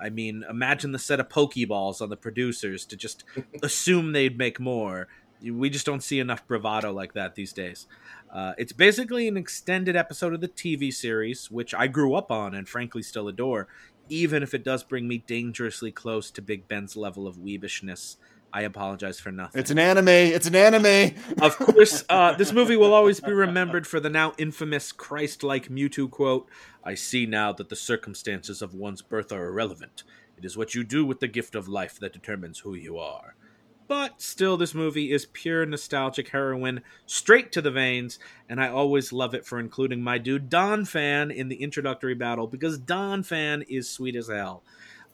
I 0.00 0.10
mean, 0.10 0.44
imagine 0.48 0.92
the 0.92 0.98
set 0.98 1.20
of 1.20 1.28
Pokeballs 1.28 2.00
on 2.00 2.08
the 2.08 2.16
producers 2.16 2.84
to 2.86 2.96
just 2.96 3.24
assume 3.62 4.12
they'd 4.12 4.38
make 4.38 4.60
more. 4.60 5.08
We 5.42 5.70
just 5.70 5.86
don't 5.86 6.02
see 6.02 6.20
enough 6.20 6.46
bravado 6.46 6.92
like 6.92 7.12
that 7.14 7.34
these 7.34 7.52
days. 7.52 7.86
Uh, 8.32 8.52
it's 8.58 8.72
basically 8.72 9.28
an 9.28 9.36
extended 9.36 9.96
episode 9.96 10.34
of 10.34 10.40
the 10.40 10.48
TV 10.48 10.92
series, 10.92 11.50
which 11.50 11.74
I 11.74 11.86
grew 11.86 12.14
up 12.14 12.30
on 12.30 12.54
and 12.54 12.68
frankly 12.68 13.02
still 13.02 13.28
adore, 13.28 13.68
even 14.08 14.42
if 14.42 14.54
it 14.54 14.64
does 14.64 14.82
bring 14.82 15.06
me 15.08 15.18
dangerously 15.26 15.92
close 15.92 16.30
to 16.32 16.42
Big 16.42 16.68
Ben's 16.68 16.96
level 16.96 17.26
of 17.26 17.36
weebishness. 17.36 18.16
I 18.52 18.62
apologize 18.62 19.20
for 19.20 19.30
nothing. 19.30 19.60
it's 19.60 19.70
an 19.70 19.78
anime. 19.78 20.08
It's 20.08 20.46
an 20.46 20.56
anime. 20.56 21.14
Of 21.40 21.58
course, 21.58 22.04
uh, 22.08 22.32
this 22.32 22.52
movie 22.52 22.76
will 22.76 22.94
always 22.94 23.20
be 23.20 23.32
remembered 23.32 23.86
for 23.86 24.00
the 24.00 24.08
now 24.08 24.32
infamous 24.38 24.90
Christ 24.90 25.42
like 25.42 25.68
Mewtwo 25.68 26.10
quote 26.10 26.48
I 26.82 26.94
see 26.94 27.26
now 27.26 27.52
that 27.52 27.68
the 27.68 27.76
circumstances 27.76 28.62
of 28.62 28.72
one's 28.72 29.02
birth 29.02 29.32
are 29.32 29.46
irrelevant. 29.46 30.02
It 30.38 30.44
is 30.44 30.56
what 30.56 30.74
you 30.74 30.82
do 30.82 31.04
with 31.04 31.20
the 31.20 31.28
gift 31.28 31.54
of 31.54 31.68
life 31.68 31.98
that 32.00 32.12
determines 32.12 32.60
who 32.60 32.74
you 32.74 32.96
are. 32.96 33.34
But 33.88 34.20
still, 34.20 34.58
this 34.58 34.74
movie 34.74 35.10
is 35.10 35.24
pure 35.24 35.64
nostalgic 35.64 36.28
heroin, 36.28 36.82
straight 37.06 37.50
to 37.52 37.62
the 37.62 37.70
veins, 37.70 38.18
and 38.46 38.60
I 38.60 38.68
always 38.68 39.14
love 39.14 39.34
it 39.34 39.46
for 39.46 39.58
including 39.58 40.02
my 40.02 40.18
dude 40.18 40.50
Donphan 40.50 41.34
in 41.34 41.48
the 41.48 41.62
introductory 41.62 42.14
battle 42.14 42.46
because 42.46 42.78
Donphan 42.78 43.64
is 43.66 43.88
sweet 43.88 44.14
as 44.14 44.28
hell. 44.28 44.62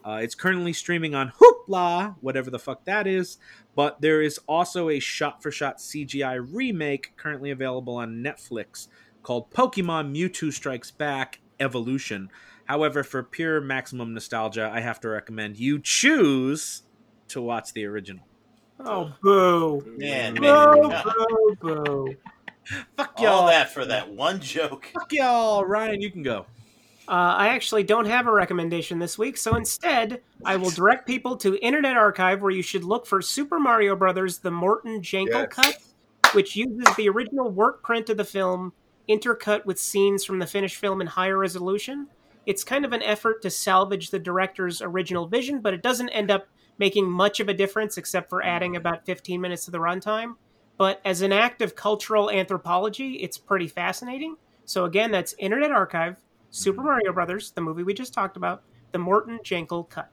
Uh, 0.05 0.19
it's 0.21 0.35
currently 0.35 0.73
streaming 0.73 1.15
on 1.15 1.31
Hoopla, 1.39 2.17
whatever 2.19 2.51
the 2.51 2.59
fuck 2.59 2.83
that 2.83 3.07
is, 3.07 3.37
but 3.75 4.01
there 4.01 4.21
is 4.21 4.39
also 4.45 4.89
a 4.89 4.99
shot 4.99 5.41
for 5.41 5.51
shot 5.51 5.77
CGI 5.77 6.45
remake 6.51 7.13
currently 7.15 7.51
available 7.51 7.95
on 7.95 8.21
Netflix 8.21 8.89
called 9.23 9.51
Pokemon 9.51 10.13
Mewtwo 10.13 10.51
Strikes 10.51 10.91
Back 10.91 11.39
Evolution. 11.61 12.29
However, 12.65 13.05
for 13.05 13.23
pure 13.23 13.61
maximum 13.61 14.13
nostalgia, 14.13 14.69
I 14.71 14.81
have 14.81 14.99
to 14.99 15.07
recommend 15.07 15.57
you 15.57 15.79
choose 15.79 16.83
to 17.29 17.41
watch 17.41 17.71
the 17.71 17.85
original. 17.85 18.25
Oh, 18.79 19.13
boo. 19.21 19.81
Man, 19.97 20.35
Boo, 20.35 20.41
man. 20.41 21.03
boo, 21.03 21.55
boo. 21.61 22.15
Fuck 22.97 23.19
y'all. 23.21 23.27
All 23.41 23.47
that 23.47 23.71
for 23.71 23.85
that 23.85 24.09
one 24.11 24.39
joke. 24.39 24.89
Fuck 24.93 25.13
y'all. 25.13 25.63
Ryan, 25.65 26.01
you 26.01 26.11
can 26.11 26.23
go. 26.23 26.45
Uh, 27.07 27.11
I 27.37 27.47
actually 27.49 27.83
don't 27.83 28.07
have 28.07 28.25
a 28.25 28.31
recommendation 28.31 28.97
this 28.97 29.15
week, 29.17 29.37
so 29.37 29.55
instead, 29.55 30.21
I 30.43 30.55
will 30.55 30.71
direct 30.71 31.05
people 31.05 31.37
to 31.37 31.55
Internet 31.57 31.95
Archive, 31.97 32.41
where 32.41 32.49
you 32.49 32.63
should 32.63 32.83
look 32.83 33.05
for 33.05 33.21
Super 33.21 33.59
Mario 33.59 33.95
Brothers: 33.95 34.39
The 34.39 34.49
Morton 34.49 35.01
Jankel 35.01 35.27
Yes. 35.29 35.47
Cut, 35.51 35.77
which 36.33 36.55
uses 36.55 36.95
the 36.95 37.07
original 37.07 37.51
work 37.51 37.83
print 37.83 38.09
of 38.09 38.17
the 38.17 38.23
film 38.25 38.73
intercut 39.07 39.65
with 39.67 39.79
scenes 39.79 40.25
from 40.25 40.39
the 40.39 40.47
finished 40.47 40.77
film 40.77 40.99
in 40.99 41.05
higher 41.05 41.37
resolution. 41.37 42.07
It's 42.47 42.63
kind 42.63 42.83
of 42.83 42.91
an 42.91 43.03
effort 43.03 43.43
to 43.43 43.51
salvage 43.51 44.09
the 44.09 44.17
director's 44.19 44.81
original 44.81 45.27
vision, 45.27 45.61
but 45.61 45.75
it 45.75 45.83
doesn't 45.83 46.09
end 46.09 46.31
up 46.31 46.47
making 46.77 47.09
much 47.09 47.39
of 47.39 47.49
a 47.49 47.53
difference 47.53 47.97
except 47.97 48.29
for 48.29 48.43
adding 48.43 48.73
mm. 48.73 48.77
about 48.77 49.05
15 49.05 49.39
minutes 49.39 49.65
to 49.65 49.71
the 49.71 49.77
runtime. 49.77 50.35
But 50.77 51.01
as 51.05 51.21
an 51.21 51.31
act 51.31 51.61
of 51.61 51.75
cultural 51.75 52.29
anthropology, 52.29 53.15
it's 53.15 53.37
pretty 53.37 53.67
fascinating. 53.67 54.35
So 54.65 54.85
again, 54.85 55.11
that's 55.11 55.33
Internet 55.37 55.71
Archive, 55.71 56.13
mm-hmm. 56.13 56.21
Super 56.51 56.81
Mario 56.81 57.13
Brothers, 57.13 57.51
the 57.51 57.61
movie 57.61 57.83
we 57.83 57.93
just 57.93 58.13
talked 58.13 58.35
about, 58.35 58.63
the 58.91 58.99
Morton 58.99 59.39
Jankel 59.43 59.89
cut. 59.89 60.09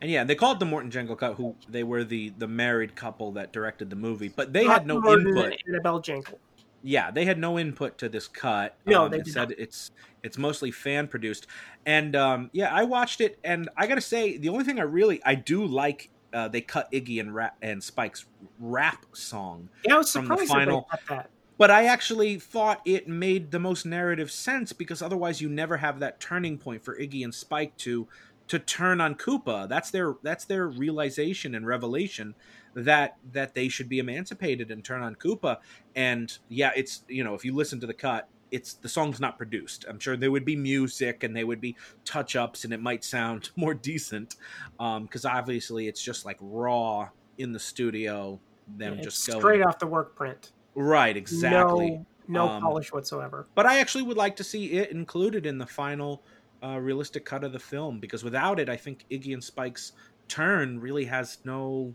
And 0.00 0.10
yeah, 0.10 0.24
they 0.24 0.34
called 0.34 0.60
the 0.60 0.66
Morton 0.66 0.90
Jankel 0.90 1.18
Cut, 1.18 1.34
who 1.34 1.54
they 1.68 1.82
were 1.82 2.04
the 2.04 2.30
the 2.38 2.48
married 2.48 2.94
couple 2.94 3.32
that 3.32 3.52
directed 3.52 3.90
the 3.90 3.96
movie, 3.96 4.28
but 4.28 4.52
they 4.52 4.64
had 4.64 4.86
no 4.86 5.00
Morton 5.00 5.28
input. 5.28 5.54
Annabel 5.66 6.00
Jankel. 6.00 6.38
Yeah, 6.82 7.10
they 7.10 7.24
had 7.24 7.38
no 7.38 7.58
input 7.58 7.98
to 7.98 8.08
this 8.08 8.28
cut. 8.28 8.76
No, 8.86 9.04
Um, 9.04 9.10
they 9.10 9.22
said 9.24 9.50
not. 9.50 9.58
it's 9.58 9.90
it's 10.22 10.36
mostly 10.38 10.70
fan 10.70 11.06
produced, 11.08 11.46
and 11.86 12.14
um, 12.16 12.50
yeah, 12.52 12.74
I 12.74 12.84
watched 12.84 13.20
it, 13.20 13.38
and 13.44 13.68
I 13.76 13.86
gotta 13.86 14.00
say, 14.00 14.36
the 14.36 14.48
only 14.48 14.64
thing 14.64 14.78
I 14.80 14.82
really 14.84 15.20
I 15.24 15.34
do 15.36 15.64
like, 15.64 16.10
uh, 16.32 16.48
they 16.48 16.60
cut 16.60 16.90
Iggy 16.92 17.20
and 17.20 17.34
rap 17.34 17.56
and 17.62 17.82
Spike's 17.82 18.26
rap 18.58 19.06
song, 19.12 19.68
Yeah, 19.84 19.94
I 19.94 19.98
was 19.98 20.12
From 20.12 20.26
the 20.26 20.34
surprised 20.36 20.50
final- 20.50 20.88
that. 21.08 21.30
but 21.56 21.70
I 21.70 21.86
actually 21.86 22.38
thought 22.38 22.80
it 22.84 23.08
made 23.08 23.50
the 23.52 23.58
most 23.60 23.86
narrative 23.86 24.30
sense 24.30 24.72
because 24.72 25.02
otherwise 25.02 25.40
you 25.40 25.48
never 25.48 25.76
have 25.78 26.00
that 26.00 26.20
turning 26.20 26.58
point 26.58 26.84
for 26.84 26.96
Iggy 26.98 27.22
and 27.24 27.34
Spike 27.34 27.76
to 27.78 28.06
to 28.48 28.58
turn 28.58 29.00
on 29.00 29.14
Koopa. 29.14 29.68
That's 29.68 29.90
their 29.90 30.16
that's 30.22 30.44
their 30.44 30.68
realization 30.68 31.54
and 31.54 31.66
revelation 31.66 32.34
that 32.74 33.16
that 33.32 33.54
they 33.54 33.68
should 33.68 33.88
be 33.88 33.98
emancipated 33.98 34.70
and 34.70 34.84
turn 34.84 35.02
on 35.02 35.14
Koopa. 35.14 35.58
And 35.94 36.36
yeah, 36.48 36.72
it's 36.76 37.02
you 37.08 37.24
know 37.24 37.34
if 37.34 37.44
you 37.44 37.54
listen 37.54 37.80
to 37.80 37.86
the 37.86 37.94
cut, 37.94 38.28
it's 38.50 38.74
the 38.74 38.88
song's 38.88 39.20
not 39.20 39.36
produced. 39.38 39.84
I'm 39.88 39.98
sure 39.98 40.16
there 40.16 40.30
would 40.30 40.44
be 40.44 40.56
music 40.56 41.22
and 41.22 41.36
they 41.36 41.44
would 41.44 41.60
be 41.60 41.76
touch 42.04 42.36
ups 42.36 42.64
and 42.64 42.72
it 42.72 42.80
might 42.80 43.04
sound 43.04 43.50
more 43.56 43.74
decent 43.74 44.36
because 44.78 45.24
obviously 45.24 45.88
it's 45.88 46.02
just 46.02 46.24
like 46.24 46.38
raw 46.40 47.08
in 47.38 47.52
the 47.52 47.60
studio. 47.60 48.40
Them 48.76 48.94
It's 48.94 49.04
just 49.04 49.26
going 49.28 49.40
straight 49.40 49.62
off 49.62 49.78
the 49.78 49.86
work 49.86 50.14
print. 50.14 50.52
right 50.74 51.16
exactly. 51.16 51.90
No, 51.90 52.06
no 52.46 52.48
Um, 52.48 52.62
polish 52.62 52.92
whatsoever. 52.92 53.46
But 53.54 53.64
I 53.64 53.78
actually 53.78 54.02
would 54.04 54.18
like 54.18 54.36
to 54.36 54.44
see 54.44 54.72
it 54.72 54.90
included 54.90 55.46
in 55.46 55.56
the 55.56 55.66
final 55.66 56.22
uh, 56.62 56.78
realistic 56.78 57.24
cut 57.24 57.44
of 57.44 57.52
the 57.52 57.58
film 57.58 57.98
because 58.00 58.24
without 58.24 58.58
it, 58.58 58.68
I 58.68 58.76
think 58.76 59.04
Iggy 59.10 59.32
and 59.32 59.42
Spike's 59.42 59.92
turn 60.28 60.80
really 60.80 61.04
has 61.06 61.38
no 61.44 61.94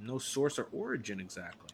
no 0.00 0.18
source 0.18 0.58
or 0.58 0.68
origin 0.72 1.20
exactly. 1.20 1.68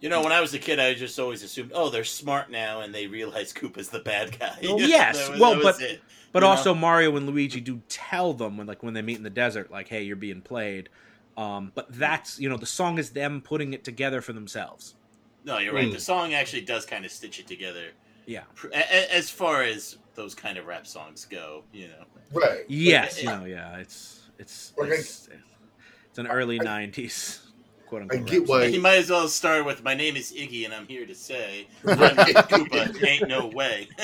You 0.00 0.08
know, 0.08 0.22
when 0.22 0.32
I 0.32 0.40
was 0.40 0.54
a 0.54 0.58
kid, 0.58 0.78
I 0.78 0.94
just 0.94 1.18
always 1.18 1.42
assumed, 1.42 1.72
oh, 1.74 1.90
they're 1.90 2.04
smart 2.04 2.50
now, 2.50 2.80
and 2.80 2.94
they 2.94 3.06
realize 3.06 3.52
Koopa's 3.52 3.90
the 3.90 3.98
bad 3.98 4.38
guy. 4.38 4.56
Well, 4.62 4.80
yes. 4.80 5.28
was- 5.28 5.38
Well, 5.40 5.62
but- 5.62 5.80
it. 5.80 6.00
But 6.32 6.42
You 6.42 6.46
know? 6.46 6.50
also 6.52 6.74
Mario 6.74 7.16
and 7.16 7.26
Luigi 7.26 7.60
do 7.60 7.82
tell 7.88 8.32
them 8.32 8.56
when 8.56 8.66
like 8.68 8.84
when 8.84 8.94
they 8.94 9.02
meet 9.02 9.16
in 9.16 9.24
the 9.24 9.30
desert, 9.30 9.68
like, 9.70 9.88
"Hey, 9.88 10.04
you're 10.04 10.14
being 10.14 10.40
played." 10.42 10.88
Um, 11.36 11.72
but 11.74 11.86
that's 11.92 12.38
you 12.38 12.48
know 12.48 12.56
the 12.56 12.66
song 12.66 12.98
is 12.98 13.10
them 13.10 13.40
putting 13.40 13.72
it 13.74 13.82
together 13.82 14.20
for 14.20 14.32
themselves. 14.32 14.94
no, 15.44 15.58
you're 15.58 15.74
right. 15.74 15.88
Mm. 15.88 15.92
The 15.92 16.00
song 16.00 16.34
actually 16.34 16.62
does 16.62 16.86
kind 16.86 17.04
of 17.04 17.10
stitch 17.10 17.40
it 17.40 17.48
together. 17.48 17.88
Yeah. 18.26 18.42
Pr- 18.54 18.68
a- 18.68 18.76
a- 18.78 19.14
As 19.16 19.30
far 19.30 19.62
as 19.62 19.98
those 20.14 20.34
kind 20.34 20.58
of 20.58 20.66
rap 20.66 20.86
songs 20.86 21.24
go, 21.28 21.64
you 21.72 21.88
know. 21.88 22.04
Right. 22.32 22.64
Yes, 22.68 23.22
you 23.22 23.28
know, 23.28 23.44
yeah, 23.44 23.78
it's 23.78 24.20
it's 24.38 24.72
Like, 24.76 24.90
I- 24.90 24.94
it's, 24.94 25.28
it's 26.10 26.18
an 26.18 26.26
early 26.28 26.58
'90s 26.58 27.40
quote 27.86 28.02
I 28.02 28.04
unquote. 28.04 28.26
get 28.26 28.46
why- 28.46 28.64
You 28.66 28.80
might 28.80 28.98
as 28.98 29.10
well 29.10 29.26
start 29.28 29.64
with 29.64 29.82
"My 29.82 29.94
name 29.94 30.16
is 30.16 30.32
Iggy, 30.32 30.64
and 30.64 30.72
I'm 30.72 30.86
here 30.86 31.06
to 31.06 31.14
say, 31.14 31.66
run 31.82 31.98
with 32.16 32.36
Koopa, 32.36 33.02
ain't 33.06 33.28
no 33.28 33.46
way." 33.46 33.88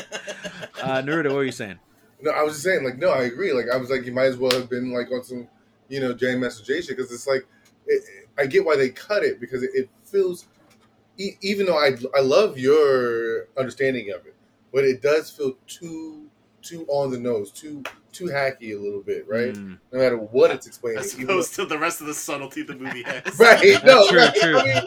Uh, 0.82 1.00
Naruto, 1.02 1.30
what 1.32 1.38
are 1.38 1.44
you 1.44 1.52
saying? 1.52 1.78
No, 2.20 2.30
I 2.32 2.42
was 2.42 2.52
just 2.54 2.64
saying, 2.64 2.84
like, 2.84 2.98
no, 2.98 3.08
I 3.10 3.22
agree. 3.22 3.52
Like, 3.52 3.66
I 3.72 3.76
was 3.78 3.88
like, 3.90 4.04
you 4.04 4.12
might 4.12 4.24
as 4.26 4.36
well 4.36 4.50
have 4.52 4.68
been 4.68 4.92
like 4.92 5.10
on 5.10 5.24
some, 5.24 5.48
you 5.88 6.00
know, 6.00 6.12
Jam 6.12 6.40
Master 6.40 6.62
Jay 6.64 6.80
shit 6.82 6.96
because 6.96 7.10
it's 7.12 7.26
like, 7.26 7.46
it, 7.86 8.02
I 8.38 8.46
get 8.46 8.64
why 8.64 8.76
they 8.76 8.90
cut 8.90 9.22
it 9.24 9.40
because 9.40 9.62
it, 9.62 9.70
it 9.74 9.88
feels, 10.04 10.46
e- 11.18 11.36
even 11.42 11.66
though 11.66 11.78
I 11.78 11.92
I 12.16 12.20
love 12.20 12.58
your 12.58 13.46
understanding 13.58 14.10
of 14.10 14.26
it, 14.26 14.34
but 14.72 14.84
it 14.84 15.02
does 15.02 15.30
feel 15.30 15.56
too 15.66 16.26
too 16.62 16.84
on 16.88 17.10
the 17.10 17.18
nose, 17.18 17.50
too 17.52 17.82
too 18.12 18.24
hacky 18.26 18.74
a 18.74 18.78
little 18.80 19.02
bit, 19.02 19.26
right? 19.28 19.52
Mm. 19.54 19.78
No 19.92 19.98
matter 19.98 20.16
what 20.16 20.50
it's 20.50 20.66
explaining. 20.66 21.00
As 21.00 21.14
opposed 21.18 21.54
to 21.56 21.64
the 21.66 21.78
rest 21.78 22.00
of 22.00 22.06
the 22.06 22.14
subtlety 22.14 22.62
the 22.62 22.74
movie 22.74 23.02
has. 23.06 23.38
Right? 23.38 23.78
No, 23.84 24.08
True, 24.08 24.18
right. 24.18 24.34
true. 24.34 24.58
I 24.58 24.64
mean, 24.64 24.82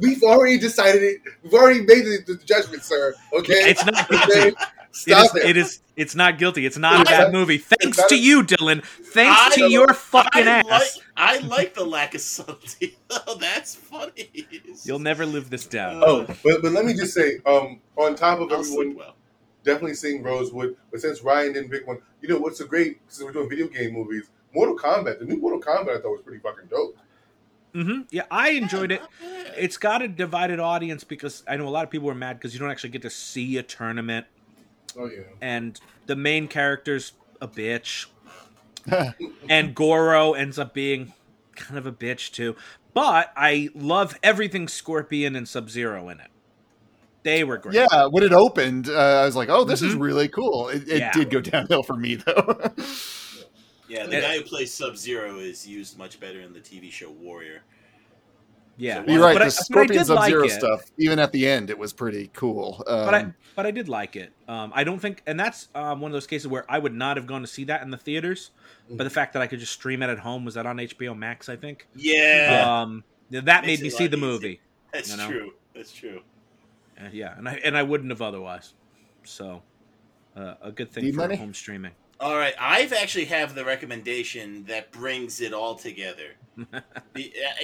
we've 0.00 0.22
already 0.22 0.56
decided 0.58 1.02
it. 1.02 1.20
We've 1.42 1.52
already 1.54 1.80
made 1.80 2.04
the, 2.04 2.18
the 2.26 2.36
judgment, 2.44 2.84
sir. 2.84 3.14
Okay, 3.32 3.52
It's 3.70 3.84
not 3.84 4.08
Okay? 4.28 4.52
Guilty. 4.92 5.10
It 5.12 5.14
Stop 5.26 5.36
is, 5.36 5.44
it. 5.44 5.50
it 5.50 5.56
is. 5.56 5.80
It's 5.96 6.14
not 6.14 6.38
guilty. 6.38 6.64
It's 6.66 6.78
not 6.78 7.02
a 7.02 7.04
bad 7.04 7.32
movie. 7.32 7.58
Thanks 7.58 8.02
to 8.06 8.16
you, 8.18 8.42
Dylan. 8.42 8.82
Thanks 8.84 9.38
I- 9.38 9.54
to 9.56 9.70
your 9.70 9.92
fucking 9.92 10.48
I 10.48 10.58
ass. 10.60 10.66
like, 10.66 10.90
I 11.16 11.38
like 11.46 11.74
the 11.74 11.84
lack 11.84 12.14
of 12.14 12.20
subtlety. 12.20 12.96
Oh, 13.26 13.36
that's 13.38 13.74
funny. 13.74 14.30
You'll 14.84 14.98
never 15.00 15.26
live 15.26 15.50
this 15.50 15.66
down. 15.66 16.00
Oh, 16.04 16.24
but 16.44 16.62
but 16.62 16.72
let 16.72 16.84
me 16.84 16.94
just 16.94 17.12
say, 17.12 17.38
um, 17.44 17.80
on 17.96 18.14
top 18.14 18.40
of 18.40 18.50
I'll 18.52 18.60
everyone 18.60 18.94
well. 18.94 19.14
definitely 19.64 19.94
seeing 19.94 20.22
Rosewood, 20.22 20.76
but 20.90 21.00
since 21.00 21.22
Ryan 21.22 21.52
didn't 21.52 21.70
pick 21.70 21.86
one, 21.86 21.98
you 22.22 22.28
know 22.28 22.38
what's 22.38 22.60
a 22.60 22.64
great 22.64 23.00
since 23.08 23.24
we're 23.24 23.32
doing 23.32 23.48
video 23.48 23.66
game 23.68 23.92
movies, 23.94 24.30
Mortal 24.54 24.76
Kombat. 24.78 25.18
The 25.18 25.24
new 25.26 25.36
Mortal 25.38 25.60
Kombat 25.60 25.98
I 25.98 26.00
thought 26.00 26.12
was 26.12 26.22
pretty 26.24 26.40
fucking 26.40 26.66
dope. 26.70 26.96
Mm-hmm. 27.74 28.00
Yeah, 28.10 28.22
I 28.30 28.50
enjoyed 28.50 28.90
it. 28.92 29.02
It's 29.56 29.76
got 29.76 30.02
a 30.02 30.08
divided 30.08 30.58
audience 30.60 31.04
because 31.04 31.42
I 31.48 31.56
know 31.56 31.68
a 31.68 31.70
lot 31.70 31.84
of 31.84 31.90
people 31.90 32.06
were 32.08 32.14
mad 32.14 32.38
because 32.38 32.52
you 32.54 32.58
don't 32.60 32.70
actually 32.70 32.90
get 32.90 33.02
to 33.02 33.10
see 33.10 33.58
a 33.58 33.62
tournament, 33.62 34.26
Oh 34.98 35.06
yeah, 35.06 35.22
and 35.40 35.78
the 36.06 36.16
main 36.16 36.48
character's 36.48 37.12
a 37.40 37.48
bitch, 37.48 38.06
and 39.48 39.74
Goro 39.74 40.32
ends 40.32 40.58
up 40.58 40.74
being 40.74 41.12
kind 41.56 41.78
of 41.78 41.86
a 41.86 41.92
bitch 41.92 42.32
too. 42.32 42.56
But 42.94 43.32
I 43.36 43.68
love 43.74 44.18
everything 44.22 44.66
Scorpion 44.68 45.36
and 45.36 45.48
Sub 45.48 45.70
Zero 45.70 46.08
in 46.08 46.18
it. 46.20 46.28
They 47.22 47.44
were 47.44 47.58
great. 47.58 47.74
Yeah, 47.76 48.06
when 48.06 48.22
it 48.24 48.32
opened, 48.32 48.88
uh, 48.88 49.20
I 49.22 49.24
was 49.26 49.36
like, 49.36 49.48
"Oh, 49.50 49.64
this 49.64 49.82
is 49.82 49.94
Mhm. 49.94 50.00
really 50.00 50.28
cool." 50.28 50.68
It, 50.68 50.88
it 50.88 50.98
Yeah. 50.98 51.12
did 51.12 51.30
go 51.30 51.40
downhill 51.40 51.82
for 51.82 51.94
me 51.96 52.16
though. 52.16 52.58
Yeah, 53.88 54.06
the 54.06 54.20
guy 54.20 54.36
who 54.36 54.42
plays 54.42 54.72
Sub 54.72 54.96
Zero 54.96 55.38
is 55.38 55.66
used 55.66 55.98
much 55.98 56.20
better 56.20 56.40
in 56.40 56.52
the 56.52 56.60
TV 56.60 56.90
show 56.90 57.10
Warrior. 57.10 57.62
Yeah, 58.76 59.04
So 59.04 59.12
You're 59.12 59.22
right. 59.22 59.34
But 59.34 59.40
the 59.40 59.44
but 59.44 59.46
I 59.46 59.48
Scorpion 59.48 60.04
Sub 60.04 60.24
Zero 60.24 60.42
like 60.42 60.50
stuff, 60.50 60.82
even 60.96 61.18
at 61.18 61.32
the 61.32 61.46
end, 61.46 61.68
it 61.70 61.78
was 61.78 61.92
pretty 61.92 62.30
cool. 62.32 62.82
Um, 62.86 63.04
but 63.04 63.14
I 63.14 63.32
but 63.54 63.66
I 63.66 63.70
did 63.72 63.88
like 63.88 64.16
it. 64.16 64.32
Um, 64.48 64.72
I 64.74 64.84
don't 64.84 64.98
think, 64.98 65.22
and 65.26 65.38
that's 65.38 65.68
um, 65.74 66.00
one 66.00 66.10
of 66.10 66.14
those 66.14 66.26
cases 66.26 66.46
where 66.48 66.64
I 66.68 66.78
would 66.78 66.94
not 66.94 67.16
have 67.18 67.26
gone 67.26 67.42
to 67.42 67.46
see 67.46 67.64
that 67.64 67.82
in 67.82 67.90
the 67.90 67.98
theaters. 67.98 68.52
But 68.90 69.04
the 69.04 69.10
fact 69.10 69.34
that 69.34 69.42
I 69.42 69.46
could 69.46 69.60
just 69.60 69.72
stream 69.72 70.02
it 70.02 70.08
at 70.10 70.18
home 70.18 70.44
was 70.44 70.54
that 70.54 70.66
on 70.66 70.78
HBO 70.78 71.16
Max, 71.16 71.48
I 71.48 71.56
think. 71.56 71.86
Yeah, 71.94 72.80
Um, 72.82 73.04
that 73.30 73.64
made 73.66 73.80
me 73.80 73.90
see 73.90 74.06
the 74.06 74.16
easier. 74.16 74.26
movie. 74.26 74.60
that's 74.92 75.10
you 75.10 75.16
know. 75.18 75.28
true. 75.30 75.52
That's 75.74 75.92
true. 75.92 76.22
Uh, 76.98 77.04
yeah, 77.12 77.36
and 77.38 77.48
I 77.48 77.60
and 77.64 77.76
I 77.76 77.82
wouldn't 77.82 78.10
have 78.10 78.22
otherwise. 78.22 78.74
So, 79.24 79.62
uh, 80.36 80.54
a 80.62 80.72
good 80.72 80.90
thing 80.90 81.04
Need 81.04 81.14
for 81.14 81.20
money? 81.20 81.36
home 81.36 81.54
streaming. 81.54 81.92
All 82.20 82.36
right, 82.36 82.54
I've 82.60 82.92
actually 82.92 83.24
have 83.26 83.54
the 83.54 83.64
recommendation 83.64 84.64
that 84.64 84.92
brings 84.92 85.40
it 85.40 85.52
all 85.52 85.74
together. 85.74 86.32
Uh, 87.16 87.20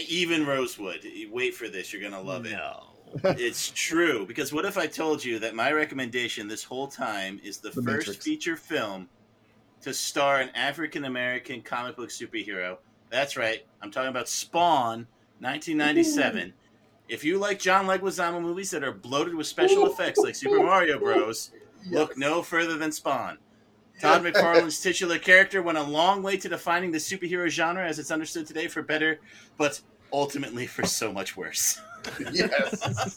Even 0.08 0.46
Rosewood. 0.46 1.00
Wait 1.30 1.54
for 1.54 1.68
this; 1.68 1.92
you're 1.92 2.00
gonna 2.02 2.20
love 2.20 2.46
it. 2.46 2.52
No. 2.52 2.84
It's 3.24 3.70
true 3.74 4.24
because 4.26 4.52
what 4.52 4.64
if 4.64 4.76
I 4.78 4.86
told 4.86 5.22
you 5.24 5.38
that 5.38 5.54
my 5.54 5.70
recommendation 5.72 6.48
this 6.48 6.64
whole 6.64 6.88
time 6.88 7.38
is 7.44 7.58
the, 7.58 7.68
The 7.70 7.82
first 7.82 8.08
Matrix. 8.08 8.24
feature 8.24 8.56
film 8.56 9.08
to 9.82 9.92
star 9.92 10.40
an 10.40 10.48
African 10.54 11.04
American 11.04 11.60
comic 11.62 11.96
book 11.96 12.08
superhero? 12.08 12.78
That's 13.10 13.36
right. 13.36 13.64
I'm 13.82 13.90
talking 13.90 14.08
about 14.10 14.28
Spawn, 14.28 15.06
1997. 15.40 16.52
If 17.08 17.22
you 17.22 17.38
like 17.38 17.58
John 17.58 17.86
Leguizamo 17.86 18.40
movies 18.40 18.70
that 18.70 18.82
are 18.82 18.92
bloated 18.92 19.34
with 19.34 19.46
special 19.46 19.86
effects 19.86 20.18
like 20.20 20.34
Super 20.34 20.62
Mario 20.62 20.98
Bros, 20.98 21.52
look 21.90 22.16
no 22.16 22.42
further 22.42 22.76
than 22.78 22.90
Spawn. 22.90 23.38
Todd 24.00 24.22
McFarlane's 24.22 24.80
titular 24.80 25.18
character 25.18 25.62
went 25.62 25.78
a 25.78 25.82
long 25.82 26.22
way 26.22 26.36
to 26.36 26.48
defining 26.48 26.92
the 26.92 26.98
superhero 26.98 27.48
genre 27.48 27.86
as 27.86 27.98
it's 27.98 28.10
understood 28.10 28.46
today 28.46 28.68
for 28.68 28.82
better, 28.82 29.20
but 29.56 29.80
ultimately 30.12 30.66
for 30.66 30.86
so 30.86 31.12
much 31.12 31.36
worse. 31.36 31.80
yes, 32.32 33.16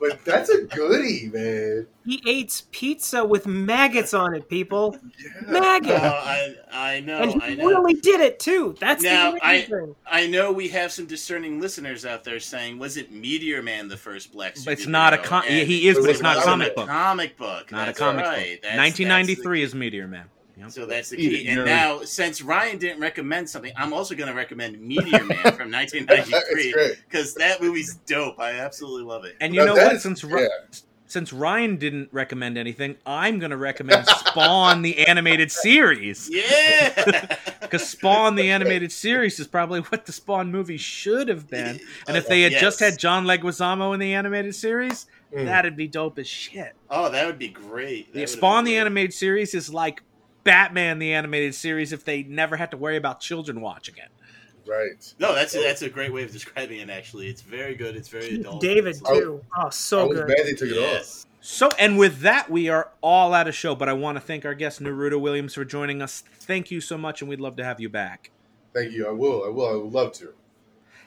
but 0.00 0.24
that's 0.24 0.48
a 0.50 0.62
goodie, 0.62 1.30
man. 1.32 1.86
He 2.04 2.22
ate 2.26 2.62
pizza 2.70 3.24
with 3.24 3.46
maggots 3.46 4.14
on 4.14 4.34
it, 4.34 4.48
people. 4.48 4.96
Yeah. 5.18 5.28
Oh, 5.48 5.52
Maggots. 5.60 6.00
I, 6.04 6.54
I 6.72 7.00
know, 7.00 7.18
and 7.20 7.42
I 7.42 7.50
he 7.50 7.56
know. 7.56 7.66
really 7.66 7.94
did 7.94 8.20
it 8.20 8.38
too. 8.38 8.74
That's 8.80 9.02
Now, 9.02 9.32
the 9.32 9.44
I- 9.44 9.54
amazing. 9.54 9.94
I 10.06 10.26
know 10.26 10.52
we 10.52 10.68
have 10.68 10.92
some 10.92 11.06
discerning 11.06 11.60
listeners 11.60 12.04
out 12.06 12.22
there 12.24 12.38
saying, 12.40 12.78
"Was 12.78 12.96
it 12.96 13.10
Meteor 13.12 13.62
Man 13.62 13.88
the 13.88 13.96
first 13.96 14.32
black?" 14.32 14.54
But 14.64 14.72
it's 14.74 14.86
not 14.86 15.12
a 15.14 15.16
superhero?" 15.18 15.24
com- 15.24 15.44
And 15.48 15.66
he 15.68 15.88
is, 15.88 15.98
but 15.98 16.10
it's 16.10 16.22
not 16.22 16.36
a 16.38 16.42
comic 16.42 16.74
book. 16.76 16.88
Comic 16.88 17.36
book, 17.36 17.72
Not 17.72 17.88
a 17.88 17.92
comic 17.92 18.24
right. 18.24 18.52
book. 18.54 18.62
That's- 18.62 18.78
1993 18.78 19.60
that's 19.62 19.70
is 19.72 19.74
Meteor 19.74 20.06
Man. 20.08 20.26
Yep. 20.58 20.70
so 20.70 20.86
that's 20.86 21.10
the 21.10 21.16
key. 21.16 21.46
it, 21.46 21.48
And 21.48 21.60
nerd. 21.60 21.66
now, 21.66 22.02
since 22.02 22.40
Ryan 22.42 22.78
didn't 22.78 23.00
recommend 23.00 23.48
something, 23.50 23.72
I'm 23.76 23.92
also 23.92 24.14
going 24.14 24.28
to 24.28 24.34
recommend 24.34 24.80
Meteor 24.80 25.24
Man 25.24 25.36
from 25.56 25.70
1993 25.70 26.94
because 27.08 27.34
that 27.34 27.60
movie's 27.62 27.96
dope. 28.06 28.38
I 28.40 28.52
absolutely 28.52 29.04
love 29.04 29.24
it. 29.24 29.36
And 29.40 29.54
you 29.54 29.60
Now, 29.60 29.66
know 29.66 29.74
that 29.76 29.84
what? 29.86 29.96
is- 29.96 30.02
Since 30.02 30.24
yeah. 30.24 30.46
since 31.08 31.32
Ryan 31.32 31.76
didn't 31.76 32.08
recommend 32.10 32.58
anything, 32.58 32.96
I'm 33.06 33.38
going 33.38 33.50
to 33.52 33.56
recommend 33.56 34.06
Spawn 34.08 34.82
the 34.82 35.06
animated 35.06 35.52
series. 35.52 36.28
Yeah, 36.32 37.36
Because 37.60 37.88
Spawn 37.88 38.34
the 38.34 38.50
animated 38.50 38.90
series 39.04 39.38
is 39.38 39.46
probably 39.46 39.80
what 39.82 40.04
the 40.06 40.12
Spawn 40.12 40.50
movie 40.50 40.76
should 40.78 41.28
have 41.28 41.48
been. 41.48 41.78
And 42.08 42.16
if 42.16 42.26
they 42.26 42.42
had 42.42 42.52
just 42.54 42.80
had 42.80 42.98
John 42.98 43.24
Leguizamo 43.24 43.94
in 43.94 44.00
the 44.00 44.14
animated 44.14 44.54
series, 44.54 45.06
Mm. 45.34 45.46
that'd 45.46 45.76
be 45.76 45.88
dope 45.88 46.20
as 46.20 46.28
shit. 46.28 46.76
oh, 46.88 47.10
that 47.10 47.26
would 47.26 47.36
be 47.38 47.48
great. 47.48 48.12
That 48.14 48.20
The 48.20 48.26
Spawn 48.28 48.62
the 48.64 48.70
great. 48.74 48.78
animated 48.80 49.12
series 49.12 49.54
is 49.54 49.74
like 49.74 50.00
Batman 50.46 50.98
the 50.98 51.12
animated 51.12 51.54
series 51.54 51.92
if 51.92 52.04
they 52.04 52.22
never 52.22 52.56
had 52.56 52.70
to 52.70 52.76
worry 52.76 52.96
about 52.96 53.20
children 53.20 53.60
watching 53.60 53.96
it. 53.96 54.08
Right. 54.66 55.14
No, 55.18 55.34
that's 55.34 55.54
a, 55.54 55.58
that's 55.58 55.82
a 55.82 55.90
great 55.90 56.12
way 56.12 56.22
of 56.22 56.32
describing 56.32 56.80
it. 56.80 56.88
Actually, 56.88 57.28
it's 57.28 57.42
very 57.42 57.74
good. 57.74 57.96
It's 57.96 58.08
very 58.08 58.36
adult. 58.36 58.60
David 58.60 58.96
oh. 59.04 59.20
too. 59.20 59.44
Oh, 59.56 59.66
I 59.66 59.70
so 59.70 60.06
was 60.06 60.18
good. 60.18 60.28
mad 60.28 60.38
they 60.44 60.54
took 60.54 60.70
it 60.70 60.78
off. 60.78 61.26
So, 61.40 61.68
and 61.78 61.98
with 61.98 62.20
that, 62.20 62.50
we 62.50 62.68
are 62.68 62.90
all 63.02 63.34
out 63.34 63.46
of 63.46 63.54
show. 63.54 63.74
But 63.74 63.88
I 63.88 63.92
want 63.92 64.16
to 64.16 64.20
thank 64.20 64.44
our 64.44 64.54
guest 64.54 64.80
Naruto 64.80 65.20
Williams 65.20 65.54
for 65.54 65.64
joining 65.64 66.00
us. 66.00 66.22
Thank 66.40 66.70
you 66.70 66.80
so 66.80 66.96
much, 66.96 67.20
and 67.20 67.28
we'd 67.28 67.40
love 67.40 67.56
to 67.56 67.64
have 67.64 67.80
you 67.80 67.88
back. 67.88 68.30
Thank 68.72 68.92
you. 68.92 69.06
I 69.06 69.12
will. 69.12 69.44
I 69.44 69.48
will. 69.48 69.68
I 69.68 69.74
would 69.74 69.92
love 69.92 70.12
to. 70.14 70.32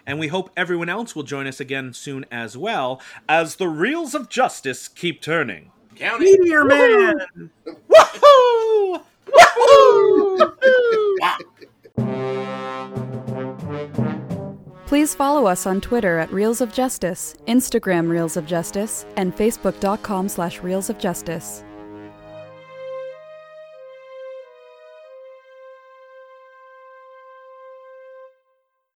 And 0.05 0.19
we 0.19 0.27
hope 0.27 0.49
everyone 0.55 0.89
else 0.89 1.15
will 1.15 1.23
join 1.23 1.45
us 1.45 1.59
again 1.59 1.93
soon 1.93 2.25
as 2.31 2.57
well, 2.57 3.01
as 3.27 3.57
the 3.57 3.67
reels 3.67 4.15
of 4.15 4.29
justice 4.29 4.87
keep 4.87 5.21
turning. 5.21 5.71
Count 5.95 6.23
it. 6.23 6.39
Meteor 6.39 6.65
Man. 6.65 7.49
Woohoo! 7.67 7.89
Woohoo! 7.89 9.03
Please 14.87 15.13
follow 15.13 15.45
us 15.45 15.67
on 15.67 15.81
Twitter 15.81 16.17
at 16.17 16.33
Reels 16.33 16.61
of 16.61 16.73
Justice, 16.73 17.35
Instagram 17.47 18.09
Reels 18.09 18.35
of 18.35 18.47
Justice, 18.47 19.05
and 19.17 19.35
Facebook.com 19.35 20.27
slash 20.27 20.61
Reels 20.61 20.89
of 20.89 20.97
Justice. 20.97 21.63